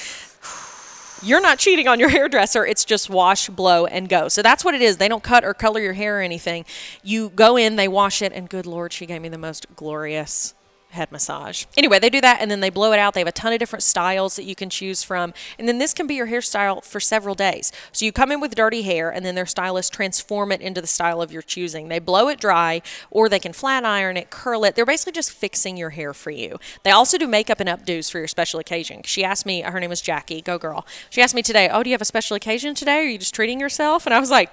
[1.21, 2.65] You're not cheating on your hairdresser.
[2.65, 4.27] It's just wash, blow, and go.
[4.27, 4.97] So that's what it is.
[4.97, 6.65] They don't cut or color your hair or anything.
[7.03, 10.53] You go in, they wash it, and good Lord, she gave me the most glorious
[10.95, 11.65] head massage.
[11.77, 13.13] Anyway, they do that and then they blow it out.
[13.13, 15.33] They have a ton of different styles that you can choose from.
[15.59, 17.71] And then this can be your hairstyle for several days.
[17.91, 20.87] So you come in with dirty hair and then their stylists transform it into the
[20.87, 21.87] style of your choosing.
[21.87, 22.81] They blow it dry
[23.11, 24.75] or they can flat iron it, curl it.
[24.75, 26.59] They're basically just fixing your hair for you.
[26.83, 29.03] They also do makeup and updos for your special occasion.
[29.03, 30.85] She asked me, her name is Jackie, go girl.
[31.09, 32.99] She asked me today, Oh, do you have a special occasion today?
[32.99, 34.05] Are you just treating yourself?
[34.05, 34.51] And I was like,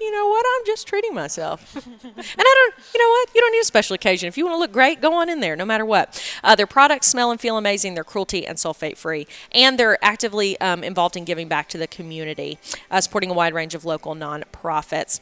[0.00, 0.44] you know what?
[0.46, 1.74] I'm just treating myself.
[1.86, 3.28] and I don't, you know what?
[3.34, 4.28] You don't need a special occasion.
[4.28, 6.22] If you want to look great, go on in there, no matter what.
[6.42, 7.94] Uh, their products smell and feel amazing.
[7.94, 9.26] They're cruelty and sulfate free.
[9.52, 12.58] And they're actively um, involved in giving back to the community,
[12.90, 15.20] uh, supporting a wide range of local nonprofits.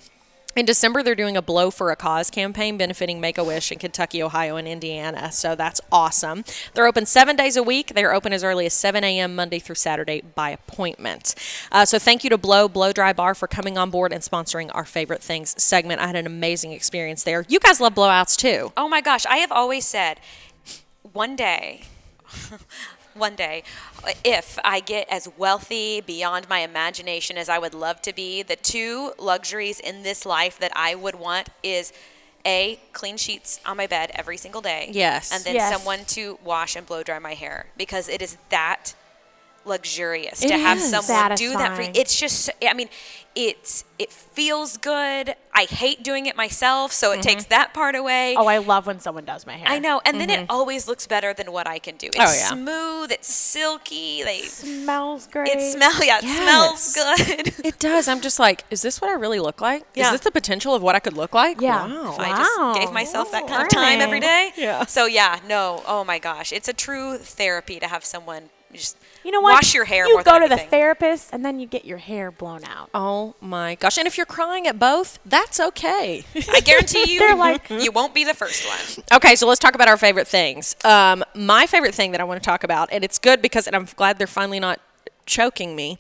[0.54, 3.78] In December, they're doing a Blow for a Cause campaign benefiting Make a Wish in
[3.78, 5.32] Kentucky, Ohio, and Indiana.
[5.32, 6.44] So that's awesome.
[6.74, 7.94] They're open seven days a week.
[7.94, 9.34] They're open as early as 7 a.m.
[9.34, 11.34] Monday through Saturday by appointment.
[11.70, 14.70] Uh, so thank you to Blow, Blow Dry Bar for coming on board and sponsoring
[14.74, 16.02] our favorite things segment.
[16.02, 17.46] I had an amazing experience there.
[17.48, 18.72] You guys love blowouts too.
[18.76, 20.20] Oh my gosh, I have always said
[21.14, 21.84] one day,
[23.14, 23.62] one day,
[24.24, 28.56] if I get as wealthy beyond my imagination as I would love to be, the
[28.56, 31.92] two luxuries in this life that I would want is
[32.44, 34.90] a clean sheets on my bed every single day.
[34.92, 35.32] Yes.
[35.32, 35.72] And then Yes.
[35.72, 38.94] someone to wash and blow dry my hair because it is that
[39.64, 41.90] luxurious It to have someone do that for you.
[41.94, 42.88] It's just I mean,
[43.34, 45.36] it's it feels good.
[45.54, 47.22] I hate doing it myself, so it Mm-hmm.
[47.22, 48.34] takes that part away.
[48.36, 49.68] Oh, I love when someone does my hair.
[49.68, 52.08] I know, and then it always looks better than what I can do.
[52.08, 52.26] It's Mm-hmm.
[52.26, 52.48] Oh, yeah.
[53.02, 54.22] smooth, it's silky.
[54.22, 55.48] They Smells great.
[55.48, 56.82] it smells yeah, it Yes.
[56.94, 57.54] smells good.
[57.64, 58.08] It does.
[58.08, 59.84] I'm just like, is this what I really look like?
[59.94, 60.06] Yeah.
[60.06, 61.60] Is this the potential of what I could look like?
[61.60, 61.86] Yeah.
[61.86, 62.02] Wow.
[62.10, 62.16] Wow.
[62.18, 64.50] I just gave myself that kind of time every day.
[64.56, 64.84] Yeah.
[64.86, 69.30] So yeah, no, oh my gosh, it's a true therapy to have someone just You
[69.30, 69.52] know what?
[69.52, 70.06] wash your hair.
[70.06, 72.90] You go to the therapist and then you get your hair blown out.
[72.94, 73.98] Oh my gosh.
[73.98, 76.24] And if you're crying at both, that's okay.
[76.50, 79.04] I guarantee you, They're like- you won't be the first one.
[79.16, 80.74] Okay, so let's talk about our favorite things.
[80.84, 83.76] Um, my favorite thing that I want to talk about, and it's good because, and
[83.76, 84.80] I'm glad they're finally not
[85.26, 85.98] choking me,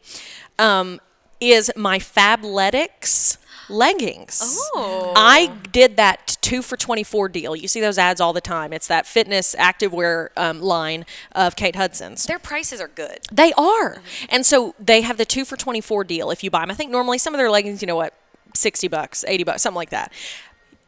[0.58, 1.00] um,
[1.40, 3.36] is my Fabletics
[3.68, 4.40] leggings.
[4.74, 5.12] Oh.
[5.16, 7.56] I did that two for 24 deal.
[7.56, 8.72] You see those ads all the time.
[8.72, 12.24] It's that fitness activewear um, line of Kate Hudson's.
[12.24, 13.20] Their prices are good.
[13.30, 14.02] They are.
[14.28, 16.70] And so they have the two for 24 deal if you buy them.
[16.70, 18.14] I think normally some of their leggings, you know what,
[18.54, 20.12] 60 bucks, 80 bucks, something like that.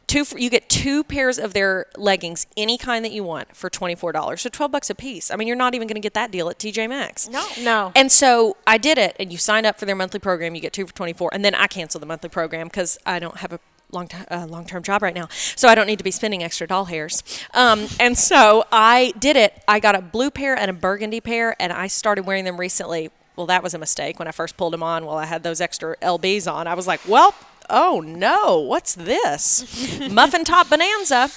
[0.07, 3.69] Two for, you get two pairs of their leggings, any kind that you want, for
[3.69, 4.39] $24.
[4.39, 5.31] So 12 bucks a piece.
[5.31, 7.27] I mean, you're not even going to get that deal at TJ Maxx.
[7.27, 7.45] No.
[7.61, 7.91] No.
[7.95, 10.53] And so I did it, and you sign up for their monthly program.
[10.53, 13.19] You get two for twenty four, and then I cancel the monthly program because I
[13.19, 13.59] don't have a
[13.91, 16.43] long t- uh, long term job right now, so I don't need to be spending
[16.43, 17.23] extra doll hairs.
[17.53, 19.63] Um, and so I did it.
[19.67, 23.09] I got a blue pair and a burgundy pair, and I started wearing them recently.
[23.35, 25.05] Well, that was a mistake when I first pulled them on.
[25.05, 27.33] While I had those extra lbs on, I was like, well.
[27.69, 30.09] Oh no, what's this?
[30.11, 31.29] Muffin top bonanza.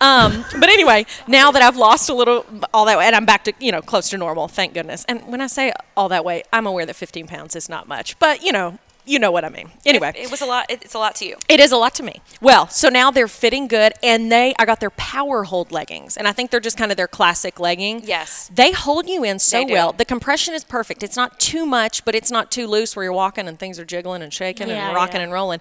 [0.00, 3.44] Um, but anyway, now that I've lost a little, all that way, and I'm back
[3.44, 5.04] to, you know, close to normal, thank goodness.
[5.08, 8.18] And when I say all that way, I'm aware that 15 pounds is not much,
[8.18, 9.70] but you know, you know what I mean.
[9.84, 10.66] Anyway, It was a lot.
[10.70, 11.36] it- It's a lot to you.
[11.48, 12.20] it is a lot to me.
[12.40, 16.26] Well, so now they're fitting good, and they I got their power hold leggings, and
[16.26, 18.02] I think they're just kind of their classic legging.
[18.04, 18.50] Yes.
[18.54, 19.92] they hold you in so well.
[19.92, 21.02] The compression is perfect.
[21.02, 23.84] It's not too much, but it's not too loose where you're walking and things are
[23.84, 25.24] jiggling and shaking Yeah, and rocking yeah.
[25.24, 25.60] and rolling.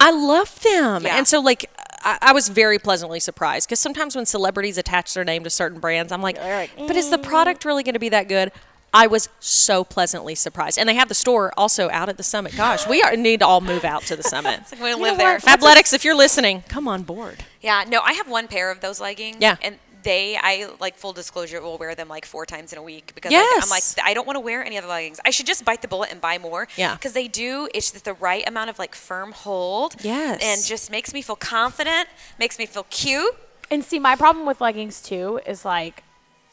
[0.00, 1.16] I love them, Yeah.
[1.16, 1.70] and so like.
[2.06, 5.80] I, I was very pleasantly surprised because sometimes when celebrities attach their name to certain
[5.80, 7.22] brands, I'm like, but is the mm.
[7.22, 8.52] product really going to be that good?
[8.94, 12.56] I was so pleasantly surprised, and they have the store also out at the summit.
[12.56, 14.60] Gosh, we are, need to all move out to the summit.
[14.72, 15.38] I'm going to live know there.
[15.38, 15.60] what?
[15.60, 17.44] Fabletics, if you're listening, come on board.
[17.60, 19.38] Yeah, no, I have one pair of those leggings.
[19.40, 19.56] Yeah.
[19.62, 23.12] And they, I like full disclosure, will wear them like four times in a week
[23.14, 25.18] because like, I'm like, I don't want to wear any other leggings.
[25.24, 26.68] I should just bite the bullet and buy more.
[26.76, 26.94] Yeah.
[26.94, 29.96] Because they do, it's just the right amount of like firm hold.
[30.02, 30.40] Yes.
[30.42, 32.08] And just makes me feel confident,
[32.38, 33.34] makes me feel cute.
[33.70, 36.04] And see, my problem with leggings too is like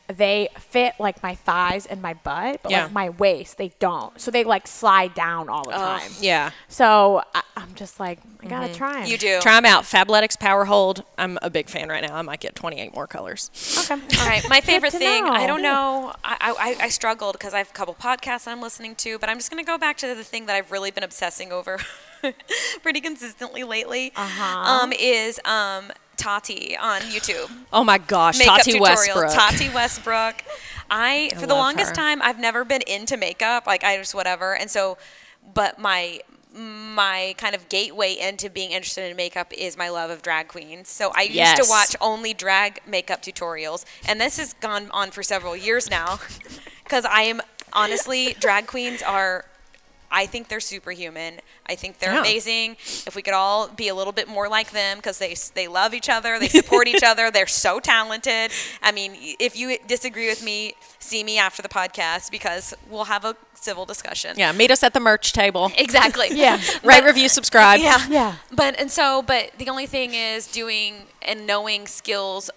[0.08, 2.84] they fit like my thighs and my butt, but Yeah.
[2.84, 4.20] like my waist they don't.
[4.20, 6.12] So they like slide down all the time.
[6.20, 6.52] Yeah.
[6.68, 9.08] So I, I'm just like, I gotta try 'em.
[9.08, 9.40] You do.
[9.42, 9.84] Try them out.
[9.84, 11.04] Fabletics Power Hold.
[11.18, 12.16] I'm a big fan right now.
[12.16, 13.50] I might get 28 more colors.
[13.90, 13.94] Okay.
[14.20, 15.24] All right, my favorite to thing.
[15.26, 16.14] I don't know.
[16.24, 19.38] I, I I struggled because I have a couple podcasts I'm listening to, but I'm
[19.38, 21.78] just gonna go back to the thing that I've really been obsessing over
[22.84, 24.12] pretty consistently lately.
[24.16, 24.44] Uh-huh.
[24.84, 25.92] Um, is um
[26.22, 27.52] Tati on YouTube.
[27.74, 28.82] Oh my gosh, Makeup Tati tutorials.
[28.82, 29.34] Westbrook.
[29.34, 30.44] Tati Westbrook.
[30.90, 31.96] I, for the longest her.
[31.96, 33.66] time I've never been into makeup.
[33.66, 34.56] Like I just whatever.
[34.56, 34.98] And so,
[35.54, 36.20] but my
[36.54, 40.90] my kind of gateway into being interested in makeup is my love of drag queens.
[40.90, 45.24] So I used to watch only drag makeup tutorials, and this has gone on for
[45.24, 46.20] several years now.
[46.84, 47.42] Because I am
[47.72, 49.46] honestly, drag queens are.
[50.14, 51.40] I think they're superhuman.
[51.68, 52.20] I think they're Yeah.
[52.20, 52.72] amazing.
[53.08, 55.94] If we could all be a little bit more like them, because they they love
[55.94, 58.52] each other, they support each other, they're so talented.
[58.84, 63.24] I mean, if you disagree with me, see me after the podcast because we'll have
[63.26, 64.34] a civil discussion.
[64.38, 65.72] yeah, meet us at the merch table.
[65.78, 66.28] exactly.
[66.32, 66.60] Yeah.
[66.84, 67.80] Rate, review, subscribe.
[67.80, 68.06] Yeah.
[68.10, 68.36] Yeah.
[68.52, 72.50] But and so, but the only thing is doing and knowing skills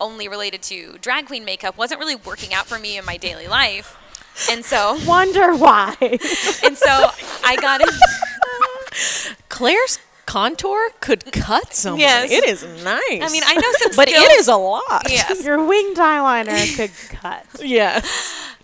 [0.00, 3.46] only related to drag queen makeup wasn't really working out for me in my daily
[3.46, 3.96] life.
[4.50, 5.96] And so, Wonder why.
[6.00, 7.10] and so
[7.44, 7.88] I got in.
[9.48, 12.00] Claire's contour could cut someone.
[12.00, 12.30] Yes.
[12.30, 13.00] It is nice.
[13.22, 14.24] I mean, I know some but skills.
[14.24, 15.10] it is a lot.
[15.10, 15.44] Yes.
[15.44, 17.46] Your winged eyeliner could cut.
[17.62, 18.00] Yeah.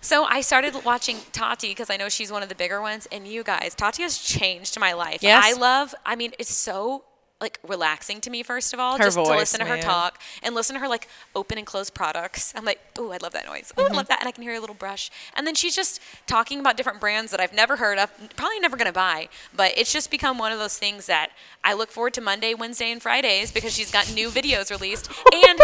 [0.01, 3.07] So I started watching Tati because I know she's one of the bigger ones.
[3.11, 5.21] And you guys, Tati has changed my life.
[5.21, 5.43] Yes.
[5.45, 5.93] I love.
[6.05, 7.03] I mean, it's so
[7.41, 8.43] like relaxing to me.
[8.43, 11.07] First of all, Her just to listen to her talk and listen to her like
[11.35, 12.53] open and close products.
[12.55, 13.71] I'm like, oh, I love that noise.
[13.77, 13.93] Oh, Mm-hmm.
[13.93, 15.09] I love that, and I can hear a little brush.
[15.35, 18.75] And then she's just talking about different brands that I've never heard of, probably never
[18.77, 19.29] gonna buy.
[19.55, 21.29] But it's just become one of those things that
[21.63, 25.09] I look forward to Monday, Wednesday, and Fridays because she's got new videos released.
[25.33, 25.59] And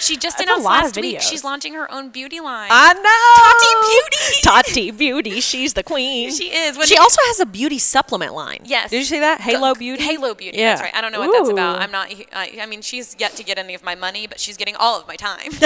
[0.00, 2.68] she just announced last week she's launching her own beauty line.
[2.72, 3.44] I know.
[3.44, 4.40] Tati Beauty.
[4.42, 4.90] Tati
[5.32, 5.40] Beauty.
[5.40, 6.32] She's the queen.
[6.32, 6.76] She is.
[6.76, 8.60] When She it- also has a beauty supplement line.
[8.64, 8.90] Yes.
[8.90, 9.40] Did you see that?
[9.40, 10.02] Halo Beauty.
[10.02, 10.58] Halo Beauty.
[10.58, 10.70] Yeah.
[10.70, 10.94] That's right.
[10.94, 11.76] I don't know what that's about.
[11.76, 11.82] Ooh.
[11.82, 12.12] I'm not.
[12.32, 14.98] I, I mean, she's yet to get any of my money, but she's getting all
[15.00, 15.50] of my time.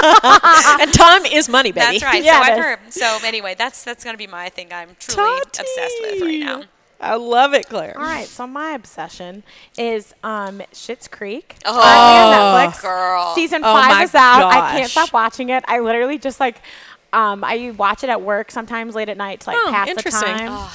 [0.80, 1.98] and time is money, baby.
[1.98, 2.22] that's right.
[2.30, 2.78] Yeah, so I've heard.
[2.92, 4.72] So anyway, that's that's gonna be my thing.
[4.72, 5.60] I'm truly Tati.
[5.62, 6.62] obsessed with right now.
[7.02, 7.96] I love it, Claire.
[7.96, 9.42] All right, so my obsession
[9.78, 11.56] is um Schitt's Creek.
[11.64, 12.82] Oh, on Netflix.
[12.82, 13.34] girl.
[13.34, 14.44] Season Oh five my is out.
[14.52, 15.64] I can't stop watching it.
[15.66, 16.60] I literally just like
[17.12, 19.92] um I watch it at work sometimes late at night to like Oh, pass the
[19.92, 20.28] interesting.
[20.36, 20.68] time.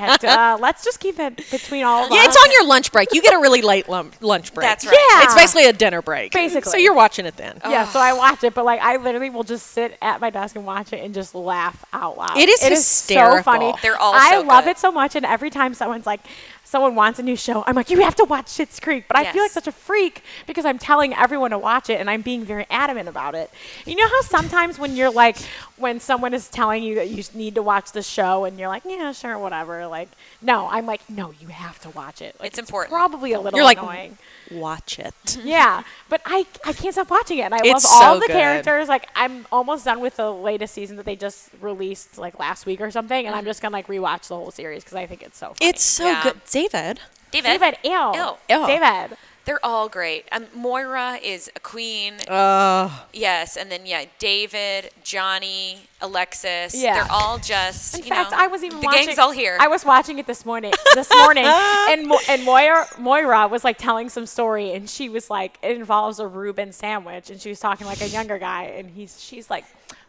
[0.00, 2.26] And, uh, let's just keep it between all of Yeah, us.
[2.28, 3.08] it's on your lunch break.
[3.12, 4.66] You get a really late lum- lunch break.
[4.66, 4.94] That's right.
[5.10, 5.24] Yeah.
[5.24, 6.32] It's basically a dinner break.
[6.32, 6.70] Basically.
[6.70, 7.60] So you're watching it then.
[7.64, 10.56] Yeah, so I watch it, but like I literally will just sit at my desk
[10.56, 12.36] and watch it and just laugh out loud.
[12.36, 13.42] It is so hysterical.
[13.42, 13.74] funny.
[13.82, 14.70] They're all I so love good.
[14.72, 16.20] it so much, and every time someone's like,
[16.66, 19.04] someone wants a new show, I'm like, you have to watch Schitt's Creek.
[19.06, 22.10] But I feel like such a freak because I'm telling everyone to watch it, and
[22.10, 23.50] I'm being very adamant about it.
[23.86, 25.36] You know how sometimes when you're like,
[25.76, 28.84] when someone is telling you that you need to watch the show, and you're like,
[28.84, 29.86] yeah, sure, whatever.
[29.86, 30.08] Like,
[30.40, 32.36] no, I'm like, no, you have to watch it.
[32.38, 32.92] Like, It's important.
[32.92, 34.18] Probably a little You're like, annoying.
[34.50, 35.14] watch it.
[35.44, 37.42] Yeah, but I, I can't stop watching it.
[37.42, 38.32] And I It's love all so the good.
[38.34, 38.88] characters.
[38.88, 42.80] Like I'm almost done with the latest season that they just released like last week
[42.80, 43.48] or something, and I'm mm-hmm.
[43.48, 45.54] just gonna like rewatch the whole series because I think it's so.
[45.54, 45.70] Funny.
[45.70, 46.22] It's so Yeah.
[46.22, 46.40] good.
[46.50, 47.00] David.
[47.30, 47.46] David.
[47.60, 47.78] David.
[47.84, 47.90] Ew.
[48.14, 48.36] Ew.
[48.48, 48.66] Ew.
[48.66, 49.16] David.
[49.44, 50.26] They're all great.
[50.32, 52.14] Um, Moira is a queen.
[52.28, 56.74] Uh, yes, and then yeah, David, Johnny, Alexis.
[56.74, 56.94] Yeah.
[56.94, 57.94] They're all just.
[57.98, 59.06] In you fact, know, I was even the watching.
[59.06, 59.58] gang's all here.
[59.60, 60.72] I was watching it this morning.
[60.94, 61.44] This morning,
[61.90, 65.76] and Mo- and Moira Moira was like telling some story, and she was like, it
[65.76, 69.50] involves a Reuben sandwich, and she was talking like a younger guy, and he's she's
[69.50, 69.64] like.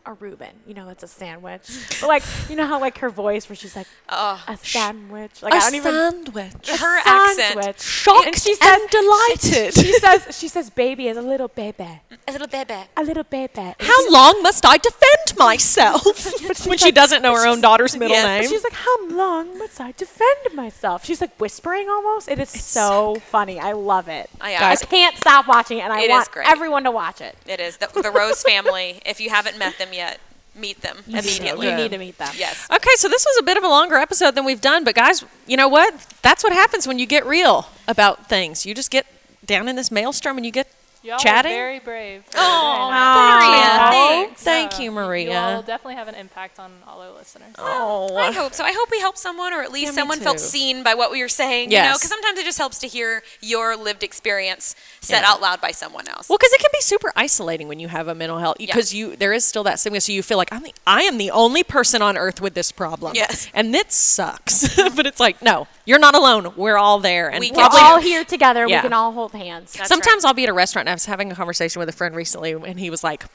[0.08, 1.62] A Reuben, you know, it's a sandwich.
[2.00, 5.42] But like, you know how like her voice, where she's like, Oh, a sandwich.
[5.42, 5.92] Like a I don't even.
[5.94, 6.70] sandwich.
[6.80, 7.54] her accent.
[7.54, 7.82] sandwich.
[7.82, 9.74] Shocked and she says, and delighted.
[9.74, 12.76] She says, she says, baby is a little baby, A little baby.
[12.96, 13.74] a little baby.
[13.80, 16.06] How long must I defend myself?
[16.68, 18.42] when she like- doesn't know her own daughter's middle Yes.
[18.44, 18.50] Name.
[18.52, 21.04] she's like, how long must I defend myself?
[21.06, 22.30] She's like whispering almost.
[22.30, 23.60] It is so funny.
[23.60, 24.30] I love it.
[24.40, 24.58] Yeah.
[24.58, 26.48] Uh, Guys, I can't stop watching it, and I It is want great.
[26.48, 27.36] everyone to watch it.
[27.48, 29.02] It is the, the Rose family.
[29.06, 30.20] If you haven't met them yet,
[30.56, 31.70] meet them immediately.
[31.70, 32.34] You need to meet them.
[32.38, 32.68] Yes.
[32.72, 35.26] Okay, so this was a bit of a longer episode than we've done, but guys,
[35.48, 35.94] you know what?
[36.22, 38.66] That's what happens when you get real about things.
[38.66, 39.06] You just get
[39.46, 40.68] down in this maelstrom and you get
[41.06, 41.52] Y'all chatting.
[41.52, 42.24] very brave.
[42.36, 44.44] Oh, Very Maria, thanks.
[44.44, 45.26] Thank you, Maria.
[45.26, 45.56] You Maria.
[45.56, 47.54] will definitely have an impact on all our listeners.
[47.60, 48.64] Oh, I hope so.
[48.64, 51.12] I hope we helped someone, or at least Yeah, me someone felt seen by what
[51.12, 51.72] we were saying.
[51.72, 55.32] You know, because sometimes it just helps to hear your lived experience said Yeah.
[55.32, 56.28] out loud by someone else.
[56.28, 59.16] Well, because it can be super isolating when you have a mental health because you
[59.16, 61.64] there is still that stigma, so you feel like I'm the I am the only
[61.64, 63.14] person on earth with this problem.
[63.16, 63.48] Yes.
[63.54, 64.66] and it sucks.
[64.76, 64.96] Mm-hmm.
[64.96, 66.54] but it's like no, you're not alone.
[66.56, 68.68] We're all there, and We We're all here together.
[68.68, 68.78] Yeah.
[68.80, 69.74] We can all hold hands.
[69.74, 70.30] That's sometimes right.
[70.30, 72.52] I'll be at a restaurant and I was having a conversation with a friend recently,
[72.54, 73.26] and he was like,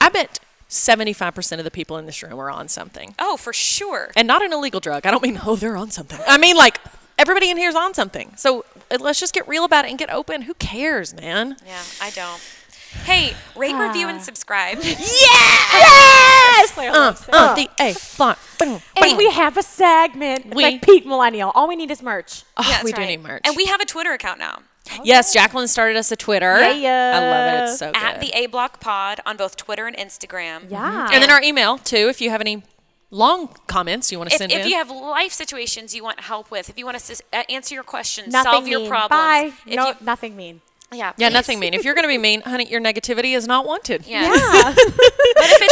[0.00, 0.38] "I bet
[0.68, 4.10] 75 percent of the people in this room are on something, Oh, for sure.
[4.16, 5.04] and not an illegal drug.
[5.06, 6.20] I don't mean oh they're on something.
[6.26, 6.78] I mean like."
[7.18, 8.32] Everybody in here is on something.
[8.38, 10.40] So uh, let's just get real about it and get open.
[10.40, 11.54] Who cares, man?
[11.66, 12.40] Yeah, I don't.
[13.04, 14.78] Hey, rate, review, and subscribe.
[15.44, 16.72] Yes.
[16.72, 20.46] Claire Uh, uh, the A, block, boom, And we have a segment.
[20.46, 21.50] It's We- like peak millennial.
[21.54, 22.42] All we need is merch.
[22.56, 23.42] Oh, Yeah, that's we do need merch.
[23.44, 24.60] And we have a Twitter account now.
[25.04, 26.58] Yes, Jacqueline started us a Twitter.
[26.72, 27.12] Yeah.
[27.14, 27.70] I love it.
[27.70, 27.96] It's so good.
[28.02, 30.70] At the A Block Pod on both Twitter and Instagram.
[30.70, 31.08] Yeah.
[31.12, 32.08] and then our email too.
[32.08, 32.62] If you have any
[33.10, 34.70] long comments you want to If, send if in.
[34.70, 37.74] you have life situations you want help with, if you want us to uh, answer
[37.74, 38.88] your questions, nothing solve your mean.
[38.88, 39.52] problems, Bye.
[39.66, 40.60] if no, you, nothing mean.
[40.92, 41.32] Yeah, yeah, please.
[41.34, 41.74] nothing mean.
[41.74, 44.06] If you're going to be mean, honey, your negativity is not wanted.
[44.06, 44.28] Yeah.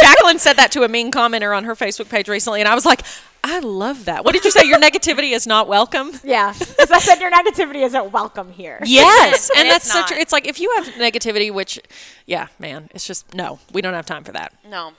[0.01, 2.85] Jacqueline said that to a mean commenter on her Facebook page recently, and I was
[2.85, 3.01] like,
[3.43, 4.25] I love that.
[4.25, 4.65] What did you say?
[4.65, 6.11] Your negativity is not welcome.
[6.23, 6.53] Yeah.
[6.79, 8.79] As I said, your negativity isn't welcome here.
[8.85, 10.07] Yes, And and that's so not.
[10.09, 10.17] true.
[10.17, 11.79] It's like if you have negativity, which,
[12.25, 14.53] yeah, man, it's just no, we don't have time for that.
[14.67, 14.91] No.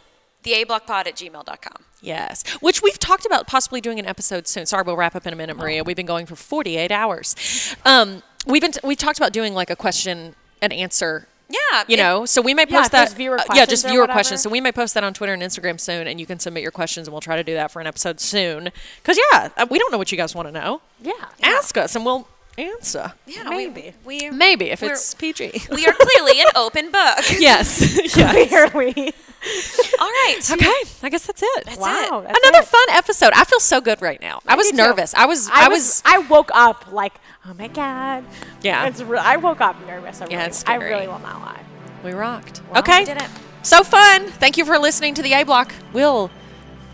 [0.43, 1.85] The A Block Pod at gmail.com.
[2.01, 4.65] Yes, which we've talked about possibly doing an episode soon.
[4.65, 5.85] Sorry, we'll wrap up in a minute, Maria.
[5.85, 7.77] We've been going for 48 hours.
[7.85, 11.27] Um, we've been we talked about doing like a question and answer.
[11.49, 11.83] Yeah.
[11.89, 13.13] You if- know, so we may Yeah, post that.
[13.13, 14.41] viewer uh, yeah, just viewer questions.
[14.43, 16.71] So we may post that on Twitter and Instagram soon, and you can submit your
[16.71, 18.71] questions, and we'll try to do that for an episode soon.
[19.03, 20.81] Because yeah, uh, we don't know what you guys want to know.
[21.03, 21.13] Yeah.
[21.43, 22.29] Ask us, and we'll
[22.61, 23.13] answer.
[23.27, 23.95] Yeah, Maybe.
[24.05, 25.53] We, we Maybe if it's PG.
[25.71, 27.19] we are clearly an open book.
[27.39, 27.81] yes.
[28.17, 28.71] yes.
[28.71, 29.13] Clearly.
[30.01, 30.39] All right.
[30.51, 30.67] Okay,
[31.03, 31.65] I guess that's it.
[31.65, 32.21] That's Wow.
[32.25, 32.29] it.
[32.29, 32.69] that's Another it.
[32.69, 33.31] fun episode.
[33.35, 34.41] I feel so good right now.
[34.47, 34.77] I was me too.
[34.77, 35.15] nervous.
[35.15, 35.49] I was.
[35.49, 36.03] I, I was, was.
[36.05, 37.15] I woke up like,
[37.47, 38.25] oh my god.
[38.63, 38.87] Yeah.
[38.87, 40.21] It's re- I woke up nervous.
[40.21, 41.63] I Yeah, really, it's I really will not lie.
[42.05, 42.61] We rocked.
[42.71, 42.81] Wow.
[42.81, 42.99] okay.
[43.01, 43.29] We did it.
[43.63, 44.27] So fun.
[44.27, 45.73] Thank you for listening to the A Block.
[45.95, 46.31] We'll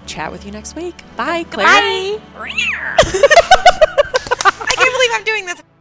[0.07, 0.95] chat with you next week.
[1.17, 1.67] Bye, Claire.
[1.67, 2.21] Bye.
[2.35, 4.13] Bye
[5.07, 5.76] believe I'm doing this.